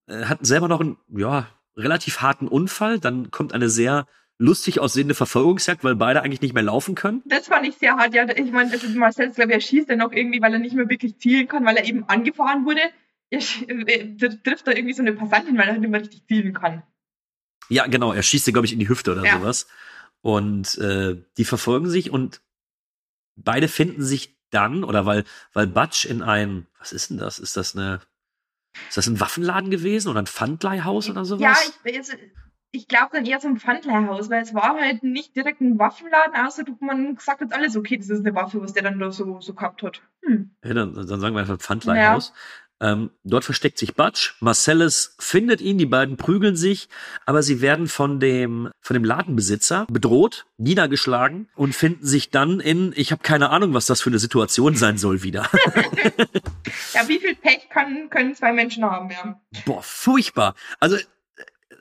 äh, 0.08 0.26
hat 0.26 0.46
selber 0.46 0.68
noch 0.68 0.82
einen, 0.82 0.98
ja, 1.10 1.48
relativ 1.76 2.22
harten 2.22 2.48
Unfall, 2.48 3.00
dann 3.00 3.32
kommt 3.32 3.54
eine 3.54 3.70
sehr 3.70 4.06
lustig 4.38 4.80
aussehende 4.80 5.16
Verfolgungsjagd, 5.16 5.84
weil 5.84 5.96
beide 5.96 6.22
eigentlich 6.22 6.42
nicht 6.42 6.54
mehr 6.54 6.64
laufen 6.64 6.94
können. 6.96 7.22
Das 7.26 7.48
fand 7.48 7.66
ich 7.68 7.76
sehr 7.76 7.96
hart. 7.96 8.14
Ja, 8.14 8.28
ich 8.30 8.52
meine, 8.52 8.72
also 8.72 8.88
Marcel, 8.90 9.32
glaube 9.32 9.52
ich, 9.52 9.56
er 9.56 9.62
schießt 9.62 9.90
dann 9.90 10.00
noch 10.00 10.12
irgendwie, 10.12 10.42
weil 10.42 10.54
er 10.54 10.60
nicht 10.60 10.76
mehr 10.76 10.90
wirklich 10.90 11.18
zielen 11.18 11.48
kann, 11.48 11.66
weil 11.66 11.78
er 11.78 11.86
eben 11.86 12.04
angefahren 12.10 12.66
wurde. 12.66 12.82
Er 13.32 13.40
sch- 13.42 13.68
äh, 13.88 14.38
trifft 14.44 14.68
da 14.68 14.72
irgendwie 14.74 14.94
so 14.94 15.02
eine 15.02 15.14
Passantin, 15.14 15.58
weil 15.58 15.68
er 15.70 15.78
nicht 15.78 15.90
mehr 15.90 16.02
richtig 16.02 16.24
zielen 16.28 16.54
kann. 16.54 16.84
Ja, 17.70 17.88
genau, 17.88 18.12
er 18.14 18.22
schießt 18.22 18.46
dir, 18.46 18.52
glaube 18.54 18.66
ich, 18.68 18.74
in 18.74 18.80
die 18.80 18.90
Hüfte 18.90 19.12
oder 19.14 19.24
Ja. 19.26 19.40
sowas. 19.40 19.68
Und 20.24 20.78
äh, 20.78 21.22
die 21.38 21.44
verfolgen 21.44 21.90
sich 21.90 22.10
und 22.10 22.42
beide 23.36 23.68
finden 23.68 24.04
sich 24.04 24.38
dann, 24.52 24.86
oder 24.86 25.06
weil, 25.06 25.26
weil 25.52 25.68
Butch 25.68 26.06
in 26.06 26.22
ein, 26.22 26.66
was 26.80 26.94
ist 26.94 27.10
denn 27.10 27.18
das? 27.18 27.40
Ist 27.40 27.58
das 27.58 27.76
eine, 27.76 28.00
ist 28.88 28.96
das 28.96 29.08
ein 29.08 29.20
Waffenladen 29.20 29.70
gewesen 29.70 30.08
oder 30.08 30.22
ein 30.22 30.28
Pfandleihhaus 30.28 31.10
oder 31.10 31.26
sowas? 31.26 31.42
Ja, 31.42 31.58
ich, 31.84 31.98
also, 31.98 32.14
ich 32.72 32.88
glaube 32.88 33.10
dann 33.12 33.26
eher 33.26 33.42
so 33.42 33.50
ein 33.50 33.60
Pfandleihhaus, 33.60 34.30
weil 34.30 34.44
es 34.44 34.54
war 34.54 34.80
halt 34.80 35.04
nicht 35.04 35.36
direkt 35.36 35.60
ein 35.60 35.78
Waffenladen, 35.78 36.36
außer 36.38 36.64
man 36.80 37.18
sagt 37.20 37.42
jetzt 37.42 37.54
alles, 37.54 37.76
okay, 37.76 37.98
das 37.98 38.10
ist 38.10 38.26
eine 38.26 38.34
Waffe, 38.34 38.62
was 38.62 38.72
der 38.72 38.84
dann 38.84 39.00
da 39.00 39.12
so, 39.12 39.42
so 39.42 39.54
gehabt 39.54 39.84
hat. 39.84 40.02
Hm. 40.22 40.56
Ja, 40.64 40.74
dann, 40.74 40.94
dann 40.94 41.20
sagen 41.20 41.36
wir 41.36 41.42
einfach 41.42 41.58
Pfandleihhaus. 41.58 42.32
Ähm, 42.84 43.12
dort 43.24 43.46
versteckt 43.46 43.78
sich 43.78 43.96
Butch. 43.96 44.36
Marcellus 44.42 45.16
findet 45.18 45.62
ihn, 45.62 45.78
die 45.78 45.86
beiden 45.86 46.18
prügeln 46.18 46.58
sich, 46.58 46.90
aber 47.26 47.42
sie 47.42 47.62
werden 47.62 47.88
von 47.88 48.20
dem, 48.20 48.72
von 48.82 48.94
dem 48.94 49.06
Ladenbesitzer 49.06 49.88
bedroht, 49.90 50.46
niedergeschlagen 50.58 51.48
und 51.56 51.74
finden 51.74 52.06
sich 52.06 52.30
dann 52.30 52.60
in, 52.60 52.92
ich 52.98 53.14
habe 53.14 53.24
keine 53.24 53.52
Ahnung, 53.52 53.74
was 53.74 53.86
das 53.86 54.02
für 54.02 54.10
eine 54.10 54.20
Situation 54.20 54.76
sein 54.76 54.98
soll, 54.98 55.24
wieder. 55.24 55.50
Ja, 56.94 57.08
wie 57.08 57.20
viel 57.20 57.36
Pech 57.36 57.70
kann, 57.70 58.10
können 58.10 58.36
zwei 58.36 58.52
Menschen 58.54 58.84
haben, 58.84 59.10
ja. 59.10 59.40
Boah, 59.66 59.82
furchtbar. 59.82 60.56
Also, 60.80 60.98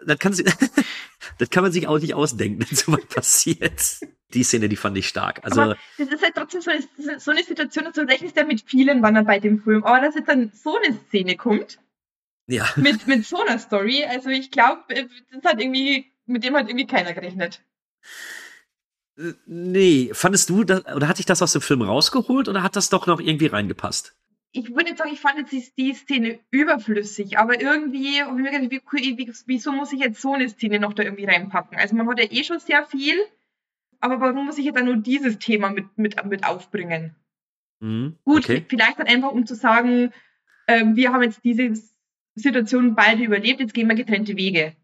das 0.07 0.19
kann, 0.19 0.33
das 1.39 1.51
kann 1.51 1.63
man 1.63 1.73
sich 1.73 1.87
auch 1.87 1.99
nicht 1.99 2.15
ausdenken, 2.15 2.61
wenn 2.61 2.77
sowas 2.77 3.05
passiert. 3.07 4.01
Die 4.35 4.45
Szene, 4.45 4.69
die 4.69 4.77
fand 4.77 4.97
ich 4.97 5.09
stark. 5.09 5.41
Also, 5.45 5.61
aber 5.61 5.77
das 5.99 6.09
ist 6.09 6.23
halt 6.23 6.35
trotzdem 6.35 6.63
so 6.63 6.71
eine, 6.71 7.21
so 7.21 7.31
eine 7.31 7.45
Situation, 7.45 7.87
du 7.93 8.03
rechnest 8.03 8.37
ja 8.37 8.45
mit 8.45 8.63
vielen 8.63 9.03
Wandern 9.03 9.27
bei 9.27 9.39
dem 9.39 9.63
Film, 9.63 9.85
aber 9.85 10.01
dass 10.01 10.15
jetzt 10.15 10.29
dann 10.29 10.53
so 10.55 10.77
eine 10.77 10.97
Szene 11.09 11.37
kommt, 11.37 11.79
ja. 12.47 12.67
mit, 12.77 13.07
mit 13.07 13.27
so 13.27 13.39
einer 13.39 13.59
Story, 13.59 14.05
also 14.05 14.31
ich 14.31 14.51
glaube, 14.51 14.83
das 14.89 15.45
hat 15.45 15.61
irgendwie, 15.61 16.13
mit 16.27 16.45
dem 16.45 16.57
hat 16.57 16.69
irgendwie 16.69 16.87
keiner 16.87 17.13
gerechnet. 17.13 17.63
Äh, 19.19 19.33
Nee, 19.47 20.11
fandest 20.15 20.49
du, 20.49 20.65
das, 20.65 20.87
oder 20.87 21.09
hat 21.09 21.19
dich 21.19 21.27
das 21.27 21.43
aus 21.43 21.53
dem 21.53 21.61
Film 21.61 21.83
rausgeholt 21.83 22.49
oder 22.49 22.63
hat 22.63 22.77
das 22.77 22.89
doch 22.89 23.07
noch 23.07 23.21
irgendwie 23.21 23.47
reingepasst? 23.47 24.17
Ich 24.53 24.69
würde 24.71 24.85
nicht 24.85 24.99
sagen, 24.99 25.11
ich 25.13 25.21
fand 25.21 25.39
jetzt 25.39 25.77
die, 25.79 25.95
Szene 25.95 26.39
überflüssig, 26.51 27.39
aber 27.39 27.61
irgendwie, 27.61 28.23
hab 28.23 28.37
ich 28.37 28.43
mir 28.43 28.51
gedacht, 28.51 28.71
wie, 28.71 29.19
wie, 29.19 29.33
wieso 29.47 29.73
muss 29.73 29.93
ich 29.93 30.01
jetzt 30.01 30.21
so 30.21 30.35
eine 30.35 30.49
Szene 30.49 30.79
noch 30.79 30.93
da 30.93 31.03
irgendwie 31.03 31.25
reinpacken? 31.25 31.79
Also 31.79 31.97
man 31.97 32.09
hat 32.09 32.19
ja 32.19 32.31
eh 32.31 32.45
schon 32.45 32.59
sehr 32.59 32.85
viel, 32.85 33.17
aber 34.01 34.21
warum 34.21 34.47
muss 34.47 34.59
ich 34.59 34.67
jetzt 34.67 34.77
dann 34.77 34.85
nur 34.85 34.97
dieses 34.97 35.39
Thema 35.39 35.71
mit, 35.71 35.97
mit, 35.97 36.23
mit 36.27 36.45
aufbringen? 36.45 37.17
Mhm, 37.81 38.19
Gut, 38.25 38.45
okay. 38.45 38.65
vielleicht 38.69 38.99
dann 38.99 39.07
einfach, 39.07 39.33
um 39.33 39.47
zu 39.47 39.55
sagen, 39.55 40.13
ähm, 40.69 40.97
wir 40.97 41.13
haben 41.13 41.23
jetzt 41.23 41.43
diese 41.45 41.73
Situation 42.35 42.95
beide 42.95 43.25
überlebt, 43.25 43.61
jetzt 43.61 43.75
gehen 43.75 43.89
wir 43.89 43.95
getrennte 43.95 44.37
Wege. 44.37 44.77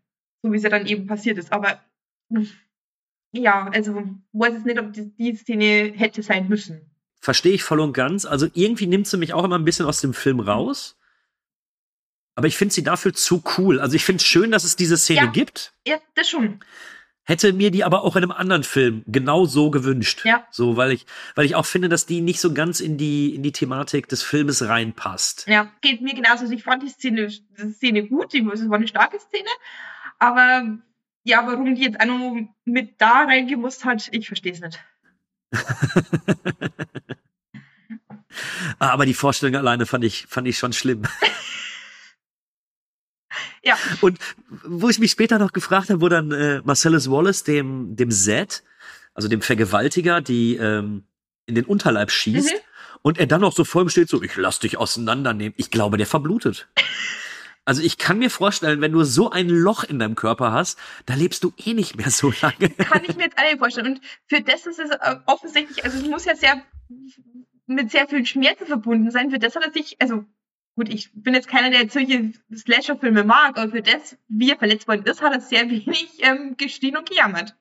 So 0.43 0.53
wie 0.53 0.57
es 0.57 0.62
ja 0.62 0.71
dann 0.71 0.87
eben 0.87 1.07
passiert 1.07 1.37
ist. 1.37 1.53
Aber 1.53 1.81
ja, 3.33 3.69
also 3.69 4.03
weiß 4.33 4.55
jetzt 4.55 4.66
nicht, 4.66 4.79
ob 4.79 4.93
die, 4.93 5.11
die 5.16 5.35
Szene 5.35 5.93
hätte 5.95 6.23
sein 6.23 6.49
müssen. 6.49 6.88
Verstehe 7.21 7.53
ich 7.53 7.62
voll 7.64 7.81
und 7.81 7.93
ganz. 7.93 8.25
Also 8.25 8.47
irgendwie 8.55 8.87
nimmt 8.87 9.07
sie 9.07 9.16
mich 9.16 9.33
auch 9.35 9.45
immer 9.45 9.59
ein 9.59 9.64
bisschen 9.64 9.87
aus 9.87 10.01
dem 10.01 10.14
Film 10.14 10.41
raus. 10.41 10.97
Aber 12.35 12.47
ich 12.47 12.57
finde 12.57 12.73
sie 12.73 12.85
dafür 12.85 13.12
zu 13.12 13.43
cool. 13.59 13.81
Also 13.81 13.97
ich 13.97 14.05
finde 14.05 14.21
es 14.23 14.27
schön, 14.27 14.51
dass 14.53 14.62
es 14.64 14.77
diese 14.77 14.97
Szene 14.97 15.23
Ja. 15.23 15.27
gibt. 15.27 15.73
Ja, 15.87 15.97
das 16.14 16.29
schon. 16.29 16.61
Hätte 17.25 17.53
mir 17.53 17.71
die 17.71 17.85
aber 17.85 18.05
auch 18.05 18.16
in 18.16 18.23
einem 18.23 18.31
anderen 18.31 18.62
Film 18.62 19.03
genau 19.07 19.45
so 19.45 19.71
gewünscht. 19.71 20.25
Ja. 20.25 20.47
So, 20.51 20.77
weil 20.77 20.93
ich, 20.93 21.05
weil 21.35 21.45
ich 21.45 21.57
auch 21.57 21.66
finde, 21.66 21.89
dass 21.91 22.07
die 22.07 22.21
nicht 22.23 22.41
so 22.41 22.55
ganz 22.55 22.81
in 22.81 22.97
die, 22.97 23.35
in 23.35 23.43
die 23.43 23.53
Thematik 23.53 24.09
des 24.09 24.23
Filmes 24.23 24.66
reinpasst. 24.66 25.47
Ja, 25.47 25.71
geht 25.83 26.01
mir 26.01 26.14
genauso. 26.14 26.43
Also 26.45 26.55
ich 26.55 26.62
fand 26.62 26.83
die 26.85 26.89
Szene, 26.89 27.27
die 27.27 27.73
Szene 27.73 28.07
gut, 28.09 28.33
die, 28.33 28.49
es 28.51 28.69
war 28.71 28.77
eine 28.77 28.89
starke 28.89 29.19
Szene. 29.19 29.49
Aber 30.19 30.79
ja, 31.25 31.47
warum 31.47 31.75
die 31.75 31.83
jetzt 31.83 32.01
auch 32.01 32.07
noch 32.07 32.37
mit 32.64 32.99
da 32.99 33.25
reingemusst 33.25 33.85
hat, 33.85 34.09
ich 34.12 34.29
verstehe 34.29 34.53
es 34.53 34.61
nicht. 34.61 34.79
Ah, 38.78 38.90
Aber 38.90 39.07
die 39.07 39.14
Vorstellung 39.14 39.57
alleine 39.57 39.86
fand 39.86 40.05
ich, 40.05 40.26
fand 40.28 40.46
ich 40.49 40.59
schon 40.59 40.72
schlimm. 40.72 41.03
Ja. 43.64 43.76
Und 44.01 44.18
wo 44.64 44.88
ich 44.88 44.99
mich 44.99 45.11
später 45.11 45.38
noch 45.38 45.53
gefragt 45.53 45.90
habe, 45.90 46.01
wo 46.01 46.09
dann 46.09 46.30
äh, 46.32 46.62
Marcellus 46.64 47.11
Wallace 47.11 47.44
dem, 47.44 47.96
dem 47.96 48.11
Z, 48.11 48.62
also 49.14 49.28
dem 49.28 49.42
Vergewaltiger, 49.42 50.20
die 50.22 50.57
ähm, 50.57 51.05
in 51.44 51.55
den 51.55 51.64
Unterleib 51.66 52.11
schießt 52.11 52.53
Mhm. 52.55 52.59
und 53.03 53.18
er 53.18 53.26
dann 53.26 53.42
noch 53.42 53.53
so 53.55 53.64
vor 53.64 53.82
ihm 53.82 53.90
steht, 53.90 54.09
so, 54.09 54.22
ich 54.22 54.36
lass 54.36 54.61
dich 54.61 54.78
auseinandernehmen. 54.78 55.53
Ich 55.59 55.70
glaube, 55.70 55.99
der 55.99 56.07
verblutet. 56.07 56.68
Also 57.69 57.83
ich 57.83 57.99
kann 57.99 58.19
mir 58.19 58.31
vorstellen, 58.31 58.81
wenn 58.81 58.93
du 58.93 59.05
so 59.05 59.31
ein 59.31 59.51
Loch 59.51 59.85
in 59.85 59.99
deinem 59.99 60.14
Körper 60.14 60.53
hast, 60.53 60.79
da 61.05 61.12
lebst 61.12 61.45
du 61.45 61.53
eh 61.59 61.75
nicht 61.75 61.99
mehr 61.99 62.11
so 62.11 62.33
lange. 62.41 62.71
Kann 62.71 63.05
ich 63.05 63.14
mir 63.14 63.25
jetzt 63.25 63.37
alle 63.37 63.59
vorstellen. 63.59 63.89
Und 63.89 64.01
für 64.25 64.41
das 64.41 64.64
ist 64.64 64.79
es 64.79 64.89
äh, 64.89 65.16
offensichtlich, 65.27 65.85
also 65.85 65.99
es 65.99 66.09
muss 66.09 66.25
ja 66.25 66.35
sehr 66.35 66.62
mit 67.66 67.91
sehr 67.91 68.09
vielen 68.09 68.25
Schmerzen 68.25 68.64
verbunden 68.64 69.11
sein. 69.11 69.31
Für 69.31 69.39
das 69.39 69.55
hat 69.55 69.66
er 69.66 69.71
sich, 69.71 70.01
also 70.01 70.25
gut, 70.77 70.89
ich 70.89 71.11
bin 71.12 71.35
jetzt 71.35 71.49
keiner, 71.49 71.69
der 71.69 71.91
solche 71.91 72.33
Slasher-Filme 72.57 73.23
mag, 73.23 73.59
aber 73.59 73.71
für 73.71 73.83
das, 73.83 74.16
wie 74.29 74.51
er 74.51 74.57
verletzt 74.57 74.89
worden 74.89 75.05
ist, 75.05 75.21
hat 75.21 75.35
er 75.35 75.43
sehr 75.43 75.64
wenig 75.69 76.09
ähm, 76.21 76.57
geschrien 76.57 76.97
und 76.97 77.07
gejammert. 77.07 77.55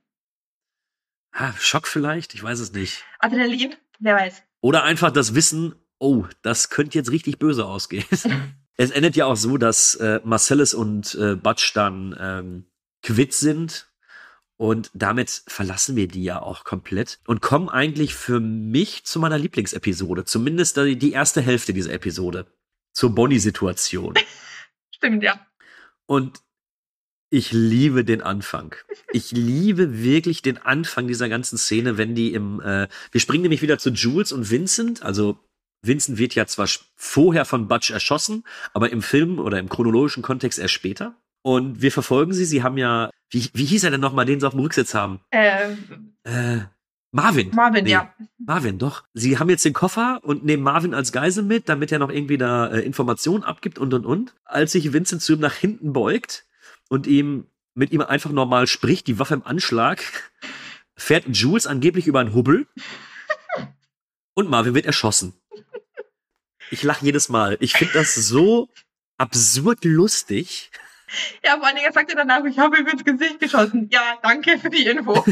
Ah, 1.33 1.51
Schock 1.59 1.85
vielleicht, 1.85 2.33
ich 2.33 2.41
weiß 2.41 2.59
es 2.59 2.71
nicht. 2.71 3.03
Adrenalin, 3.19 3.75
wer 3.99 4.15
weiß. 4.15 4.41
Oder 4.61 4.85
einfach 4.85 5.11
das 5.11 5.35
Wissen, 5.35 5.75
oh, 5.99 6.23
das 6.43 6.69
könnte 6.69 6.97
jetzt 6.97 7.11
richtig 7.11 7.39
böse 7.39 7.65
ausgehen. 7.65 8.05
es 8.77 8.91
endet 8.91 9.15
ja 9.15 9.25
auch 9.25 9.35
so, 9.35 9.57
dass 9.57 9.95
äh, 9.95 10.21
Marcellus 10.23 10.73
und 10.73 11.15
äh, 11.15 11.35
Butch 11.35 11.73
dann 11.73 12.15
ähm, 12.19 12.65
quitt 13.01 13.33
sind. 13.33 13.91
Und 14.55 14.89
damit 14.93 15.43
verlassen 15.47 15.95
wir 15.95 16.07
die 16.07 16.23
ja 16.23 16.41
auch 16.41 16.63
komplett 16.63 17.19
und 17.27 17.41
kommen 17.41 17.69
eigentlich 17.69 18.15
für 18.15 18.39
mich 18.39 19.03
zu 19.05 19.19
meiner 19.19 19.37
Lieblingsepisode. 19.37 20.25
Zumindest 20.25 20.77
die 20.77 20.97
die 20.97 21.11
erste 21.11 21.41
Hälfte 21.41 21.73
dieser 21.73 21.93
Episode. 21.93 22.47
Zur 22.91 23.13
Bonnie-Situation. 23.13 24.15
Stimmt, 24.95 25.21
ja. 25.21 25.45
Und 26.07 26.41
ich 27.29 27.51
liebe 27.51 28.03
den 28.03 28.21
Anfang. 28.21 28.73
Ich 29.11 29.31
liebe 29.31 30.01
wirklich 30.01 30.41
den 30.41 30.57
Anfang 30.57 31.07
dieser 31.07 31.29
ganzen 31.29 31.57
Szene, 31.57 31.97
wenn 31.97 32.15
die 32.15 32.33
im, 32.33 32.59
äh, 32.61 32.87
wir 33.11 33.21
springen 33.21 33.43
nämlich 33.43 33.61
wieder 33.61 33.77
zu 33.77 33.91
Jules 33.91 34.31
und 34.31 34.49
Vincent. 34.49 35.03
Also 35.03 35.39
Vincent 35.81 36.17
wird 36.17 36.35
ja 36.35 36.45
zwar 36.45 36.67
vorher 36.95 37.45
von 37.45 37.67
Butch 37.67 37.91
erschossen, 37.91 38.43
aber 38.73 38.91
im 38.91 39.01
Film 39.01 39.39
oder 39.39 39.59
im 39.59 39.69
chronologischen 39.69 40.23
Kontext 40.23 40.59
erst 40.59 40.73
später. 40.73 41.15
Und 41.41 41.81
wir 41.81 41.91
verfolgen 41.91 42.33
sie. 42.33 42.45
Sie 42.45 42.63
haben 42.63 42.77
ja, 42.77 43.09
wie, 43.29 43.49
wie 43.53 43.65
hieß 43.65 43.83
er 43.85 43.91
denn 43.91 44.01
nochmal, 44.01 44.25
den 44.25 44.39
sie 44.39 44.45
auf 44.47 44.53
dem 44.53 44.61
Rücksitz 44.61 44.93
haben? 44.93 45.21
Ähm, 45.31 46.13
Äh, 46.23 46.59
Marvin. 47.11 47.51
Marvin, 47.55 47.85
Nee, 47.85 47.91
ja. 47.91 48.13
Marvin, 48.37 48.77
doch. 48.77 49.03
Sie 49.13 49.39
haben 49.39 49.49
jetzt 49.49 49.63
den 49.63 49.73
Koffer 49.73 50.19
und 50.23 50.43
nehmen 50.43 50.63
Marvin 50.63 50.93
als 50.93 51.11
Geisel 51.11 51.43
mit, 51.43 51.69
damit 51.69 51.91
er 51.91 51.99
noch 51.99 52.09
irgendwie 52.11 52.37
da 52.37 52.67
äh, 52.67 52.81
Informationen 52.81 53.43
abgibt 53.43 53.79
und 53.79 53.93
und 53.93 54.05
und. 54.05 54.33
Als 54.43 54.73
sich 54.73 54.91
Vincent 54.91 55.21
zu 55.21 55.33
ihm 55.33 55.39
nach 55.39 55.53
hinten 55.53 55.93
beugt 55.93 56.45
und 56.89 57.07
ihm 57.07 57.47
mit 57.75 57.91
ihm 57.91 58.01
einfach 58.01 58.31
normal 58.31 58.67
spricht, 58.67 59.07
die 59.07 59.19
Waffe 59.19 59.35
im 59.35 59.45
Anschlag, 59.45 60.03
fährt 60.95 61.25
Jules 61.27 61.65
angeblich 61.67 62.07
über 62.07 62.19
einen 62.19 62.33
Hubbel 62.33 62.67
und 64.33 64.49
Marvin 64.49 64.75
wird 64.75 64.85
erschossen. 64.85 65.33
Ich 66.71 66.83
lache 66.83 67.05
jedes 67.05 67.29
Mal. 67.29 67.57
Ich 67.59 67.73
finde 67.73 67.93
das 67.93 68.15
so 68.15 68.69
absurd 69.17 69.83
lustig. 69.85 70.71
Ja, 71.43 71.57
vor 71.57 71.65
allen 71.65 71.75
Dingen, 71.75 71.87
er 71.87 71.93
sagte 71.93 72.15
danach, 72.15 72.43
ich 72.45 72.59
habe 72.59 72.77
ihm 72.77 72.87
ins 72.87 73.03
Gesicht 73.03 73.39
geschossen. 73.39 73.89
Ja, 73.91 74.17
danke 74.21 74.57
für 74.59 74.69
die 74.69 74.85
Info. 74.85 75.25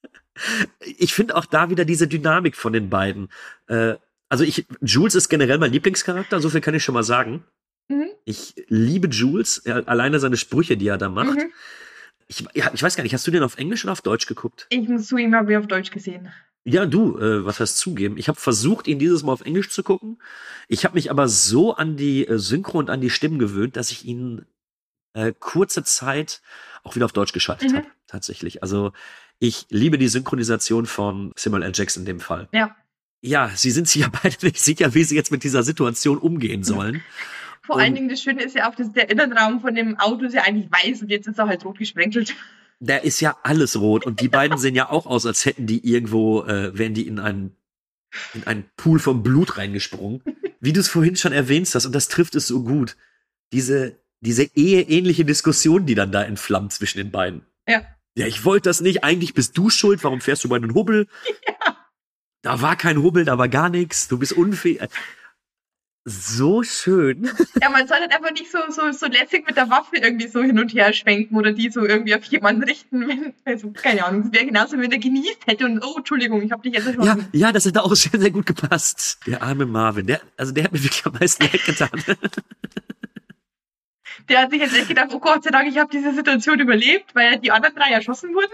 ich 0.80 1.12
finde 1.12 1.36
auch 1.36 1.44
da 1.44 1.70
wieder 1.70 1.84
diese 1.84 2.08
Dynamik 2.08 2.56
von 2.56 2.72
den 2.72 2.88
beiden. 2.88 3.28
Äh, 3.66 3.96
also 4.28 4.44
ich, 4.44 4.66
Jules 4.80 5.14
ist 5.14 5.28
generell 5.28 5.58
mein 5.58 5.72
Lieblingscharakter, 5.72 6.40
so 6.40 6.48
viel 6.48 6.60
kann 6.60 6.74
ich 6.74 6.84
schon 6.84 6.94
mal 6.94 7.02
sagen. 7.02 7.44
Mhm. 7.88 8.10
Ich 8.24 8.54
liebe 8.68 9.08
Jules, 9.08 9.66
alleine 9.66 10.20
seine 10.20 10.36
Sprüche, 10.36 10.76
die 10.76 10.88
er 10.88 10.98
da 10.98 11.08
macht. 11.08 11.36
Mhm. 11.36 11.52
Ich, 12.28 12.44
ich 12.54 12.82
weiß 12.82 12.94
gar 12.94 13.02
nicht, 13.02 13.12
hast 13.12 13.26
du 13.26 13.32
den 13.32 13.42
auf 13.42 13.58
Englisch 13.58 13.84
oder 13.84 13.92
auf 13.92 14.02
Deutsch 14.02 14.26
geguckt? 14.26 14.66
Ich 14.70 14.88
muss 14.88 15.08
zugeben, 15.08 15.34
habe 15.34 15.50
ich 15.50 15.58
auf 15.58 15.66
Deutsch 15.66 15.90
gesehen. 15.90 16.32
Ja, 16.64 16.84
du, 16.86 17.18
äh, 17.18 17.44
was 17.44 17.58
heißt 17.60 17.78
zugeben? 17.78 18.16
Ich 18.18 18.28
habe 18.28 18.38
versucht, 18.38 18.86
ihn 18.86 18.98
dieses 18.98 19.22
Mal 19.22 19.32
auf 19.32 19.40
Englisch 19.40 19.70
zu 19.70 19.82
gucken. 19.82 20.20
Ich 20.68 20.84
habe 20.84 20.94
mich 20.94 21.10
aber 21.10 21.26
so 21.28 21.74
an 21.74 21.96
die 21.96 22.26
äh, 22.26 22.38
Synchro 22.38 22.78
und 22.78 22.90
an 22.90 23.00
die 23.00 23.10
Stimmen 23.10 23.38
gewöhnt, 23.38 23.76
dass 23.76 23.90
ich 23.90 24.04
ihn 24.04 24.44
äh, 25.14 25.32
kurze 25.38 25.82
Zeit 25.84 26.42
auch 26.84 26.94
wieder 26.96 27.06
auf 27.06 27.12
Deutsch 27.12 27.32
geschaltet 27.32 27.70
Mhm. 27.72 27.76
habe, 27.78 27.86
tatsächlich. 28.06 28.62
Also 28.62 28.92
ich 29.38 29.66
liebe 29.70 29.96
die 29.98 30.08
Synchronisation 30.08 30.84
von 30.86 31.32
Samuel 31.34 31.62
L. 31.62 31.72
Jackson 31.74 32.02
in 32.02 32.06
dem 32.06 32.20
Fall. 32.20 32.48
Ja. 32.52 32.76
Ja, 33.22 33.50
sie 33.54 33.70
sind 33.70 33.88
sich 33.88 34.02
ja 34.02 34.08
beide 34.22 34.36
nicht 34.46 34.60
sicher, 34.60 34.94
wie 34.94 35.04
sie 35.04 35.16
jetzt 35.16 35.32
mit 35.32 35.42
dieser 35.44 35.62
Situation 35.62 36.18
umgehen 36.18 36.62
sollen. 36.62 37.02
Vor 37.62 37.76
Und- 37.76 37.82
allen 37.82 37.94
Dingen 37.94 38.08
das 38.10 38.22
Schöne 38.22 38.42
ist 38.42 38.54
ja 38.54 38.70
auch, 38.70 38.74
dass 38.74 38.92
der 38.92 39.10
Innenraum 39.10 39.60
von 39.60 39.74
dem 39.74 39.98
Auto 39.98 40.24
ist 40.26 40.34
ja 40.34 40.42
eigentlich 40.42 40.70
weiß 40.70 41.02
und 41.02 41.08
jetzt 41.10 41.26
ist 41.26 41.38
er 41.38 41.48
halt 41.48 41.64
rot 41.64 41.78
gesprenkelt. 41.78 42.34
Da 42.80 42.96
ist 42.96 43.20
ja 43.20 43.36
alles 43.42 43.78
rot 43.78 44.06
und 44.06 44.20
die 44.20 44.28
beiden 44.28 44.56
sehen 44.58 44.74
ja 44.74 44.88
auch 44.88 45.06
aus, 45.06 45.26
als 45.26 45.44
hätten 45.44 45.66
die 45.66 45.86
irgendwo, 45.86 46.44
äh, 46.44 46.76
wären 46.76 46.94
die 46.94 47.06
in 47.06 47.18
einen, 47.18 47.56
in 48.32 48.44
einen 48.46 48.70
Pool 48.76 48.98
von 48.98 49.22
Blut 49.22 49.58
reingesprungen. 49.58 50.22
Wie 50.60 50.72
du 50.72 50.80
es 50.80 50.88
vorhin 50.88 51.16
schon 51.16 51.32
erwähnt 51.32 51.72
hast, 51.74 51.86
und 51.86 51.94
das 51.94 52.08
trifft 52.08 52.34
es 52.34 52.46
so 52.46 52.62
gut. 52.62 52.96
Diese, 53.52 53.98
diese 54.20 54.44
eheähnliche 54.54 55.24
Diskussion, 55.24 55.86
die 55.86 55.94
dann 55.94 56.10
da 56.10 56.22
entflammt 56.22 56.72
zwischen 56.72 56.98
den 56.98 57.10
beiden. 57.10 57.42
Ja. 57.68 57.82
Ja, 58.16 58.26
ich 58.26 58.44
wollte 58.44 58.68
das 58.68 58.80
nicht. 58.80 59.04
Eigentlich 59.04 59.34
bist 59.34 59.56
du 59.56 59.70
schuld. 59.70 60.02
Warum 60.02 60.20
fährst 60.20 60.42
du 60.44 60.48
bei 60.48 60.56
einem 60.56 60.74
Hubbel? 60.74 61.06
Da 62.42 62.62
war 62.62 62.74
kein 62.74 63.02
Hubbel, 63.02 63.26
da 63.26 63.36
war 63.36 63.48
gar 63.48 63.68
nichts. 63.68 64.08
Du 64.08 64.18
bist 64.18 64.32
unfähig. 64.32 64.80
So 66.06 66.62
schön. 66.62 67.30
Ja, 67.60 67.68
man 67.68 67.86
soll 67.86 67.98
halt 67.98 68.12
einfach 68.14 68.30
nicht 68.32 68.50
so, 68.50 68.58
so, 68.70 68.90
so 68.90 69.06
lässig 69.06 69.46
mit 69.46 69.56
der 69.58 69.68
Waffe 69.68 69.96
irgendwie 69.96 70.28
so 70.28 70.42
hin 70.42 70.58
und 70.58 70.72
her 70.72 70.92
schwenken 70.94 71.36
oder 71.36 71.52
die 71.52 71.68
so 71.70 71.84
irgendwie 71.84 72.14
auf 72.14 72.24
jemanden 72.24 72.62
richten. 72.64 73.06
Wenn, 73.06 73.34
also, 73.44 73.70
keine 73.70 74.04
Ahnung, 74.06 74.22
es 74.26 74.32
wäre 74.32 74.46
genauso, 74.46 74.78
wenn 74.78 74.90
er 74.90 74.98
genießt 74.98 75.46
hätte 75.46 75.66
und, 75.66 75.84
oh, 75.84 75.96
Entschuldigung, 75.98 76.40
ich 76.42 76.50
habe 76.52 76.62
dich 76.62 76.72
jetzt 76.74 76.86
Ja, 76.86 76.92
erschossen. 76.92 77.28
ja, 77.32 77.52
das 77.52 77.66
hat 77.66 77.76
auch 77.78 77.94
sehr, 77.94 78.18
sehr 78.18 78.30
gut 78.30 78.46
gepasst. 78.46 79.18
Der 79.26 79.42
arme 79.42 79.66
Marvin, 79.66 80.06
der, 80.06 80.22
also 80.38 80.52
der 80.52 80.64
hat 80.64 80.72
mir 80.72 80.82
wirklich 80.82 81.04
am 81.04 81.12
meisten 81.12 81.42
leid 81.44 81.64
getan. 81.66 81.90
Der 84.28 84.42
hat 84.42 84.50
sich 84.50 84.60
jetzt 84.60 84.74
echt 84.76 84.88
gedacht, 84.88 85.08
oh 85.12 85.18
Gott 85.20 85.44
sei 85.44 85.50
Dank, 85.50 85.68
ich 85.68 85.78
habe 85.78 85.90
diese 85.92 86.14
Situation 86.14 86.60
überlebt, 86.60 87.14
weil 87.14 87.38
die 87.40 87.50
anderen 87.50 87.74
drei 87.74 87.90
erschossen 87.90 88.34
wurden. 88.34 88.52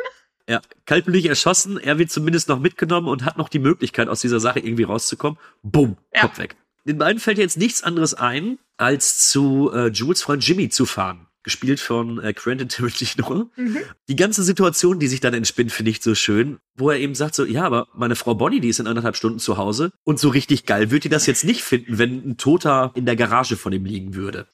Ja, 0.49 0.61
kaltblütig 0.85 1.27
erschossen, 1.27 1.79
er 1.79 1.99
wird 1.99 2.11
zumindest 2.11 2.49
noch 2.49 2.59
mitgenommen 2.61 3.09
und 3.09 3.25
hat 3.25 3.37
noch 3.37 3.49
die 3.49 3.59
Möglichkeit, 3.59 4.09
aus 4.09 4.21
dieser 4.21 4.41
Sache 4.41 4.61
irgendwie 4.61 4.85
rauszukommen. 4.85 5.39
Bumm, 5.63 5.97
Ja. 6.15 6.23
Kopf 6.23 6.39
weg. 6.39 6.57
Den 6.87 6.99
beiden 6.99 7.19
fällt 7.21 7.39
jetzt 7.39 7.57
nichts 7.59 7.83
anderes 7.83 8.15
ein, 8.15 8.59
als 8.77 9.29
zu 9.31 9.71
äh, 9.73 9.89
Jules 9.89 10.23
Freund 10.23 10.47
Jimmy 10.47 10.69
zu 10.69 10.87
fahren. 10.87 11.27
Gespielt 11.43 11.81
von 11.81 12.23
äh, 12.23 12.33
Quentin 12.33 12.69
Tarantino. 12.71 13.51
Mhm. 13.57 13.79
Die 14.09 14.17
ganze 14.17 14.43
Situation, 14.45 14.99
die 15.01 15.09
sich 15.09 15.21
dann 15.21 15.35
entspinnt, 15.35 15.73
finde 15.73 15.91
ich 15.91 16.01
so 16.03 16.15
schön, 16.15 16.59
wo 16.77 16.91
er 16.91 16.99
eben 16.99 17.15
sagt 17.15 17.35
so, 17.35 17.45
ja, 17.45 17.65
aber 17.65 17.89
meine 17.95 18.15
Frau 18.17 18.35
Bonnie, 18.35 18.61
die 18.61 18.69
ist 18.69 18.79
in 18.81 18.87
anderthalb 18.87 19.17
Stunden 19.17 19.39
zu 19.41 19.57
Hause 19.57 19.91
und 20.05 20.21
so 20.21 20.29
richtig 20.29 20.65
geil 20.67 20.91
wird 20.91 21.05
die 21.05 21.09
das 21.09 21.27
jetzt 21.27 21.45
nicht 21.45 21.63
finden, 21.63 21.99
wenn 21.99 22.31
ein 22.31 22.37
Toter 22.37 22.93
in 22.95 23.05
der 23.07 23.17
Garage 23.17 23.57
von 23.57 23.73
ihm 23.73 23.85
liegen 23.85 24.15
würde. 24.15 24.47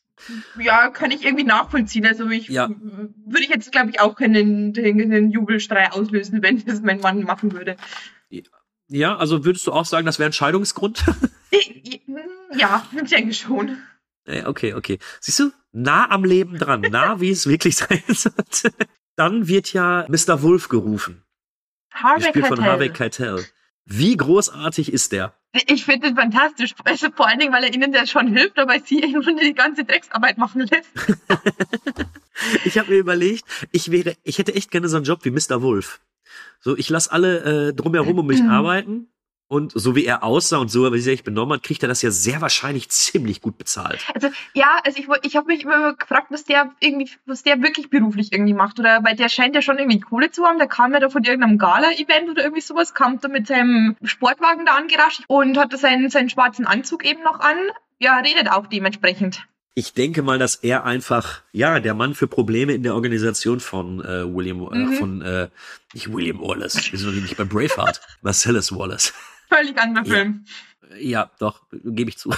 Ja, 0.58 0.88
kann 0.90 1.10
ich 1.10 1.24
irgendwie 1.24 1.44
nachvollziehen. 1.44 2.06
Also 2.06 2.28
ich 2.30 2.48
Ja. 2.48 2.68
würde 2.68 3.42
ich 3.42 3.48
jetzt, 3.48 3.72
glaube 3.72 3.90
ich, 3.90 4.00
auch 4.00 4.14
keinen 4.14 4.72
den 4.72 5.30
Jubelstrei 5.30 5.90
auslösen, 5.92 6.42
wenn 6.42 6.64
das 6.64 6.80
mein 6.80 7.00
Mann 7.00 7.24
machen 7.24 7.52
würde. 7.52 7.76
Ja, 8.88 9.16
also 9.16 9.44
würdest 9.44 9.66
du 9.66 9.72
auch 9.72 9.86
sagen, 9.86 10.04
das 10.06 10.18
wäre 10.18 10.28
ein 10.30 10.34
Scheidungsgrund? 10.34 11.04
Ja, 12.54 12.86
ich 13.02 13.10
denke 13.10 13.34
schon. 13.34 13.78
Ja, 14.26 14.46
okay, 14.48 14.74
okay. 14.74 14.98
Siehst 15.20 15.40
du, 15.40 15.50
nah 15.72 16.10
am 16.10 16.24
Leben 16.24 16.58
dran, 16.58 16.80
nah 16.82 17.20
wie 17.20 17.30
es 17.30 17.46
wirklich 17.46 17.76
sein 17.76 18.02
sollte. 18.08 18.72
Dann 19.16 19.48
wird 19.48 19.72
ja 19.72 20.06
Mr. 20.08 20.42
Wolf 20.42 20.68
gerufen, 20.68 21.22
Harvey 21.92 22.22
gespielt 22.24 22.46
von 22.46 22.64
Harvey 22.64 22.88
Keitel. 22.90 23.44
Wie 23.84 24.16
großartig 24.16 24.92
ist 24.92 25.12
der? 25.12 25.34
Ich 25.66 25.84
finde 25.84 26.08
das 26.12 26.18
fantastisch. 26.18 26.72
Also 26.84 27.10
vor 27.10 27.28
allen 27.28 27.40
Dingen, 27.40 27.52
weil 27.52 27.64
er 27.64 27.74
ihnen 27.74 27.92
ja 27.92 28.06
schon 28.06 28.28
hilft, 28.28 28.58
aber 28.58 28.78
sie 28.80 29.00
im 29.00 29.20
Grunde 29.20 29.42
die 29.42 29.52
ganze 29.54 29.84
Drecksarbeit 29.84 30.38
machen 30.38 30.62
lässt. 30.62 30.88
Ich 32.64 32.78
habe 32.78 32.90
mir 32.90 32.98
überlegt, 32.98 33.44
ich 33.72 33.90
wäre, 33.92 34.16
ich 34.24 34.38
hätte 34.38 34.54
echt 34.54 34.70
gerne 34.70 34.88
so 34.88 34.96
einen 34.96 35.04
Job 35.04 35.24
wie 35.24 35.30
Mr. 35.30 35.60
Wolf. 35.62 36.00
So, 36.60 36.76
ich 36.76 36.88
lasse 36.88 37.12
alle 37.12 37.68
äh, 37.68 37.74
drumherum 37.74 38.18
um 38.18 38.26
mich 38.26 38.40
Mhm. 38.42 38.48
arbeiten 38.48 39.11
und 39.52 39.72
so 39.74 39.94
wie 39.94 40.06
er 40.06 40.24
aussah 40.24 40.56
und 40.56 40.70
so 40.70 40.90
wie 40.90 40.96
er 40.96 41.02
sich 41.02 41.24
benommen 41.24 41.56
hat, 41.58 41.62
kriegt 41.62 41.82
er 41.82 41.88
das 41.88 42.00
ja 42.00 42.10
sehr 42.10 42.40
wahrscheinlich 42.40 42.88
ziemlich 42.88 43.42
gut 43.42 43.58
bezahlt. 43.58 44.00
Also 44.14 44.28
ja, 44.54 44.78
also 44.82 44.98
ich, 44.98 45.06
ich 45.24 45.36
habe 45.36 45.48
mich 45.48 45.64
immer 45.64 45.92
gefragt, 45.94 46.28
was 46.30 46.44
der 46.44 46.72
irgendwie, 46.80 47.10
was 47.26 47.42
der 47.42 47.60
wirklich 47.60 47.90
beruflich 47.90 48.32
irgendwie 48.32 48.54
macht. 48.54 48.80
Oder 48.80 49.04
weil 49.04 49.14
der 49.14 49.28
scheint 49.28 49.54
ja 49.54 49.60
schon 49.60 49.78
irgendwie 49.78 50.00
Kohle 50.00 50.30
zu 50.30 50.44
haben. 50.46 50.56
Der 50.58 50.68
kam 50.68 50.94
ja 50.94 51.00
da 51.00 51.10
von 51.10 51.22
irgendeinem 51.22 51.58
Gala-Event 51.58 52.30
oder 52.30 52.44
irgendwie 52.44 52.62
sowas, 52.62 52.94
kam 52.94 53.20
da 53.20 53.28
mit 53.28 53.46
seinem 53.46 53.94
Sportwagen 54.02 54.64
da 54.64 54.74
angerascht 54.74 55.24
und 55.26 55.58
hatte 55.58 55.76
seinen, 55.76 56.08
seinen 56.08 56.30
schwarzen 56.30 56.66
Anzug 56.66 57.04
eben 57.04 57.22
noch 57.22 57.40
an. 57.40 57.56
Ja, 57.98 58.16
redet 58.18 58.50
auch 58.50 58.66
dementsprechend. 58.66 59.46
Ich 59.74 59.94
denke 59.94 60.22
mal, 60.22 60.38
dass 60.38 60.56
er 60.56 60.84
einfach, 60.84 61.40
ja, 61.52 61.80
der 61.80 61.94
Mann 61.94 62.14
für 62.14 62.26
Probleme 62.26 62.74
in 62.74 62.82
der 62.82 62.94
Organisation 62.94 63.58
von 63.58 64.04
äh, 64.04 64.24
William, 64.34 64.60
äh, 64.70 64.76
Mhm. 64.76 64.92
von, 64.94 65.22
äh, 65.22 65.48
nicht 65.94 66.12
William 66.12 66.40
Wallace, 66.40 66.92
wir 66.92 66.98
sind 66.98 67.08
doch 67.16 67.22
nicht 67.22 67.38
bei 67.38 67.44
Braveheart, 67.44 68.00
Marcellus 68.22 68.70
Wallace. 68.76 69.14
Völlig 69.52 69.78
anderer 69.78 70.06
Ja. 70.06 70.14
Film. 70.14 70.44
Ja, 70.98 71.30
doch, 71.38 71.62
gebe 71.70 72.10
ich 72.10 72.18
zu. 72.18 72.30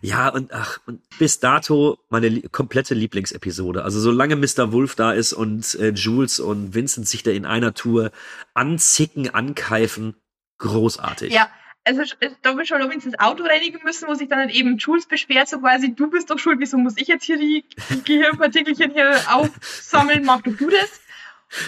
ja, 0.00 0.28
und 0.28 0.52
ach, 0.52 0.80
und 0.86 1.02
bis 1.18 1.40
dato 1.40 1.98
meine 2.08 2.28
li 2.28 2.48
komplette 2.50 2.94
Lieblingsepisode. 2.94 3.82
Also 3.82 4.00
solange 4.00 4.36
Mr. 4.36 4.72
Wolf 4.72 4.94
da 4.94 5.12
ist 5.12 5.32
und 5.32 5.74
äh, 5.76 5.90
Jules 5.90 6.40
und 6.40 6.74
Vincent 6.74 7.08
sich 7.08 7.22
da 7.22 7.30
in 7.30 7.46
einer 7.46 7.74
Tour 7.74 8.10
anzicken, 8.54 9.30
ankeifen, 9.30 10.14
großartig. 10.58 11.32
Ja, 11.32 11.50
also 11.84 12.02
äh, 12.20 12.30
da 12.42 12.56
wir 12.56 12.64
schon 12.64 12.82
übrigens 12.82 13.04
das 13.04 13.18
Auto 13.18 13.44
reinigen 13.44 13.80
müssen, 13.84 14.08
wo 14.08 14.14
sich 14.14 14.28
dann 14.28 14.38
halt 14.38 14.52
eben 14.52 14.78
Jules 14.78 15.06
beschwert, 15.06 15.48
so 15.48 15.60
quasi, 15.60 15.94
du 15.94 16.08
bist 16.08 16.30
doch 16.30 16.38
schuld, 16.38 16.60
wieso 16.60 16.78
muss 16.78 16.96
ich 16.96 17.08
jetzt 17.08 17.24
hier 17.24 17.38
die, 17.38 17.64
die 17.90 18.02
Gehirnpartikelchen 18.04 18.92
hier 18.92 19.20
aufsammeln, 19.30 20.24
mach 20.24 20.42
doch 20.42 20.56
du 20.56 20.70
das. 20.70 21.00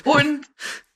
Und 0.04 0.46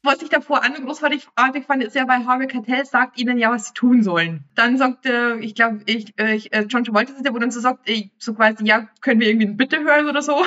was 0.03 0.23
ich 0.23 0.29
davor 0.31 0.63
an 0.65 0.75
großartig 0.75 1.29
fand, 1.67 1.83
ist 1.85 1.95
ja, 1.95 2.09
weil 2.09 2.27
Harvey 2.27 2.47
Keitel 2.47 2.85
sagt 2.87 3.19
ihnen 3.19 3.39
ja, 3.39 3.51
was 3.51 3.69
sie 3.69 3.75
tun 3.75 4.03
sollen. 4.03 4.45
Dann 4.55 4.79
sagt, 4.79 5.07
äh, 5.07 5.37
ich 5.37 5.55
glaube, 5.55 5.81
ich, 5.87 6.15
äh, 6.19 6.35
ich, 6.35 6.53
äh, 6.53 6.63
John 6.69 6.85
Travolta 6.85 7.13
ist 7.13 7.25
der, 7.25 7.35
wo 7.35 7.39
dann 7.39 7.51
so 7.51 7.61
sagt, 7.61 7.89
ey, 7.89 8.11
so 8.19 8.35
quasi, 8.35 8.65
ja, 8.65 8.89
können 9.01 9.21
wir 9.21 9.29
irgendwie 9.29 9.47
ein 9.47 9.57
Bitte 9.57 9.81
hören 9.81 10.09
oder 10.09 10.23
so. 10.23 10.43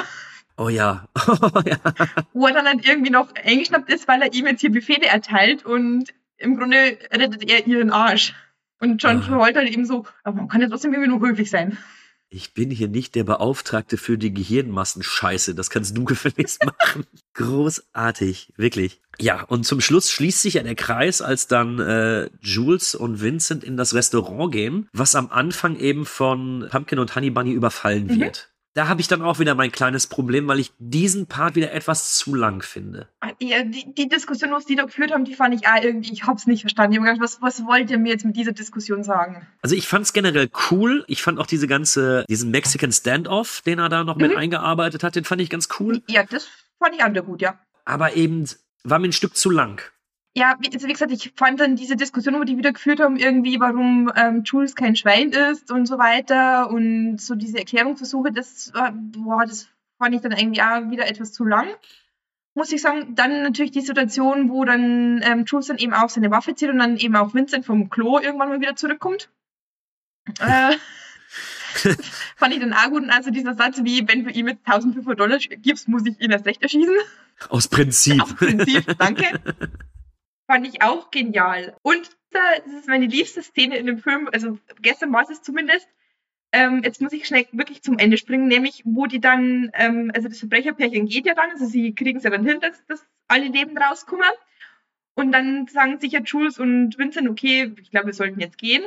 Oh 0.58 0.70
ja. 0.70 1.08
Oh 1.28 1.62
ja. 1.66 1.78
Wo 2.34 2.47
er 2.47 2.54
dann 2.54 2.66
halt 2.68 2.88
irgendwie 2.88 3.12
noch 3.12 3.30
eingeschnappt 3.36 3.89
ist, 3.89 4.08
weil 4.08 4.22
er 4.22 4.34
ihm 4.34 4.47
jetzt 4.47 4.62
hier 4.62 4.72
Befehle 4.72 5.06
erteilt 5.08 5.66
und 5.66 6.14
im 6.38 6.58
Grunde 6.58 6.97
rettet 7.12 7.49
er 7.49 7.66
ihren 7.68 7.91
Arsch. 7.91 8.34
Und 8.80 9.01
John 9.01 9.18
Ah. 9.18 9.26
Travolta 9.26 9.60
halt 9.60 9.70
eben 9.70 9.86
so, 9.86 10.06
aber 10.24 10.38
man 10.38 10.47
kann 10.49 10.62
ja 10.62 10.68
trotzdem 10.68 10.93
irgendwie 10.93 11.10
nur 11.10 11.22
höflich 11.22 11.49
sein. 11.49 11.78
Ich 12.36 12.56
bin 12.56 12.72
hier 12.72 12.88
nicht 12.88 13.14
der 13.14 13.24
Beauftragte 13.26 13.96
für 13.98 14.18
die 14.18 14.34
Gehirnmassenscheiße. 14.34 15.54
Das 15.54 15.70
kannst 15.70 15.96
du 15.96 16.04
gefälligst 16.06 16.66
machen. 16.66 17.06
Großartig, 17.36 18.54
wirklich. 18.58 19.00
Ja, 19.20 19.44
und 19.44 19.66
zum 19.66 19.80
Schluss 19.82 20.10
schließt 20.10 20.42
sich 20.42 20.56
ja 20.56 20.64
der 20.64 20.74
Kreis, 20.74 21.22
als 21.22 21.46
dann 21.48 21.80
äh, 21.80 22.32
Jules 22.42 22.96
und 22.96 23.22
Vincent 23.22 23.64
in 23.64 23.78
das 23.78 23.94
Restaurant 23.94 24.52
gehen, 24.52 24.90
was 24.94 25.14
am 25.14 25.30
Anfang 25.30 25.78
eben 25.78 26.08
von 26.08 26.68
Pumpkin 26.72 26.98
und 26.98 27.16
Honey 27.16 27.30
Bunny 27.30 27.52
überfallen 27.52 28.08
Mhm. 28.08 28.20
wird. 28.22 28.50
Da 28.76 28.88
habe 28.88 29.01
ich 29.01 29.07
dann 29.07 29.21
auch 29.21 29.38
wieder 29.38 29.53
mein 29.53 29.71
kleines 29.71 30.07
Problem, 30.07 30.47
weil 30.47 30.59
ich 30.59 30.71
diesen 30.80 31.28
Part 31.28 31.53
wieder 31.55 31.71
etwas 31.74 32.15
zu 32.15 32.34
lang 32.34 32.63
finde. 32.63 33.07
Ja, 33.39 33.63
die, 33.63 33.93
die 33.93 34.09
Diskussion, 34.09 34.51
was 34.51 34.65
die 34.65 34.76
da 34.76 34.84
geführt 34.86 35.11
haben, 35.11 35.26
die 35.26 35.36
fand 35.36 35.53
ich 35.53 35.67
auch 35.67 35.82
irgendwie, 35.84 36.11
ich 36.11 36.24
hab's 36.24 36.47
nicht 36.47 36.61
verstanden. 36.61 36.93
Ich 36.93 36.97
hab 36.97 37.03
mir 37.05 37.13
gedacht, 37.13 37.24
was, 37.24 37.41
was 37.41 37.65
wollt 37.67 37.91
ihr 37.91 37.99
mir 37.99 38.09
jetzt 38.13 38.26
mit 38.26 38.36
dieser 38.36 38.51
Diskussion 38.51 39.03
sagen? 39.03 39.45
Also 39.61 39.76
ich 39.76 39.88
fand's 39.88 40.11
generell 40.11 40.49
cool. 40.71 41.03
Ich 41.07 41.21
fand 41.21 41.39
auch 41.39 41.45
diese 41.45 41.67
ganze, 41.67 42.26
diesen 42.28 42.49
Mexican 42.49 42.91
Standoff, 42.91 43.61
den 43.63 43.78
er 43.78 43.89
da 43.89 44.03
noch 44.03 44.15
mit 44.15 44.32
Mhm. 44.32 44.38
eingearbeitet 44.38 45.03
hat, 45.03 45.15
den 45.15 45.24
fand 45.24 45.41
ich 45.41 45.51
ganz 45.51 45.69
cool. 45.80 46.01
Ja, 46.09 46.24
das 46.24 46.47
fand 46.80 46.95
ich 46.95 47.03
auch 47.03 47.09
wieder 47.09 47.21
gut, 47.21 47.41
ja. 47.43 47.59
Aber 47.86 48.15
eben 48.15 48.49
war 48.84 48.97
mir 48.97 49.09
ein 49.09 49.13
Stück 49.13 49.36
zu 49.38 49.51
lang. 49.51 49.82
Ja, 50.36 50.56
wie, 50.60 50.74
also 50.74 50.88
wie 50.88 50.94
gesagt, 50.94 51.12
ich 51.12 51.32
fand 51.36 51.60
dann 51.60 51.76
diese 51.76 51.96
Diskussion, 51.96 52.40
wo 52.40 52.44
die 52.44 52.58
wieder 52.58 52.74
geführt 52.74 53.00
haben, 53.00 53.18
irgendwie, 53.18 53.60
warum 53.60 54.12
ähm, 54.16 54.42
Jules 54.44 54.76
kein 54.76 54.96
Schwein 54.96 55.30
ist 55.30 55.70
und 55.72 55.86
so 55.86 56.00
weiter 56.00 56.72
und 56.72 57.18
so 57.22 57.36
diese 57.36 57.60
Erklärungsversuche, 57.60 58.32
das, 58.32 58.74
war- 58.74 58.94
boah, 58.94 59.46
das 59.46 59.68
fand 60.00 60.16
ich 60.16 60.22
dann 60.22 60.32
irgendwie 60.32 60.62
auch 60.64 60.90
wieder 60.90 61.08
etwas 61.08 61.34
zu 61.34 61.46
lang. 61.46 61.68
Muss 62.56 62.72
ich 62.72 62.82
sagen, 62.82 63.14
dann 63.16 63.44
natürlich 63.44 63.72
die 63.72 63.82
Situation, 63.82 64.50
wo 64.50 64.66
dann 64.66 65.22
ähm, 65.24 65.46
Jules 65.46 65.68
dann 65.68 65.78
eben 65.78 65.94
auch 65.94 66.10
seine 66.10 66.32
Waffe 66.32 66.56
zieht 66.56 66.70
und 66.70 66.80
dann 66.80 66.98
eben 66.98 67.16
auch 67.16 67.34
Vincent 67.36 67.66
vom 67.66 67.90
Klo 67.92 68.20
irgendwann 68.20 68.50
mal 68.50 68.62
wieder 68.62 68.76
zurückkommt. 68.76 69.30
Äh, 70.40 70.76
fand 72.38 72.54
ich 72.54 72.60
dann 72.60 72.74
auch 72.74 72.90
gut. 72.90 73.04
Und 73.04 73.10
also 73.12 73.30
dieser 73.32 73.54
Satz 73.56 73.82
wie, 73.84 74.08
wenn 74.08 74.24
du 74.24 74.32
ihm 74.32 74.48
jetzt 74.48 74.66
1500 74.66 75.20
Dollar 75.20 75.38
gibst, 75.38 75.88
muss 75.88 76.06
ich 76.06 76.20
ihn 76.20 76.32
erst 76.32 76.46
recht 76.46 76.62
erschießen. 76.62 76.94
Aus 77.50 77.68
Prinzip. 77.68 78.22
Aus 78.22 78.34
Prinzip, 78.36 78.98
danke. 78.98 79.26
fand 80.48 80.68
ich 80.68 80.82
auch 80.82 81.12
genial. 81.12 81.76
Und 81.82 82.10
das 82.32 82.74
ist 82.74 82.88
meine 82.88 83.06
liebste 83.06 83.44
Szene 83.44 83.78
in 83.78 83.86
dem 83.86 84.00
Film, 84.00 84.30
also 84.32 84.58
gestern 84.82 85.14
war 85.14 85.30
es 85.30 85.41
zumindest. 85.41 85.88
Ähm, 86.52 86.82
jetzt 86.84 87.02
muss 87.02 87.14
ich 87.14 87.26
schnell 87.26 87.48
wirklich 87.52 87.82
zum 87.82 87.98
Ende 87.98 88.18
springen, 88.18 88.48
nämlich 88.48 88.84
wo 88.86 89.08
die 89.08 89.20
dann, 89.20 89.72
ähm, 89.74 90.12
also 90.14 90.28
das 90.28 90.39
Verbrecherpärchen 90.39 91.08
geht 91.08 91.26
ja 91.26 91.34
dann, 91.34 91.50
also 91.50 91.66
sie 91.66 91.96
kriegen 91.96 92.20
es 92.20 92.24
ja 92.24 92.30
dann 92.30 92.46
hin, 92.46 92.60
dass, 92.60 92.86
dass 92.86 93.04
alle 93.28 93.48
Leben 93.48 93.76
rauskommen. 93.78 94.30
Und 95.16 95.32
dann 95.32 95.68
sagen 95.68 96.00
sich 96.00 96.12
ja 96.12 96.22
Jules 96.22 96.60
und 96.60 96.98
Vincent, 96.98 97.30
okay, 97.30 97.72
ich 97.82 97.91
glaube, 97.91 98.08
wir 98.08 98.14
sollten 98.14 98.39
jetzt 98.39 98.58
gehen. 98.58 98.84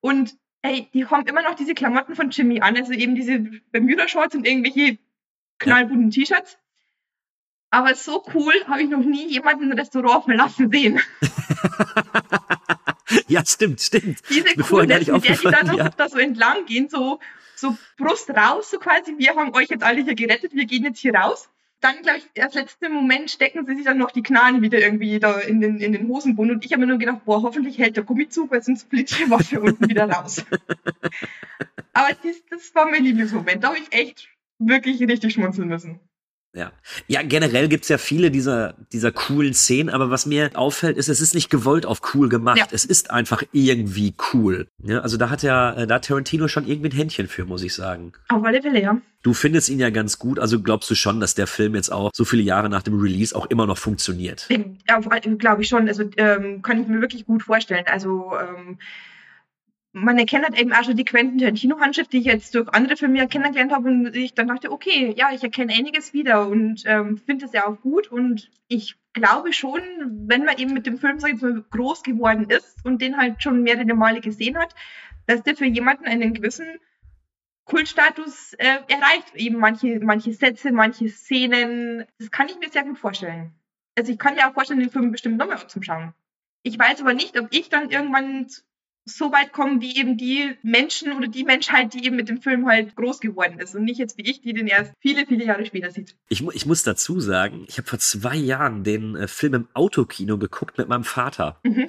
Und 0.00 0.36
ey, 0.62 0.88
die 0.92 1.06
haben 1.06 1.26
immer 1.26 1.42
noch 1.42 1.54
diese 1.54 1.74
Klamotten 1.74 2.14
von 2.14 2.30
Jimmy 2.30 2.60
an, 2.60 2.76
also 2.76 2.92
eben 2.92 3.14
diese 3.14 3.38
Bermuda-Shorts 3.38 4.34
und 4.34 4.46
irgendwelche 4.46 4.98
knallbunten 5.58 6.10
T-Shirts. 6.10 6.58
Aber 7.70 7.94
so 7.94 8.24
cool 8.34 8.52
habe 8.66 8.82
ich 8.82 8.90
noch 8.90 9.04
nie 9.04 9.28
jemanden 9.28 9.70
im 9.70 9.78
Restaurant 9.78 10.24
verlassen 10.24 10.70
sehen. 10.70 11.00
ja, 13.28 13.44
stimmt, 13.44 13.80
stimmt. 13.80 14.18
Diese 14.28 14.56
Coolness, 14.56 15.06
mit 15.06 15.24
der 15.24 15.36
die 15.36 15.44
da 15.44 15.62
noch 15.62 15.78
ja. 15.78 15.88
da 15.88 16.08
so 16.08 16.18
entlang 16.18 16.66
gehen, 16.66 16.88
so, 16.88 17.20
so 17.54 17.76
Brust 17.96 18.30
raus, 18.30 18.70
so 18.70 18.78
quasi, 18.78 19.14
wir 19.18 19.36
haben 19.36 19.54
euch 19.54 19.68
jetzt 19.68 19.84
alle 19.84 20.02
hier 20.02 20.14
gerettet, 20.14 20.52
wir 20.54 20.66
gehen 20.66 20.84
jetzt 20.84 20.98
hier 20.98 21.14
raus 21.14 21.48
dann, 21.80 22.02
glaube 22.02 22.18
ich, 22.18 22.42
als 22.42 22.54
letzten 22.54 22.92
Moment 22.92 23.30
stecken 23.30 23.64
sie 23.64 23.74
sich 23.74 23.84
dann 23.84 23.98
noch 23.98 24.10
die 24.10 24.22
Knarren 24.22 24.60
wieder 24.60 24.78
irgendwie 24.78 25.18
da 25.18 25.38
in 25.38 25.60
den, 25.60 25.78
in 25.78 25.92
den 25.92 26.08
Hosenbund. 26.08 26.50
Und 26.50 26.64
ich 26.64 26.72
habe 26.72 26.80
mir 26.80 26.86
nur 26.86 26.98
gedacht, 26.98 27.24
boah, 27.24 27.42
hoffentlich 27.42 27.78
hält 27.78 27.96
der 27.96 28.04
Gummizug, 28.04 28.50
weil 28.50 28.62
sonst 28.62 28.88
fliegt 28.88 29.18
die 29.18 29.30
Waffe 29.30 29.60
unten 29.60 29.88
wieder 29.88 30.08
raus. 30.08 30.44
Aber 31.92 32.08
das, 32.22 32.36
das 32.50 32.74
war 32.74 32.88
mein 32.88 33.04
Lieblingsmoment. 33.04 33.64
Da 33.64 33.68
habe 33.68 33.78
ich 33.78 33.92
echt 33.92 34.28
wirklich 34.58 35.00
richtig 35.00 35.32
schmunzeln 35.32 35.68
müssen. 35.68 36.00
Ja. 36.52 36.72
Ja, 37.06 37.22
generell 37.22 37.68
gibt's 37.68 37.88
ja 37.88 37.98
viele 37.98 38.30
dieser, 38.30 38.74
dieser 38.92 39.12
coolen 39.12 39.54
Szenen, 39.54 39.88
aber 39.88 40.10
was 40.10 40.26
mir 40.26 40.50
auffällt, 40.54 40.96
ist, 40.96 41.08
es 41.08 41.20
ist 41.20 41.34
nicht 41.34 41.48
gewollt 41.48 41.86
auf 41.86 42.00
cool 42.14 42.28
gemacht. 42.28 42.58
Ja. 42.58 42.66
Es 42.72 42.84
ist 42.84 43.10
einfach 43.10 43.42
irgendwie 43.52 44.14
cool. 44.32 44.66
Ja, 44.82 45.00
also 45.00 45.16
da 45.16 45.30
hat 45.30 45.42
ja, 45.42 45.72
äh, 45.74 45.86
da 45.86 45.96
hat 45.96 46.06
Tarantino 46.06 46.48
schon 46.48 46.66
irgendwie 46.66 46.90
ein 46.90 46.96
Händchen 46.96 47.28
für, 47.28 47.44
muss 47.44 47.62
ich 47.62 47.74
sagen. 47.74 48.12
Auf 48.28 48.44
alle 48.44 48.60
Fälle, 48.62 48.82
ja. 48.82 49.00
Du 49.22 49.34
findest 49.34 49.68
ihn 49.68 49.78
ja 49.78 49.90
ganz 49.90 50.18
gut, 50.18 50.38
also 50.38 50.60
glaubst 50.60 50.90
du 50.90 50.94
schon, 50.94 51.20
dass 51.20 51.34
der 51.34 51.46
Film 51.46 51.74
jetzt 51.74 51.92
auch 51.92 52.10
so 52.14 52.24
viele 52.24 52.42
Jahre 52.42 52.68
nach 52.68 52.82
dem 52.82 52.98
Release 52.98 53.36
auch 53.36 53.46
immer 53.46 53.66
noch 53.66 53.78
funktioniert? 53.78 54.48
Ja, 54.88 54.98
glaube 54.98 55.62
ich 55.62 55.68
schon. 55.68 55.86
Also 55.88 56.04
ähm, 56.16 56.62
kann 56.62 56.80
ich 56.80 56.88
mir 56.88 57.00
wirklich 57.00 57.26
gut 57.26 57.42
vorstellen. 57.42 57.84
Also 57.86 58.32
ähm, 58.40 58.78
man 59.92 60.18
erkennt 60.18 60.44
halt 60.44 60.58
eben 60.58 60.72
auch 60.72 60.84
schon 60.84 60.96
die 60.96 61.04
Quentin 61.04 61.38
Tarantino-Handschrift, 61.38 62.12
die 62.12 62.18
ich 62.18 62.24
jetzt 62.24 62.54
durch 62.54 62.68
andere 62.68 62.96
Filme 62.96 63.26
kennengelernt 63.26 63.72
habe 63.72 63.88
und 63.88 64.14
ich 64.14 64.34
dann 64.34 64.48
dachte, 64.48 64.70
okay, 64.70 65.12
ja, 65.16 65.32
ich 65.32 65.42
erkenne 65.42 65.72
einiges 65.72 66.12
wieder 66.12 66.46
und 66.46 66.84
ähm, 66.86 67.18
finde 67.18 67.46
es 67.46 67.52
ja 67.52 67.66
auch 67.66 67.80
gut 67.80 68.08
und 68.08 68.50
ich 68.68 68.96
glaube 69.12 69.52
schon, 69.52 69.82
wenn 70.28 70.44
man 70.44 70.58
eben 70.58 70.74
mit 70.74 70.86
dem 70.86 70.98
Film, 70.98 71.18
sag 71.18 71.34
ich 71.34 71.42
mal, 71.42 71.64
groß 71.70 72.04
geworden 72.04 72.48
ist 72.48 72.76
und 72.84 73.02
den 73.02 73.16
halt 73.16 73.42
schon 73.42 73.62
mehrere 73.62 73.94
Male 73.94 74.20
gesehen 74.20 74.56
hat, 74.58 74.74
dass 75.26 75.42
der 75.42 75.56
für 75.56 75.66
jemanden 75.66 76.04
einen 76.04 76.34
gewissen 76.34 76.66
Kultstatus 77.64 78.54
äh, 78.54 78.78
erreicht. 78.88 79.34
Eben 79.34 79.58
manche, 79.58 80.00
manche 80.00 80.32
Sätze, 80.32 80.72
manche 80.72 81.08
Szenen. 81.08 82.04
Das 82.18 82.30
kann 82.30 82.48
ich 82.48 82.58
mir 82.58 82.68
sehr 82.68 82.84
gut 82.84 82.98
vorstellen. 82.98 83.52
Also 83.96 84.12
ich 84.12 84.18
kann 84.18 84.34
mir 84.34 84.48
auch 84.48 84.54
vorstellen, 84.54 84.80
den 84.80 84.90
Film 84.90 85.12
bestimmt 85.12 85.36
nochmal 85.36 85.66
zum 85.68 85.82
Schauen. 85.82 86.14
Ich 86.62 86.78
weiß 86.78 87.00
aber 87.00 87.14
nicht, 87.14 87.38
ob 87.38 87.48
ich 87.52 87.68
dann 87.68 87.90
irgendwann 87.90 88.48
so 89.04 89.32
weit 89.32 89.52
kommen 89.52 89.80
wie 89.80 89.96
eben 89.96 90.16
die 90.16 90.56
Menschen 90.62 91.12
oder 91.12 91.26
die 91.26 91.44
Menschheit, 91.44 91.94
die 91.94 92.04
eben 92.04 92.16
mit 92.16 92.28
dem 92.28 92.40
Film 92.40 92.66
halt 92.66 92.94
groß 92.96 93.20
geworden 93.20 93.58
ist 93.58 93.74
und 93.74 93.84
nicht 93.84 93.98
jetzt 93.98 94.18
wie 94.18 94.28
ich, 94.28 94.40
die 94.40 94.52
den 94.52 94.66
erst 94.66 94.92
viele, 95.00 95.26
viele 95.26 95.44
Jahre 95.44 95.64
später 95.66 95.90
sieht. 95.90 96.16
Ich, 96.28 96.46
ich 96.46 96.66
muss 96.66 96.82
dazu 96.82 97.20
sagen, 97.20 97.64
ich 97.68 97.78
habe 97.78 97.88
vor 97.88 97.98
zwei 97.98 98.36
Jahren 98.36 98.84
den 98.84 99.16
äh, 99.16 99.28
Film 99.28 99.54
im 99.54 99.68
Autokino 99.74 100.38
geguckt 100.38 100.78
mit 100.78 100.88
meinem 100.88 101.04
Vater. 101.04 101.60
Mhm. 101.64 101.88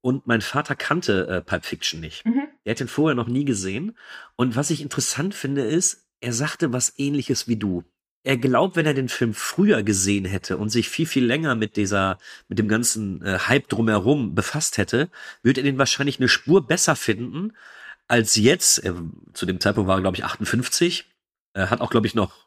Und 0.00 0.26
mein 0.26 0.40
Vater 0.40 0.76
kannte 0.76 1.26
äh, 1.26 1.40
Pulp 1.40 1.64
Fiction 1.64 2.00
nicht. 2.00 2.24
Mhm. 2.24 2.48
Er 2.64 2.72
hat 2.72 2.80
ihn 2.80 2.88
vorher 2.88 3.14
noch 3.14 3.28
nie 3.28 3.44
gesehen. 3.44 3.96
Und 4.36 4.56
was 4.56 4.70
ich 4.70 4.80
interessant 4.80 5.34
finde, 5.34 5.62
ist, 5.62 6.08
er 6.20 6.32
sagte 6.32 6.72
was 6.72 6.98
ähnliches 6.98 7.48
wie 7.48 7.56
du 7.56 7.84
er 8.26 8.36
glaubt, 8.36 8.74
wenn 8.74 8.86
er 8.86 8.94
den 8.94 9.08
Film 9.08 9.34
früher 9.34 9.84
gesehen 9.84 10.24
hätte 10.24 10.56
und 10.56 10.70
sich 10.70 10.88
viel, 10.88 11.06
viel 11.06 11.24
länger 11.24 11.54
mit 11.54 11.76
dieser, 11.76 12.18
mit 12.48 12.58
dem 12.58 12.66
ganzen 12.66 13.24
äh, 13.24 13.38
Hype 13.38 13.68
drumherum 13.68 14.34
befasst 14.34 14.78
hätte, 14.78 15.10
würde 15.44 15.60
er 15.60 15.64
den 15.64 15.78
wahrscheinlich 15.78 16.18
eine 16.18 16.28
Spur 16.28 16.66
besser 16.66 16.96
finden 16.96 17.52
als 18.08 18.34
jetzt. 18.34 18.78
Er, 18.78 18.96
zu 19.32 19.46
dem 19.46 19.60
Zeitpunkt 19.60 19.86
war 19.86 19.98
er, 19.98 20.00
glaube 20.00 20.16
ich, 20.16 20.24
58. 20.24 21.08
Er 21.52 21.70
hat 21.70 21.80
auch, 21.80 21.90
glaube 21.90 22.08
ich, 22.08 22.16
noch 22.16 22.46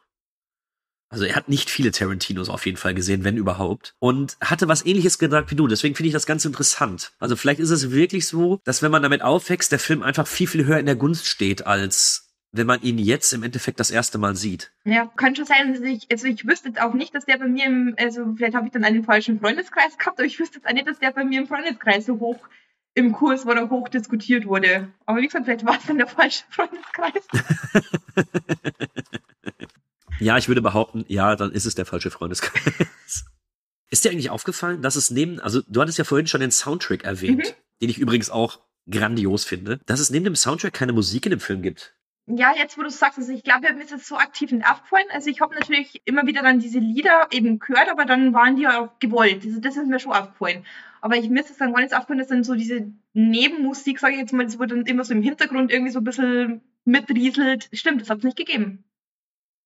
also 1.12 1.24
er 1.24 1.34
hat 1.34 1.48
nicht 1.48 1.70
viele 1.70 1.90
Tarantinos 1.90 2.48
auf 2.48 2.66
jeden 2.66 2.76
Fall 2.76 2.94
gesehen, 2.94 3.24
wenn 3.24 3.36
überhaupt. 3.36 3.96
Und 3.98 4.36
hatte 4.40 4.68
was 4.68 4.86
ähnliches 4.86 5.18
gesagt 5.18 5.50
wie 5.50 5.56
du. 5.56 5.66
Deswegen 5.66 5.96
finde 5.96 6.06
ich 6.06 6.12
das 6.12 6.24
ganz 6.24 6.44
interessant. 6.44 7.10
Also 7.18 7.34
vielleicht 7.34 7.58
ist 7.58 7.70
es 7.70 7.90
wirklich 7.90 8.28
so, 8.28 8.60
dass 8.62 8.80
wenn 8.80 8.92
man 8.92 9.02
damit 9.02 9.22
aufwächst, 9.22 9.72
der 9.72 9.80
Film 9.80 10.04
einfach 10.04 10.28
viel, 10.28 10.46
viel 10.46 10.66
höher 10.66 10.78
in 10.78 10.86
der 10.86 10.94
Gunst 10.94 11.26
steht 11.26 11.66
als 11.66 12.29
wenn 12.52 12.66
man 12.66 12.82
ihn 12.82 12.98
jetzt 12.98 13.32
im 13.32 13.42
Endeffekt 13.42 13.78
das 13.78 13.90
erste 13.90 14.18
Mal 14.18 14.34
sieht. 14.34 14.72
Ja, 14.84 15.06
kann 15.16 15.36
schon 15.36 15.44
sein. 15.44 15.68
Also 15.68 15.84
ich, 15.84 16.08
also 16.10 16.26
ich 16.26 16.46
wüsste 16.46 16.68
jetzt 16.68 16.80
auch 16.80 16.94
nicht, 16.94 17.14
dass 17.14 17.26
der 17.26 17.38
bei 17.38 17.46
mir 17.46 17.66
im, 17.66 17.94
also 17.98 18.34
vielleicht 18.36 18.54
habe 18.54 18.66
ich 18.66 18.72
dann 18.72 18.84
einen 18.84 19.04
falschen 19.04 19.38
Freundeskreis 19.38 19.98
gehabt, 19.98 20.18
aber 20.18 20.26
ich 20.26 20.38
wüsste 20.38 20.58
jetzt 20.58 20.66
auch 20.66 20.72
nicht, 20.72 20.88
dass 20.88 20.98
der 20.98 21.12
bei 21.12 21.24
mir 21.24 21.40
im 21.40 21.46
Freundeskreis 21.46 22.06
so 22.06 22.18
hoch 22.18 22.38
im 22.94 23.12
Kurs 23.12 23.46
oder 23.46 23.70
hoch 23.70 23.88
diskutiert 23.88 24.46
wurde. 24.46 24.92
Aber 25.06 25.20
wie 25.20 25.26
gesagt, 25.26 25.44
vielleicht 25.44 25.64
war 25.64 25.78
es 25.78 25.86
dann 25.86 25.98
der 25.98 26.08
falsche 26.08 26.42
Freundeskreis. 26.50 27.24
ja, 30.20 30.36
ich 30.36 30.48
würde 30.48 30.60
behaupten, 30.62 31.04
ja, 31.06 31.36
dann 31.36 31.52
ist 31.52 31.66
es 31.66 31.76
der 31.76 31.86
falsche 31.86 32.10
Freundeskreis. 32.10 33.26
ist 33.90 34.04
dir 34.04 34.10
eigentlich 34.10 34.30
aufgefallen, 34.30 34.82
dass 34.82 34.96
es 34.96 35.10
neben, 35.10 35.38
also 35.38 35.62
du 35.68 35.80
hattest 35.80 35.98
ja 35.98 36.04
vorhin 36.04 36.26
schon 36.26 36.40
den 36.40 36.50
Soundtrack 36.50 37.04
erwähnt, 37.04 37.38
mhm. 37.38 37.80
den 37.80 37.90
ich 37.90 37.98
übrigens 37.98 38.28
auch 38.28 38.58
grandios 38.88 39.44
finde, 39.44 39.78
dass 39.86 40.00
es 40.00 40.10
neben 40.10 40.24
dem 40.24 40.34
Soundtrack 40.36 40.72
keine 40.72 40.92
Musik 40.92 41.26
in 41.26 41.30
dem 41.30 41.40
Film 41.40 41.62
gibt. 41.62 41.94
Ja, 42.26 42.54
jetzt 42.56 42.78
wo 42.78 42.82
du 42.82 42.90
sagst, 42.90 43.18
also 43.18 43.32
ich 43.32 43.42
glaube, 43.42 43.72
mir 43.72 43.82
ist 43.82 43.92
es 43.92 44.06
so 44.06 44.16
aktiv 44.16 44.52
nicht 44.52 44.66
aufgefallen. 44.66 45.06
Also 45.10 45.30
ich 45.30 45.40
habe 45.40 45.54
natürlich 45.54 46.00
immer 46.04 46.26
wieder 46.26 46.42
dann 46.42 46.60
diese 46.60 46.78
Lieder 46.78 47.28
eben 47.32 47.58
gehört, 47.58 47.88
aber 47.90 48.04
dann 48.04 48.32
waren 48.32 48.56
die 48.56 48.62
ja 48.62 48.80
auch 48.80 48.98
gewollt. 49.00 49.44
Also 49.44 49.60
das 49.60 49.76
ist 49.76 49.86
mir 49.88 49.98
schon 49.98 50.12
aufgefallen. 50.12 50.64
Aber 51.00 51.16
ich 51.16 51.28
mir 51.28 51.40
es 51.40 51.56
dann 51.56 51.72
gar 51.72 51.82
nicht 51.82 51.94
aufgefallen, 51.94 52.18
dass 52.18 52.28
dann 52.28 52.44
so 52.44 52.54
diese 52.54 52.92
Nebenmusik, 53.14 53.98
sage 53.98 54.14
ich 54.14 54.20
jetzt 54.20 54.32
mal, 54.32 54.44
das 54.44 54.58
wurde 54.58 54.76
dann 54.76 54.86
immer 54.86 55.04
so 55.04 55.12
im 55.12 55.22
Hintergrund 55.22 55.72
irgendwie 55.72 55.92
so 55.92 56.00
ein 56.00 56.04
bisschen 56.04 56.60
mitrieselt. 56.84 57.68
Stimmt, 57.72 58.00
das 58.02 58.10
hat 58.10 58.18
es 58.18 58.24
nicht 58.24 58.36
gegeben. 58.36 58.84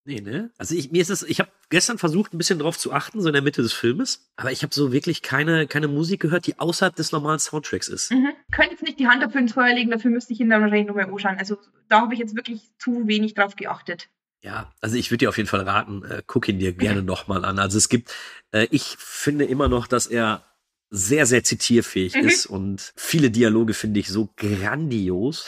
Nee, 0.07 0.20
ne? 0.20 0.50
Also 0.59 0.74
ich, 0.74 0.90
mir 0.90 1.00
ist 1.00 1.09
es, 1.09 1.22
ich 1.22 1.40
habe 1.40 1.50
gestern 1.70 1.96
versucht, 1.96 2.34
ein 2.34 2.38
bisschen 2.38 2.59
drauf 2.59 2.78
zu 2.78 2.92
achten, 2.92 3.22
so 3.22 3.28
in 3.28 3.32
der 3.32 3.42
Mitte 3.42 3.62
des 3.62 3.72
Filmes, 3.72 4.30
aber 4.36 4.52
ich 4.52 4.62
habe 4.62 4.74
so 4.74 4.92
wirklich 4.92 5.22
keine, 5.22 5.66
keine 5.66 5.88
Musik 5.88 6.20
gehört, 6.20 6.46
die 6.46 6.59
außerhalb 6.59 6.94
des 6.94 7.11
normalen 7.12 7.38
Soundtracks 7.38 7.88
ist. 7.88 8.11
Mhm. 8.11 8.28
Könnte 8.52 8.72
jetzt 8.72 8.82
nicht 8.82 8.98
die 8.98 9.07
Hand 9.07 9.22
dafür 9.22 9.40
ins 9.40 9.55
Feuer 9.55 9.74
legen, 9.74 9.90
dafür 9.90 10.11
müsste 10.11 10.34
ich 10.34 10.40
ihn 10.40 10.50
dann 10.50 10.61
wahrscheinlich 10.61 10.88
nochmal 10.88 11.07
anschauen. 11.07 11.38
Also 11.38 11.57
da 11.88 12.02
habe 12.02 12.12
ich 12.12 12.20
jetzt 12.20 12.36
wirklich 12.36 12.61
zu 12.78 13.07
wenig 13.07 13.32
drauf 13.32 13.57
geachtet. 13.57 14.11
Ja, 14.42 14.70
also 14.82 14.96
ich 14.96 15.11
würde 15.11 15.24
dir 15.24 15.30
auf 15.30 15.38
jeden 15.38 15.48
Fall 15.48 15.62
raten, 15.62 16.05
äh, 16.05 16.22
guck 16.26 16.48
ihn 16.48 16.59
dir 16.59 16.74
gerne 16.74 17.00
mhm. 17.00 17.07
nochmal 17.07 17.46
an. 17.46 17.59
Also 17.59 17.78
es 17.78 17.88
gibt, 17.88 18.14
äh, 18.52 18.66
ich 18.70 18.96
finde 18.98 19.46
immer 19.46 19.68
noch, 19.68 19.86
dass 19.86 20.07
er 20.07 20.44
sehr, 20.90 21.24
sehr 21.24 21.42
zitierfähig 21.44 22.14
mhm. 22.14 22.28
ist 22.28 22.44
und 22.44 22.92
viele 22.94 23.30
Dialoge 23.30 23.72
finde 23.72 24.00
ich 24.00 24.09
so 24.09 24.28
grandios. 24.36 25.46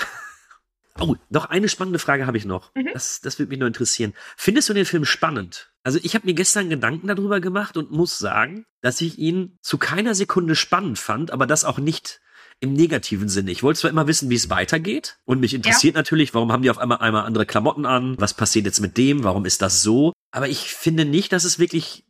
Oh, 1.01 1.16
noch 1.30 1.47
eine 1.47 1.68
spannende 1.68 1.99
Frage 1.99 2.26
habe 2.26 2.36
ich 2.36 2.44
noch. 2.44 2.74
Mhm. 2.74 2.90
Das, 2.92 3.20
das 3.20 3.38
würde 3.38 3.51
mich 3.51 3.59
nur 3.59 3.68
interessieren. 3.68 4.14
Findest 4.36 4.68
du 4.68 4.74
den 4.74 4.84
Film 4.84 5.05
spannend? 5.05 5.70
Also 5.82 5.99
ich 6.03 6.14
habe 6.14 6.26
mir 6.26 6.34
gestern 6.34 6.70
Gedanken 6.70 7.07
darüber 7.07 7.40
gemacht 7.40 7.76
und 7.76 7.90
muss 7.90 8.18
sagen, 8.18 8.64
dass 8.80 9.01
ich 9.01 9.18
ihn 9.18 9.59
zu 9.62 9.78
keiner 9.78 10.14
Sekunde 10.14 10.57
spannend 10.57 10.99
fand, 10.99 11.30
aber 11.30 11.47
das 11.47 11.64
auch 11.64 11.78
nicht 11.78 12.20
im 12.61 12.72
negativen 12.72 13.28
Sinne. 13.28 13.51
Ich 13.51 13.62
wollte 13.62 13.80
zwar 13.80 13.90
immer 13.90 14.07
wissen, 14.07 14.30
wie 14.30 14.34
es 14.34 14.49
weitergeht 14.49 15.18
und 15.24 15.40
mich 15.40 15.55
interessiert 15.55 15.94
ja. 15.94 16.01
natürlich, 16.01 16.32
warum 16.32 16.53
haben 16.53 16.62
die 16.62 16.70
auf 16.70 16.78
einmal 16.78 16.99
einmal 16.99 17.24
andere 17.24 17.44
Klamotten 17.44 17.84
an? 17.84 18.16
Was 18.18 18.34
passiert 18.34 18.64
jetzt 18.64 18.80
mit 18.80 18.97
dem? 18.97 19.24
Warum 19.24 19.44
ist 19.44 19.62
das 19.62 19.82
so? 19.82 20.12
Aber 20.30 20.49
ich 20.49 20.72
finde 20.72 21.05
nicht, 21.05 21.32
dass 21.32 21.44
es 21.44 21.59
wirklich 21.59 22.05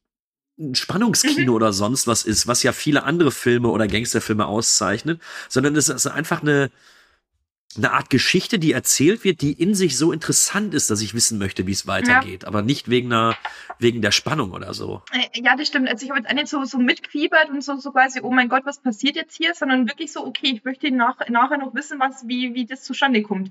ein 0.59 0.75
Spannungskino 0.75 1.53
mhm. 1.53 1.57
oder 1.57 1.73
sonst 1.73 2.07
was 2.07 2.25
ist, 2.25 2.47
was 2.47 2.63
ja 2.63 2.73
viele 2.73 3.03
andere 3.03 3.31
Filme 3.31 3.69
oder 3.69 3.89
Gangsterfilme 3.89 4.47
auszeichnet, 4.47 5.21
sondern 5.49 5.77
es 5.77 5.89
ist 5.89 6.07
einfach 6.07 6.43
eine 6.43 6.71
eine 7.77 7.93
Art 7.93 8.11
Geschichte, 8.11 8.59
die 8.59 8.73
erzählt 8.73 9.25
wird, 9.25 9.43
die 9.43 9.53
in 9.53 9.75
sich 9.75 9.99
so 9.99 10.13
interessant 10.13 10.75
ist, 10.75 10.91
dass 10.91 11.01
ich 11.03 11.15
wissen 11.15 11.39
möchte, 11.39 11.67
wie 11.67 11.73
es 11.73 11.87
weitergeht. 11.87 12.43
Ja. 12.43 12.49
Aber 12.49 12.63
nicht 12.63 12.89
wegen 12.89 13.13
einer, 13.13 13.37
wegen 13.79 14.03
der 14.03 14.13
Spannung 14.13 14.53
oder 14.53 14.73
so. 14.73 15.03
Äh, 15.13 15.41
ja, 15.43 15.57
das 15.57 15.69
stimmt. 15.69 15.89
Also 15.89 16.05
ich 16.05 16.11
habe 16.11 16.21
jetzt 16.21 16.33
nicht 16.33 16.49
so, 16.49 16.65
so 16.65 16.79
mitgefiebert 16.79 17.51
und 17.51 17.63
so, 17.63 17.77
so 17.77 17.93
quasi, 17.93 18.21
oh 18.23 18.31
mein 18.31 18.49
Gott, 18.49 18.65
was 18.65 18.81
passiert 18.81 19.17
jetzt 19.17 19.37
hier, 19.37 19.55
sondern 19.55 19.89
wirklich 19.89 20.13
so, 20.13 20.25
okay, 20.25 20.53
ich 20.55 20.65
möchte 20.65 20.91
nach, 20.91 21.17
nachher 21.29 21.59
noch 21.59 21.75
wissen, 21.75 22.01
was, 22.01 22.27
wie, 22.27 22.55
wie 22.55 22.67
das 22.67 22.83
zustande 22.83 23.23
kommt. 23.23 23.51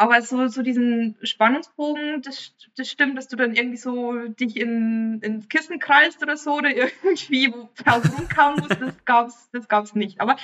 Aber 0.00 0.22
so, 0.22 0.46
so 0.46 0.62
diesen 0.62 1.16
Spannungsbogen, 1.24 2.22
das, 2.22 2.52
das 2.76 2.88
stimmt, 2.88 3.18
dass 3.18 3.26
du 3.26 3.34
dann 3.34 3.56
irgendwie 3.56 3.78
so 3.78 4.14
dich 4.28 4.56
in, 4.56 5.18
ins 5.22 5.48
Kissen 5.48 5.80
kreist 5.80 6.22
oder 6.22 6.36
so 6.36 6.52
oder 6.52 6.70
irgendwie 6.76 7.52
wo 7.52 7.68
drauf 7.82 8.04
rumkauen 8.16 8.60
musst, 8.60 8.80
das 8.80 9.04
gab's, 9.04 9.48
das 9.52 9.66
gab's 9.66 9.96
nicht. 9.96 10.20
Aber 10.20 10.36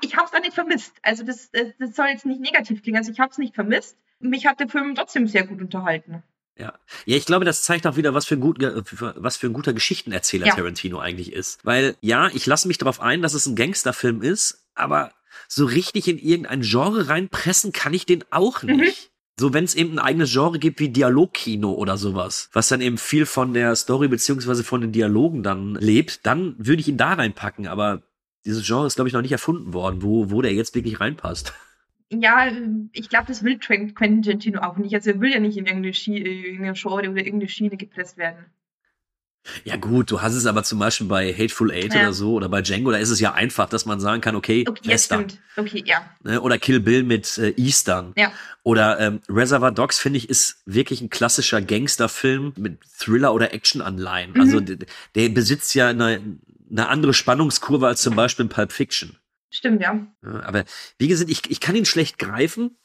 ich 0.00 0.16
habe 0.16 0.26
es 0.26 0.32
auch 0.34 0.40
nicht 0.40 0.54
vermisst. 0.54 0.92
Also 1.02 1.22
das, 1.24 1.50
das 1.52 1.96
soll 1.96 2.06
jetzt 2.06 2.26
nicht 2.26 2.40
negativ 2.40 2.82
klingen. 2.82 2.98
Also 2.98 3.12
ich 3.12 3.20
habe 3.20 3.30
es 3.30 3.38
nicht 3.38 3.54
vermisst. 3.54 3.96
mich 4.20 4.46
hat 4.46 4.60
der 4.60 4.68
Film 4.68 4.94
trotzdem 4.94 5.26
sehr 5.26 5.46
gut 5.46 5.60
unterhalten. 5.60 6.22
Ja. 6.58 6.74
ja, 7.06 7.16
ich 7.16 7.24
glaube, 7.24 7.44
das 7.46 7.62
zeigt 7.62 7.86
auch 7.86 7.96
wieder, 7.96 8.12
was 8.12 8.26
für 8.26 8.34
ein, 8.34 8.40
gut, 8.40 8.58
was 8.60 9.36
für 9.38 9.46
ein 9.46 9.54
guter 9.54 9.72
Geschichtenerzähler 9.72 10.48
Ja. 10.48 10.54
Tarantino 10.54 10.98
eigentlich 10.98 11.32
ist. 11.32 11.64
Weil 11.64 11.96
ja, 12.02 12.28
ich 12.28 12.44
lasse 12.46 12.68
mich 12.68 12.76
darauf 12.78 13.00
ein, 13.00 13.22
dass 13.22 13.32
es 13.34 13.46
ein 13.46 13.56
Gangsterfilm 13.56 14.20
ist, 14.22 14.66
aber 14.74 15.12
so 15.48 15.64
richtig 15.64 16.08
in 16.08 16.18
irgendein 16.18 16.60
Genre 16.60 17.08
reinpressen 17.08 17.72
kann 17.72 17.94
ich 17.94 18.04
den 18.06 18.22
auch 18.30 18.62
Mhm. 18.62 18.76
nicht. 18.76 19.10
So, 19.40 19.54
wenn 19.54 19.64
es 19.64 19.74
eben 19.74 19.92
ein 19.94 19.98
eigenes 19.98 20.30
Genre 20.30 20.58
gibt 20.58 20.78
wie 20.78 20.90
Dialogkino 20.90 21.72
oder 21.72 21.96
sowas, 21.96 22.50
was 22.52 22.68
dann 22.68 22.82
eben 22.82 22.98
viel 22.98 23.24
von 23.24 23.54
der 23.54 23.74
Story 23.74 24.08
beziehungsweise 24.08 24.62
von 24.62 24.82
den 24.82 24.92
Dialogen 24.92 25.42
dann 25.42 25.74
lebt, 25.76 26.26
dann 26.26 26.54
würde 26.58 26.80
ich 26.82 26.88
ihn 26.88 26.98
da 26.98 27.14
reinpacken. 27.14 27.66
Aber 27.66 28.02
dieses 28.44 28.66
Genre 28.66 28.86
ist, 28.86 28.96
glaube 28.96 29.08
ich, 29.08 29.14
noch 29.14 29.22
nicht 29.22 29.32
erfunden 29.32 29.72
worden, 29.72 30.02
wo, 30.02 30.30
wo 30.30 30.42
der 30.42 30.52
jetzt 30.52 30.74
wirklich 30.74 31.00
reinpasst. 31.00 31.52
Ja, 32.10 32.50
ich 32.92 33.08
glaube, 33.08 33.26
das 33.28 33.42
will 33.42 33.58
Quentin 33.58 34.22
Tarantino 34.22 34.60
auch 34.60 34.76
nicht. 34.76 34.94
Also 34.94 35.10
er 35.10 35.20
will 35.20 35.30
ja 35.32 35.40
nicht 35.40 35.56
in 35.56 35.66
irgendeine, 35.66 35.94
Schie 35.94 36.18
äh, 36.22 36.42
irgendeine 36.46 36.74
Genre 36.74 36.94
oder 36.96 37.04
irgendeine 37.08 37.48
Schiene 37.48 37.76
gepresst 37.76 38.18
werden. 38.18 38.44
Ja 39.64 39.74
gut, 39.76 40.08
du 40.10 40.22
hast 40.22 40.34
es 40.34 40.46
aber 40.46 40.62
zum 40.62 40.78
Beispiel 40.78 41.08
bei 41.08 41.32
Hateful 41.32 41.72
Eight 41.72 41.92
Ja. 41.94 42.02
oder 42.02 42.12
so 42.12 42.34
oder 42.34 42.48
bei 42.48 42.62
Django, 42.62 42.92
da 42.92 42.98
ist 42.98 43.10
es 43.10 43.18
ja 43.18 43.32
einfach, 43.32 43.68
dass 43.68 43.86
man 43.86 43.98
sagen 43.98 44.20
kann, 44.20 44.36
okay, 44.36 44.64
Okay, 44.68 44.80
ja, 44.84 44.92
Western. 44.92 45.28
stimmt. 45.30 45.42
Okay, 45.56 45.82
ja. 45.84 46.08
Ne? 46.22 46.40
Oder 46.40 46.58
Kill 46.58 46.78
Bill 46.78 47.02
mit 47.02 47.38
äh, 47.38 47.50
Eastern. 47.56 48.12
Ja. 48.16 48.30
Oder 48.62 49.00
ähm, 49.00 49.20
Reservoir 49.28 49.72
Dogs, 49.72 49.98
finde 49.98 50.18
ich, 50.18 50.28
ist 50.28 50.62
wirklich 50.64 51.00
ein 51.00 51.10
klassischer 51.10 51.60
Gangsterfilm 51.60 52.52
mit 52.56 52.78
Thriller- 52.96 53.34
oder 53.34 53.52
Action-Anleihen. 53.52 54.32
Mhm. 54.34 54.40
Also 54.40 54.60
der, 54.60 54.76
der 55.16 55.28
besitzt 55.30 55.74
ja 55.74 55.88
eine, 55.88 56.20
eine 56.72 56.88
andere 56.88 57.14
Spannungskurve 57.14 57.86
als 57.86 58.02
zum 58.02 58.16
Beispiel 58.16 58.44
in 58.46 58.48
Pulp 58.48 58.72
Fiction. 58.72 59.16
Stimmt, 59.50 59.80
ja. 59.82 60.06
Aber 60.22 60.64
wie 60.98 61.08
gesagt, 61.08 61.30
ich, 61.30 61.48
ich 61.50 61.60
kann 61.60 61.76
ihn 61.76 61.84
schlecht 61.84 62.18
greifen. 62.18 62.78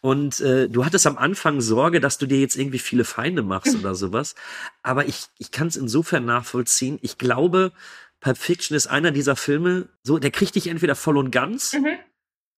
Und 0.00 0.40
äh, 0.40 0.68
du 0.68 0.84
hattest 0.84 1.06
am 1.06 1.16
Anfang 1.16 1.60
Sorge, 1.60 2.00
dass 2.00 2.18
du 2.18 2.26
dir 2.26 2.40
jetzt 2.40 2.56
irgendwie 2.56 2.78
viele 2.80 3.04
Feinde 3.04 3.42
machst 3.42 3.74
oder 3.76 3.94
sowas. 3.94 4.34
Aber 4.82 5.06
ich, 5.06 5.26
ich 5.38 5.52
kann 5.52 5.68
es 5.68 5.76
insofern 5.76 6.24
nachvollziehen. 6.24 6.98
Ich 7.02 7.18
glaube, 7.18 7.72
Pulp 8.20 8.36
Fiction 8.38 8.76
ist 8.76 8.88
einer 8.88 9.12
dieser 9.12 9.36
Filme, 9.36 9.88
so, 10.02 10.18
der 10.18 10.30
kriegt 10.32 10.54
dich 10.56 10.66
entweder 10.66 10.96
voll 10.96 11.16
und 11.16 11.30
ganz, 11.30 11.72
Mhm. 11.74 11.86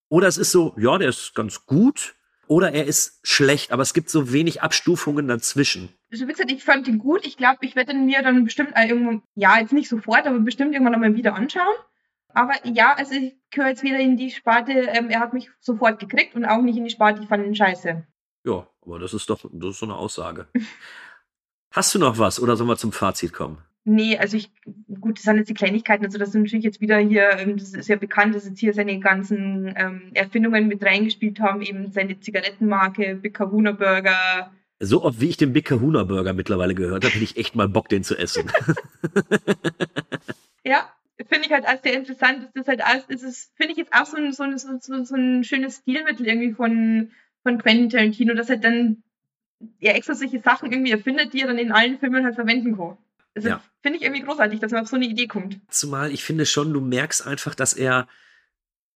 oder 0.09 0.27
es 0.27 0.39
ist 0.39 0.51
so, 0.53 0.75
ja, 0.79 0.97
der 0.99 1.11
ist 1.11 1.35
ganz 1.35 1.67
gut, 1.67 2.15
oder 2.53 2.73
er 2.75 2.85
ist 2.85 3.19
schlecht, 3.23 3.73
aber 3.73 3.83
es 3.83 3.95
gibt 3.95 4.11
so 4.11 4.31
wenig 4.31 4.61
Abstufungen 4.61 5.27
dazwischen. 5.27 5.89
Also 6.11 6.29
wie 6.29 6.33
gesagt, 6.33 6.53
ich 6.53 6.63
fand 6.63 6.87
ihn 6.87 6.99
gut. 6.99 7.25
Ich 7.25 7.39
glaube, 7.39 7.61
ich 7.63 7.77
werde 7.77 7.93
ihn 7.93 8.05
mir 8.05 8.21
dann 8.23 8.45
bestimmt 8.45 8.75
irgendwann, 8.77 9.23
ja, 9.35 9.59
jetzt 9.59 9.73
nicht 9.73 9.89
sofort, 9.89 10.27
aber 10.27 10.39
bestimmt 10.41 10.75
irgendwann 10.75 10.95
einmal 10.95 11.15
wieder 11.15 11.35
anschauen. 11.35 11.75
Aber 12.35 12.53
ja, 12.65 12.93
also 12.95 13.15
ich 13.15 13.35
gehöre 13.51 13.71
jetzt 13.71 13.83
wieder 13.83 13.99
in 13.99 14.19
die 14.19 14.31
Sparte, 14.31 14.73
ähm, 14.73 15.09
er 15.09 15.21
hat 15.21 15.33
mich 15.33 15.51
sofort 15.61 15.99
gekriegt 15.99 16.35
und 16.35 16.45
auch 16.45 16.61
nicht 16.61 16.77
in 16.77 16.85
die 16.85 16.91
Sparte, 16.91 17.23
ich 17.23 17.29
fand 17.29 17.47
ihn 17.47 17.55
scheiße. 17.55 18.07
Ja, 18.45 18.67
aber 18.85 18.99
das 18.99 19.15
ist 19.15 19.31
doch, 19.31 19.47
das 19.51 19.71
ist 19.71 19.79
so 19.79 19.87
eine 19.87 19.97
Aussage. 19.97 20.47
Hast 21.73 21.95
du 21.95 21.99
noch 21.99 22.19
was 22.19 22.39
oder 22.39 22.57
sollen 22.57 22.69
wir 22.69 22.77
zum 22.77 22.93
Fazit 22.93 23.33
kommen? 23.33 23.63
Nee, 23.85 24.17
also 24.17 24.37
ich, 24.37 24.51
gut, 25.01 25.19
das 25.19 25.25
sind 25.25 25.39
jetzt 25.39 25.49
die 25.49 25.55
Kleinigkeiten, 25.55 26.05
also 26.05 26.17
das 26.17 26.31
sind 26.31 26.43
natürlich 26.43 26.65
jetzt 26.65 26.81
wieder 26.81 26.99
hier, 26.99 27.31
ähm, 27.39 27.57
das 27.57 27.75
ist 27.75 27.89
ja 27.89 27.97
bekannt, 27.97 28.35
dass 28.35 28.47
jetzt 28.47 28.61
hier 28.61 28.75
seine 28.75 29.01
ganzen 29.01 29.75
ähm, 29.77 30.11
Erfindungen 30.15 30.69
mit 30.69 30.85
reingespielt 30.85 31.41
haben, 31.41 31.63
eben 31.63 31.91
seine 31.91 32.21
Zigarettenmarke, 32.21 33.17
Big 33.17 33.35
Kahuna 33.35 33.73
Burger. 33.73 34.53
So 34.79 35.03
oft 35.03 35.21
wie 35.21 35.31
ich 35.31 35.37
den 35.37 35.53
Big 35.53 35.65
Kahuna 35.65 36.05
Burger 36.05 36.33
mittlerweile 36.33 36.77
gehört 36.77 37.05
habe, 37.05 37.15
hätte 37.15 37.25
ich 37.25 37.37
echt 37.37 37.57
mal 37.57 37.69
Bock, 37.69 37.89
den 37.89 38.05
zu 38.05 38.17
essen. 38.17 38.51
Ja, 40.65 40.93
finde 41.29 41.47
ich 41.47 41.53
halt 41.53 41.67
als 41.67 41.83
sehr 41.83 41.95
interessant, 41.95 42.45
dass 42.45 42.53
das 42.55 42.69
halt 42.69 42.85
als, 42.85 43.05
ist 43.07 43.23
es, 43.23 43.53
finde 43.57 43.73
ich 43.73 43.79
jetzt 43.79 43.93
auch 43.93 44.07
so 44.07 44.17
ein, 44.17 44.33
so, 44.33 44.45
ein, 44.45 44.59
so, 44.59 44.79
so, 44.79 45.17
ein 45.17 45.45
schönes 45.45 45.79
Stilmittel 45.79 46.27
irgendwie 46.27 46.53
von, 46.53 47.11
von 47.43 47.59
Quentin 47.59 47.91
Tarantino, 47.91 48.35
dass 48.35 48.51
er 48.51 48.59
dann 48.59 49.03
ja 49.81 49.93
extra 49.93 50.15
solche 50.15 50.41
Sachen 50.41 50.71
irgendwie 50.73 50.93
erfindet, 50.93 51.33
die 51.33 51.41
er 51.41 51.49
dann 51.49 51.59
in 51.59 51.73
allen 51.73 51.99
Filmen 51.99 52.25
halt 52.25 52.37
verwenden 52.37 52.77
kann. 52.77 52.97
Also 53.35 53.49
Ja. 53.49 53.63
finde 53.83 53.99
ich 53.99 54.05
irgendwie 54.05 54.23
großartig, 54.23 54.61
dass 54.61 54.73
man 54.73 54.83
auf 54.83 54.89
so 54.89 54.97
eine 54.97 55.07
Idee 55.07 55.27
kommt. 55.27 55.59
Zumal 55.69 56.13
ich 56.13 56.25
finde 56.25 56.47
schon, 56.47 56.73
du 56.73 56.81
merkst 56.81 57.27
einfach, 57.27 57.55
dass 57.55 57.73
er, 57.73 58.07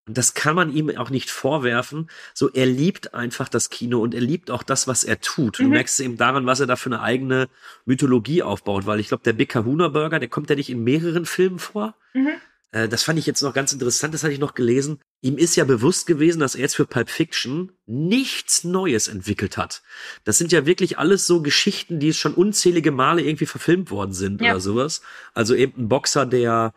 und 0.06 0.16
das 0.18 0.34
kann 0.34 0.54
man 0.54 0.72
ihm 0.72 0.96
auch 0.96 1.10
nicht 1.10 1.30
vorwerfen, 1.30 2.08
so 2.34 2.50
er 2.52 2.66
liebt 2.66 3.14
einfach 3.14 3.48
das 3.48 3.70
Kino 3.70 4.00
und 4.00 4.14
er 4.14 4.20
liebt 4.20 4.50
auch 4.50 4.62
das, 4.62 4.86
was 4.86 5.04
er 5.04 5.20
tut. 5.20 5.58
Du 5.58 5.64
Mhm. 5.64 5.70
merkst 5.70 5.98
eben 6.00 6.16
daran, 6.16 6.46
was 6.46 6.60
er 6.60 6.66
da 6.66 6.76
für 6.76 6.90
eine 6.90 7.00
eigene 7.00 7.48
Mythologie 7.86 8.42
aufbaut, 8.42 8.86
weil 8.86 9.00
ich 9.00 9.08
glaube, 9.08 9.24
der 9.24 9.32
Big 9.32 9.48
Kahuna 9.48 9.88
Burger, 9.88 10.18
der 10.20 10.28
kommt 10.28 10.50
ja 10.50 10.56
nicht 10.56 10.70
in 10.70 10.84
mehreren 10.84 11.26
Filmen 11.26 11.58
vor. 11.58 11.96
Mhm. 12.14 12.34
Äh, 12.72 12.88
Das 12.88 13.02
fand 13.02 13.18
ich 13.18 13.26
jetzt 13.26 13.42
noch 13.42 13.54
ganz 13.54 13.72
interessant, 13.72 14.14
das 14.14 14.22
hatte 14.22 14.32
ich 14.32 14.38
noch 14.38 14.54
gelesen. 14.54 14.98
Ihm 15.22 15.38
ist 15.38 15.56
ja 15.56 15.64
bewusst 15.64 16.06
gewesen, 16.06 16.40
dass 16.40 16.54
er 16.54 16.62
jetzt 16.62 16.76
für 16.76 16.86
Pulp 16.86 17.10
Fiction 17.10 17.72
nichts 17.86 18.64
Neues 18.64 19.08
entwickelt 19.08 19.56
hat. 19.56 19.82
Das 20.24 20.38
sind 20.38 20.52
ja 20.52 20.66
wirklich 20.66 20.98
alles 20.98 21.26
so 21.26 21.42
Geschichten, 21.42 21.98
die 22.00 22.12
schon 22.12 22.34
unzählige 22.34 22.90
Male 22.92 23.22
irgendwie 23.22 23.46
verfilmt 23.46 23.90
worden 23.90 24.12
sind 24.12 24.40
Ja. 24.40 24.52
oder 24.52 24.60
sowas. 24.60 25.02
Also 25.34 25.54
eben 25.54 25.82
ein 25.84 25.88
Boxer, 25.88 26.26
der 26.26 26.72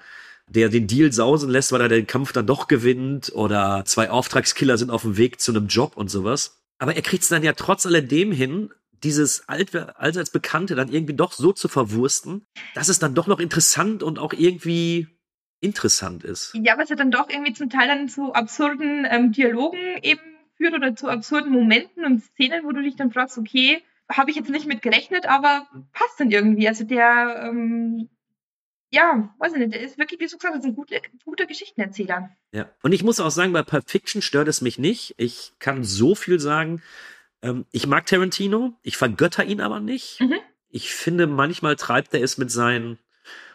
der 0.51 0.69
den 0.69 0.87
Deal 0.87 1.13
sausen 1.13 1.47
lässt, 1.51 1.71
weil 1.71 1.81
er 1.81 1.89
den 1.89 2.07
Kampf 2.07 2.31
dann 2.33 2.47
doch 2.47 2.67
gewinnt 2.67 3.31
oder 3.35 3.83
zwei 3.85 4.09
Auftragskiller 4.09 4.79
sind 4.79 4.89
auf 4.89 5.03
dem 5.03 5.15
Weg 5.15 5.39
zu 5.39 5.51
einem 5.51 5.67
Job 5.67 5.95
und 5.95 6.09
sowas. 6.09 6.63
Aber 6.79 6.95
er 6.95 7.03
kriegt 7.03 7.21
es 7.21 7.29
dann 7.29 7.43
ja 7.43 7.53
trotz 7.53 7.85
alledem 7.85 8.31
hin, 8.31 8.71
dieses 9.03 9.47
alt, 9.47 9.75
allseits 9.75 10.31
Bekannte 10.31 10.73
dann 10.73 10.91
irgendwie 10.91 11.13
doch 11.13 11.33
so 11.33 11.53
zu 11.53 11.67
verwursten, 11.67 12.47
dass 12.73 12.89
es 12.89 12.97
dann 12.97 13.13
doch 13.13 13.27
noch 13.27 13.39
interessant 13.39 14.01
und 14.01 14.17
auch 14.17 14.33
irgendwie 14.33 15.07
interessant 15.61 16.23
ist. 16.23 16.53
Ja, 16.53 16.77
was 16.77 16.89
ja 16.89 16.95
dann 16.95 17.11
doch 17.11 17.29
irgendwie 17.29 17.53
zum 17.53 17.69
Teil 17.69 17.87
dann 17.87 18.07
zu 18.07 18.33
absurden 18.33 19.05
ähm, 19.09 19.31
Dialogen 19.31 19.79
eben 20.01 20.21
führt 20.55 20.73
oder 20.73 20.95
zu 20.95 21.07
absurden 21.07 21.51
Momenten 21.51 22.05
und 22.05 22.23
Szenen, 22.23 22.63
wo 22.63 22.71
du 22.71 22.81
dich 22.81 22.95
dann 22.95 23.11
fragst, 23.11 23.37
okay, 23.37 23.81
habe 24.11 24.31
ich 24.31 24.37
jetzt 24.37 24.49
nicht 24.49 24.65
mit 24.65 24.81
gerechnet, 24.81 25.27
aber 25.27 25.67
passt 25.93 26.19
dann 26.19 26.31
irgendwie. 26.31 26.67
Also 26.67 26.83
der, 26.83 27.43
ähm, 27.45 28.09
ja, 28.89 29.33
weiß 29.37 29.53
ich 29.53 29.59
nicht, 29.59 29.73
der 29.73 29.81
ist 29.81 29.97
wirklich, 29.97 30.19
wie 30.19 30.27
du 30.27 30.37
gesagt 30.37 30.55
hast, 30.55 30.65
ein 30.65 30.75
guter, 30.75 30.97
guter 31.25 31.45
Geschichtenerzähler. 31.45 32.29
Ja. 32.51 32.69
Und 32.81 32.91
ich 32.91 33.03
muss 33.03 33.19
auch 33.19 33.29
sagen, 33.29 33.53
bei 33.53 33.63
Pulp 33.63 33.89
Fiction 33.89 34.21
stört 34.21 34.47
es 34.47 34.61
mich 34.61 34.79
nicht. 34.79 35.13
Ich 35.17 35.53
kann 35.59 35.83
so 35.83 36.15
viel 36.15 36.39
sagen. 36.39 36.81
Ähm, 37.41 37.65
ich 37.71 37.87
mag 37.87 38.05
Tarantino, 38.05 38.73
ich 38.81 38.97
vergötter 38.97 39.45
ihn 39.45 39.61
aber 39.61 39.79
nicht. 39.79 40.19
Mhm. 40.19 40.39
Ich 40.69 40.93
finde, 40.93 41.27
manchmal 41.27 41.75
treibt 41.75 42.13
er 42.13 42.21
es 42.21 42.37
mit 42.37 42.51
seinen, 42.51 42.97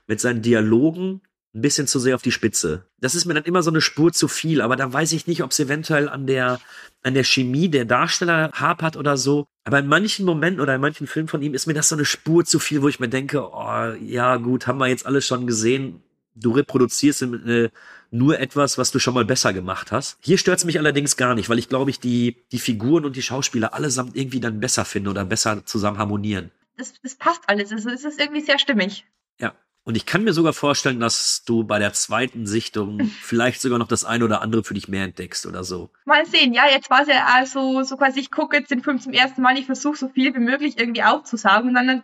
mit 0.06 0.20
seinen 0.20 0.42
Dialogen 0.42 1.20
ein 1.54 1.60
bisschen 1.60 1.86
zu 1.86 2.00
sehr 2.00 2.16
auf 2.16 2.22
die 2.22 2.32
Spitze. 2.32 2.84
Das 3.00 3.14
ist 3.14 3.26
mir 3.26 3.34
dann 3.34 3.44
immer 3.44 3.62
so 3.62 3.70
eine 3.70 3.80
Spur 3.80 4.12
zu 4.12 4.26
viel, 4.26 4.60
aber 4.60 4.74
da 4.74 4.92
weiß 4.92 5.12
ich 5.12 5.26
nicht, 5.26 5.42
ob 5.42 5.52
es 5.52 5.60
eventuell 5.60 6.08
an 6.08 6.26
der, 6.26 6.60
an 7.02 7.14
der 7.14 7.22
Chemie 7.22 7.68
der 7.68 7.84
Darsteller 7.84 8.50
hapert 8.52 8.96
oder 8.96 9.16
so. 9.16 9.46
Aber 9.62 9.78
in 9.78 9.86
manchen 9.86 10.26
Momenten 10.26 10.60
oder 10.60 10.74
in 10.74 10.80
manchen 10.80 11.06
Filmen 11.06 11.28
von 11.28 11.42
ihm 11.42 11.54
ist 11.54 11.66
mir 11.66 11.74
das 11.74 11.88
so 11.88 11.94
eine 11.94 12.04
Spur 12.04 12.44
zu 12.44 12.58
viel, 12.58 12.82
wo 12.82 12.88
ich 12.88 12.98
mir 12.98 13.08
denke, 13.08 13.48
oh, 13.52 13.92
ja 14.00 14.36
gut, 14.36 14.66
haben 14.66 14.78
wir 14.78 14.88
jetzt 14.88 15.06
alles 15.06 15.26
schon 15.26 15.46
gesehen. 15.46 16.02
Du 16.34 16.50
reproduzierst 16.50 17.22
äh, 17.22 17.70
nur 18.10 18.40
etwas, 18.40 18.76
was 18.76 18.90
du 18.90 18.98
schon 18.98 19.14
mal 19.14 19.24
besser 19.24 19.52
gemacht 19.52 19.92
hast. 19.92 20.18
Hier 20.20 20.38
stört's 20.38 20.64
mich 20.64 20.78
allerdings 20.78 21.16
gar 21.16 21.36
nicht, 21.36 21.48
weil 21.48 21.60
ich 21.60 21.68
glaube, 21.68 21.90
ich 21.90 22.00
die, 22.00 22.36
die 22.50 22.58
Figuren 22.58 23.04
und 23.04 23.14
die 23.14 23.22
Schauspieler 23.22 23.74
allesamt 23.74 24.16
irgendwie 24.16 24.40
dann 24.40 24.58
besser 24.58 24.84
finde 24.84 25.10
oder 25.10 25.24
besser 25.24 25.64
zusammen 25.64 25.98
harmonieren. 25.98 26.50
Das, 26.76 26.92
das 27.00 27.14
passt 27.14 27.42
alles. 27.46 27.70
Also 27.70 27.90
es 27.90 28.04
ist 28.04 28.18
irgendwie 28.18 28.40
sehr 28.40 28.58
stimmig. 28.58 29.04
Ja. 29.38 29.54
Und 29.86 29.96
ich 29.96 30.06
kann 30.06 30.24
mir 30.24 30.32
sogar 30.32 30.54
vorstellen, 30.54 30.98
dass 30.98 31.44
du 31.44 31.64
bei 31.64 31.78
der 31.78 31.92
zweiten 31.92 32.46
Sichtung 32.46 33.00
vielleicht 33.22 33.60
sogar 33.60 33.78
noch 33.78 33.86
das 33.86 34.04
eine 34.04 34.24
oder 34.24 34.40
andere 34.40 34.64
für 34.64 34.74
dich 34.74 34.88
mehr 34.88 35.04
entdeckst 35.04 35.46
oder 35.46 35.62
so. 35.62 35.90
Mal 36.06 36.24
sehen, 36.24 36.54
ja, 36.54 36.64
jetzt 36.70 36.88
war 36.90 37.02
es 37.02 37.08
ja 37.08 37.26
also 37.26 37.82
so 37.82 37.96
quasi, 37.96 38.20
ich 38.20 38.30
gucke 38.30 38.56
jetzt 38.56 38.70
den 38.70 38.82
Film 38.82 38.98
zum 38.98 39.12
ersten 39.12 39.42
Mal, 39.42 39.58
ich 39.58 39.66
versuche 39.66 39.96
so 39.96 40.08
viel 40.08 40.34
wie 40.34 40.40
möglich 40.40 40.78
irgendwie 40.78 41.02
aufzusaugen 41.02 41.68
und 41.68 41.74
dann 41.74 41.90
ein 41.90 42.02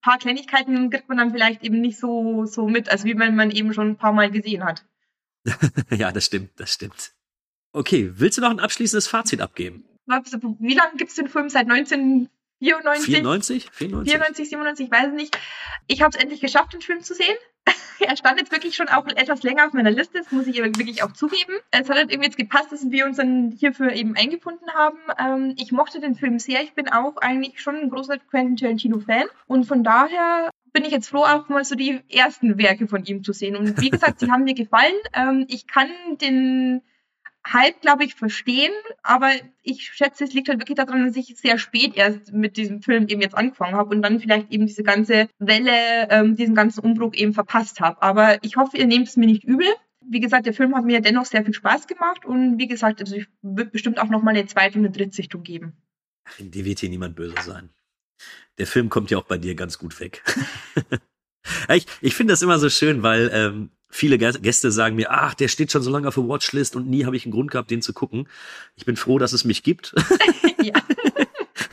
paar 0.00 0.18
Kleinigkeiten 0.18 0.88
kriegt 0.90 1.08
man 1.08 1.18
dann 1.18 1.32
vielleicht 1.32 1.64
eben 1.64 1.80
nicht 1.80 1.98
so, 1.98 2.46
so 2.46 2.68
mit, 2.68 2.88
also 2.88 3.04
wie 3.04 3.14
man, 3.14 3.34
man 3.34 3.50
eben 3.50 3.74
schon 3.74 3.88
ein 3.88 3.96
paar 3.96 4.12
Mal 4.12 4.30
gesehen 4.30 4.64
hat. 4.64 4.84
ja, 5.90 6.12
das 6.12 6.26
stimmt, 6.26 6.50
das 6.60 6.72
stimmt. 6.72 7.12
Okay, 7.72 8.12
willst 8.14 8.38
du 8.38 8.42
noch 8.42 8.50
ein 8.50 8.60
abschließendes 8.60 9.08
Fazit 9.08 9.40
abgeben? 9.40 9.84
Wie 10.06 10.74
lange 10.74 10.96
gibt 10.96 11.10
es 11.10 11.16
den 11.16 11.28
Film? 11.28 11.48
Seit 11.48 11.70
1994? 11.70 12.30
94? 12.60 13.70
94? 13.70 13.70
94, 13.72 14.48
97, 14.48 14.86
ich 14.86 14.92
weiß 14.92 15.12
nicht. 15.12 15.38
Ich 15.86 16.02
habe 16.02 16.16
es 16.16 16.22
endlich 16.22 16.40
geschafft, 16.40 16.72
den 16.72 16.80
Film 16.80 17.02
zu 17.02 17.14
sehen. 17.14 17.36
er 18.00 18.16
stand 18.16 18.38
jetzt 18.38 18.52
wirklich 18.52 18.74
schon 18.74 18.88
auch 18.88 19.06
etwas 19.06 19.42
länger 19.42 19.66
auf 19.66 19.72
meiner 19.72 19.90
Liste, 19.90 20.18
das 20.18 20.32
muss 20.32 20.46
ich 20.46 20.62
aber 20.62 20.68
wirklich 20.76 21.02
auch 21.02 21.12
zugeben. 21.12 21.54
Es 21.70 21.88
hat 21.88 21.96
halt 21.96 22.10
irgendwie 22.10 22.28
jetzt 22.28 22.38
gepasst, 22.38 22.72
dass 22.72 22.90
wir 22.90 23.06
uns 23.06 23.16
dann 23.16 23.52
hierfür 23.58 23.92
eben 23.92 24.16
eingefunden 24.16 24.68
haben. 24.72 24.98
Ähm, 25.18 25.54
ich 25.58 25.72
mochte 25.72 26.00
den 26.00 26.14
Film 26.14 26.38
sehr. 26.38 26.62
Ich 26.62 26.74
bin 26.74 26.88
auch 26.88 27.16
eigentlich 27.18 27.60
schon 27.60 27.76
ein 27.76 27.90
großer 27.90 28.18
Quentin 28.18 28.56
Tarantino-Fan. 28.56 29.24
Und 29.46 29.64
von 29.64 29.84
daher 29.84 30.50
bin 30.72 30.84
ich 30.84 30.92
jetzt 30.92 31.08
froh, 31.08 31.24
auch 31.24 31.48
mal 31.48 31.64
so 31.64 31.74
die 31.74 32.00
ersten 32.08 32.58
Werke 32.58 32.86
von 32.86 33.04
ihm 33.04 33.24
zu 33.24 33.32
sehen. 33.32 33.56
Und 33.56 33.80
wie 33.80 33.90
gesagt, 33.90 34.20
sie 34.20 34.30
haben 34.30 34.44
mir 34.44 34.54
gefallen. 34.54 34.94
Ähm, 35.14 35.46
ich 35.48 35.66
kann 35.66 35.88
den 36.20 36.82
Hype, 37.46 37.80
glaube 37.80 38.04
ich, 38.04 38.14
verstehen, 38.14 38.72
aber 39.02 39.30
ich 39.62 39.90
schätze, 39.92 40.24
es 40.24 40.34
liegt 40.34 40.48
halt 40.48 40.60
wirklich 40.60 40.76
daran, 40.76 41.06
dass 41.06 41.16
ich 41.16 41.34
sehr 41.36 41.58
spät 41.58 41.96
erst 41.96 42.32
mit 42.32 42.56
diesem 42.56 42.82
Film 42.82 43.08
eben 43.08 43.22
jetzt 43.22 43.36
angefangen 43.36 43.76
habe 43.76 43.94
und 43.94 44.02
dann 44.02 44.20
vielleicht 44.20 44.52
eben 44.52 44.66
diese 44.66 44.82
ganze 44.82 45.28
Welle, 45.38 46.08
ähm, 46.10 46.36
diesen 46.36 46.54
ganzen 46.54 46.80
Umbruch 46.80 47.14
eben 47.14 47.32
verpasst 47.32 47.80
habe. 47.80 48.02
Aber 48.02 48.42
ich 48.44 48.56
hoffe, 48.56 48.76
ihr 48.76 48.86
nehmt 48.86 49.08
es 49.08 49.16
mir 49.16 49.26
nicht 49.26 49.44
übel. 49.44 49.66
Wie 50.02 50.20
gesagt, 50.20 50.46
der 50.46 50.54
Film 50.54 50.74
hat 50.74 50.84
mir 50.84 51.00
dennoch 51.00 51.24
sehr 51.24 51.44
viel 51.44 51.54
Spaß 51.54 51.86
gemacht 51.86 52.24
und 52.24 52.58
wie 52.58 52.68
gesagt, 52.68 53.00
also 53.00 53.16
ich 53.16 53.26
wird 53.42 53.72
bestimmt 53.72 53.98
auch 54.00 54.08
noch 54.08 54.22
mal 54.22 54.30
eine 54.30 54.46
zweite 54.46 54.78
und 54.78 54.84
eine 54.84 54.94
dritte 54.94 55.14
Sichtung 55.14 55.42
geben. 55.42 55.72
Dir 56.38 56.64
wird 56.64 56.80
hier 56.80 56.90
niemand 56.90 57.16
böse 57.16 57.36
sein. 57.42 57.70
Der 58.58 58.66
Film 58.66 58.90
kommt 58.90 59.10
ja 59.10 59.18
auch 59.18 59.24
bei 59.24 59.38
dir 59.38 59.54
ganz 59.54 59.78
gut 59.78 59.98
weg. 60.00 60.22
ich 61.68 61.86
ich 62.00 62.14
finde 62.14 62.34
das 62.34 62.42
immer 62.42 62.58
so 62.58 62.68
schön, 62.68 63.02
weil 63.02 63.30
ähm, 63.32 63.70
viele 63.90 64.18
Gäste 64.18 64.70
sagen 64.70 64.96
mir, 64.96 65.10
ach, 65.10 65.34
der 65.34 65.48
steht 65.48 65.72
schon 65.72 65.82
so 65.82 65.90
lange 65.90 66.08
auf 66.08 66.14
der 66.14 66.28
Watchlist 66.28 66.76
und 66.76 66.88
nie 66.88 67.04
habe 67.04 67.16
ich 67.16 67.24
einen 67.24 67.32
Grund 67.32 67.50
gehabt, 67.50 67.70
den 67.70 67.82
zu 67.82 67.92
gucken. 67.92 68.28
Ich 68.76 68.86
bin 68.86 68.96
froh, 68.96 69.18
dass 69.18 69.32
es 69.32 69.44
mich 69.44 69.62
gibt. 69.62 69.94
ja. 70.62 70.74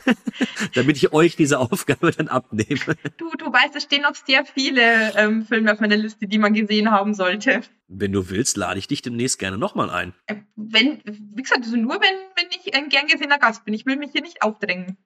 Damit 0.74 0.96
ich 0.96 1.12
euch 1.12 1.36
diese 1.36 1.58
Aufgabe 1.58 2.10
dann 2.10 2.28
abnehme. 2.28 2.96
Du, 3.16 3.30
du 3.36 3.52
weißt, 3.52 3.74
es 3.76 3.84
stehen 3.84 4.02
noch 4.02 4.14
sehr 4.14 4.44
viele 4.44 5.14
ähm, 5.16 5.46
Filme 5.46 5.72
auf 5.72 5.80
meiner 5.80 5.96
Liste, 5.96 6.26
die 6.26 6.38
man 6.38 6.54
gesehen 6.54 6.90
haben 6.90 7.14
sollte. 7.14 7.62
Wenn 7.88 8.12
du 8.12 8.28
willst, 8.30 8.56
lade 8.56 8.78
ich 8.78 8.88
dich 8.88 9.02
demnächst 9.02 9.38
gerne 9.38 9.58
nochmal 9.58 9.90
ein. 9.90 10.14
Äh, 10.26 10.36
wenn, 10.56 11.00
wie 11.04 11.42
gesagt, 11.42 11.64
also 11.64 11.76
nur 11.76 12.00
wenn, 12.00 12.14
wenn 12.36 12.46
ich 12.50 12.74
ein 12.74 12.88
gern 12.88 13.06
gesehener 13.06 13.38
Gast 13.38 13.64
bin. 13.64 13.74
Ich 13.74 13.86
will 13.86 13.96
mich 13.96 14.12
hier 14.12 14.22
nicht 14.22 14.42
aufdrängen. 14.42 14.96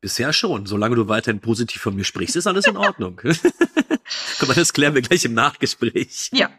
Bisher 0.00 0.32
schon. 0.32 0.66
Solange 0.66 0.96
du 0.96 1.08
weiterhin 1.08 1.40
positiv 1.40 1.82
von 1.82 1.96
mir 1.96 2.04
sprichst, 2.04 2.36
ist 2.36 2.46
alles 2.46 2.66
in 2.66 2.76
Ordnung. 2.76 3.20
Guck 4.38 4.48
mal, 4.48 4.54
das 4.54 4.72
klären 4.72 4.94
wir 4.94 5.02
gleich 5.02 5.24
im 5.24 5.34
Nachgespräch. 5.34 6.30
Ja. 6.32 6.50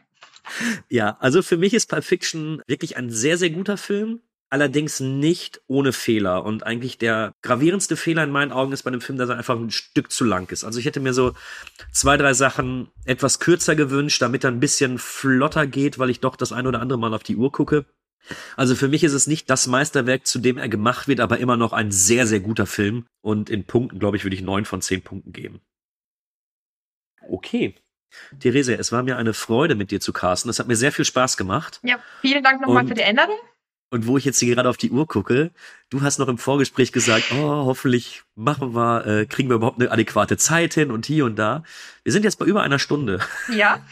Ja, 0.90 1.18
also 1.20 1.42
für 1.42 1.58
mich 1.58 1.74
ist 1.74 1.90
Pulp 1.90 2.04
Fiction 2.04 2.62
wirklich 2.68 2.98
ein 2.98 3.10
sehr, 3.12 3.38
sehr 3.38 3.50
guter 3.50 3.78
Film. 3.78 4.22
Allerdings 4.50 5.02
nicht 5.02 5.62
ohne 5.68 5.92
Fehler. 5.92 6.46
Und 6.46 6.66
eigentlich 6.66 6.98
der 6.98 7.34
gravierendste 7.42 7.98
Fehler 7.98 8.24
in 8.24 8.32
meinen 8.32 8.54
Augen 8.54 8.72
ist 8.72 8.84
bei 8.84 8.92
dem 8.92 9.02
Film, 9.02 9.18
dass 9.18 9.30
er 9.30 9.38
einfach 9.38 9.58
ein 9.58 9.72
Stück 9.72 10.10
zu 10.10 10.24
lang 10.24 10.50
ist. 10.52 10.64
Also 10.64 10.80
ich 10.80 10.86
hätte 10.86 11.02
mir 11.02 11.14
so 11.14 11.34
zwei, 11.92 12.16
drei 12.16 12.34
Sachen 12.34 12.88
etwas 13.04 13.40
kürzer 13.40 13.76
gewünscht, 13.76 14.22
damit 14.22 14.46
er 14.46 14.52
ein 14.52 14.62
bisschen 14.62 15.00
flotter 15.00 15.68
geht, 15.68 16.00
weil 16.00 16.10
ich 16.10 16.22
doch 16.22 16.38
das 16.38 16.54
ein 16.54 16.66
oder 16.66 16.80
andere 16.80 16.98
Mal 16.98 17.14
auf 17.14 17.24
die 17.24 17.36
Uhr 17.36 17.52
gucke. 17.52 17.86
Also 18.56 18.76
für 18.76 18.88
mich 18.88 19.04
ist 19.04 19.14
es 19.14 19.28
nicht 19.28 19.50
das 19.50 19.68
Meisterwerk, 19.68 20.26
zu 20.26 20.40
dem 20.40 20.58
er 20.58 20.70
gemacht 20.70 21.08
wird, 21.08 21.20
aber 21.20 21.38
immer 21.40 21.58
noch 21.58 21.74
ein 21.74 21.92
sehr, 21.92 22.28
sehr 22.28 22.40
guter 22.40 22.66
Film. 22.66 23.06
Und 23.22 23.50
in 23.50 23.66
Punkten, 23.66 24.00
glaube 24.00 24.18
ich, 24.18 24.24
würde 24.24 24.36
ich 24.36 24.42
neun 24.42 24.66
von 24.66 24.82
zehn 24.82 25.02
Punkten 25.02 25.34
geben. 25.34 25.62
Okay. 27.30 27.76
Therese, 28.40 28.78
es 28.78 28.92
war 28.92 29.04
mir 29.04 29.18
eine 29.18 29.34
Freude, 29.34 29.76
mit 29.76 29.92
dir 29.92 30.00
zu 30.00 30.14
casten. 30.14 30.50
Es 30.50 30.60
hat 30.60 30.68
mir 30.68 30.76
sehr 30.76 30.92
viel 30.92 31.06
Spaß 31.06 31.38
gemacht. 31.38 31.80
Ja, 31.84 32.00
vielen 32.22 32.44
Dank 32.44 32.62
nochmal 32.62 32.88
für 32.88 32.94
die 32.94 33.02
Änderung. 33.02 33.38
Und 33.90 34.06
wo 34.06 34.18
ich 34.18 34.26
jetzt 34.26 34.40
hier 34.40 34.54
gerade 34.54 34.70
auf 34.70 34.76
die 34.76 34.92
Uhr 34.92 35.08
gucke, 35.08 35.52
du 35.90 36.02
hast 36.02 36.20
noch 36.20 36.28
im 36.28 36.38
Vorgespräch 36.38 36.92
gesagt, 36.92 37.32
oh, 37.32 37.66
hoffentlich 37.66 38.24
machen 38.36 38.76
wir, 38.76 39.06
äh, 39.06 39.26
kriegen 39.26 39.50
wir 39.50 39.56
überhaupt 39.56 39.80
eine 39.80 39.92
adäquate 39.92 40.36
Zeit 40.36 40.74
hin 40.74 40.92
und 40.92 41.06
hier 41.06 41.24
und 41.24 41.38
da. 41.38 41.64
Wir 42.04 42.12
sind 42.12 42.24
jetzt 42.24 42.38
bei 42.38 42.46
über 42.46 42.64
einer 42.64 42.80
Stunde. 42.80 43.20
Ja. 43.54 43.86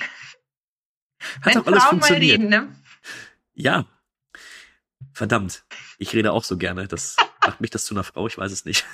Hat 1.41 1.55
doch 1.55 1.65
alles 1.65 1.83
Frauen 1.83 2.01
funktioniert. 2.01 2.39
Reden, 2.39 2.49
ne? 2.49 2.75
Ja. 3.53 3.85
Verdammt. 5.15 5.63
Ich 5.97 6.13
rede 6.13 6.31
auch 6.31 6.43
so 6.43 6.57
gerne. 6.57 6.87
Das 6.87 7.15
macht 7.41 7.61
mich 7.61 7.71
das 7.71 7.85
zu 7.85 7.95
einer 7.95 8.03
Frau, 8.03 8.27
ich 8.27 8.37
weiß 8.37 8.51
es 8.51 8.65
nicht. 8.65 8.85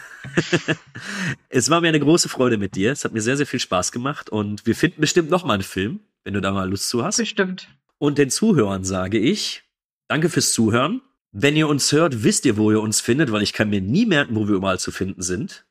es 1.49 1.69
war 1.69 1.81
mir 1.81 1.89
eine 1.89 1.99
große 1.99 2.29
Freude 2.29 2.57
mit 2.57 2.75
dir. 2.75 2.93
Es 2.93 3.03
hat 3.03 3.11
mir 3.11 3.21
sehr, 3.21 3.35
sehr 3.35 3.47
viel 3.47 3.59
Spaß 3.59 3.91
gemacht 3.91 4.29
und 4.29 4.65
wir 4.65 4.75
finden 4.75 5.01
bestimmt 5.01 5.29
noch 5.29 5.43
mal 5.43 5.55
einen 5.55 5.63
Film, 5.63 5.99
wenn 6.23 6.33
du 6.33 6.41
da 6.41 6.51
mal 6.51 6.69
Lust 6.69 6.87
zu 6.87 7.03
hast. 7.03 7.17
Bestimmt. 7.17 7.67
Und 7.97 8.17
den 8.17 8.29
Zuhörern 8.29 8.83
sage 8.83 9.17
ich, 9.17 9.63
Danke 10.11 10.27
fürs 10.27 10.51
Zuhören. 10.51 10.99
Wenn 11.31 11.55
ihr 11.55 11.69
uns 11.69 11.89
hört, 11.93 12.25
wisst 12.25 12.45
ihr, 12.45 12.57
wo 12.57 12.69
ihr 12.69 12.81
uns 12.81 12.99
findet, 12.99 13.31
weil 13.31 13.43
ich 13.43 13.53
kann 13.53 13.69
mir 13.69 13.79
nie 13.79 14.05
merken, 14.05 14.35
wo 14.35 14.45
wir 14.45 14.55
überall 14.55 14.77
zu 14.77 14.91
finden 14.91 15.21
sind. 15.21 15.65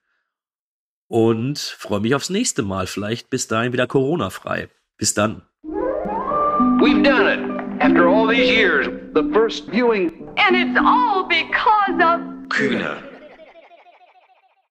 Und 1.09 1.59
freue 1.59 2.01
mich 2.01 2.15
aufs 2.15 2.31
nächste 2.31 2.63
Mal. 2.63 2.87
Vielleicht 2.87 3.29
bis 3.29 3.49
dahin 3.49 3.75
wieder 3.75 3.87
Corona-frei. 3.87 4.71
Bis 4.97 5.13
dann. 5.13 5.43
We've 5.63 7.03
done 7.03 7.29
it. 7.29 7.83
After 7.83 8.09
all 8.09 8.27
these 8.29 8.51
years, 8.51 8.89
the 9.13 9.31
first 9.33 9.67
viewing. 9.67 10.29
And 10.37 10.57
it's 10.57 10.79
all 10.81 11.25
because 11.25 11.95
of 11.95 12.21
Kühne. 12.49 13.10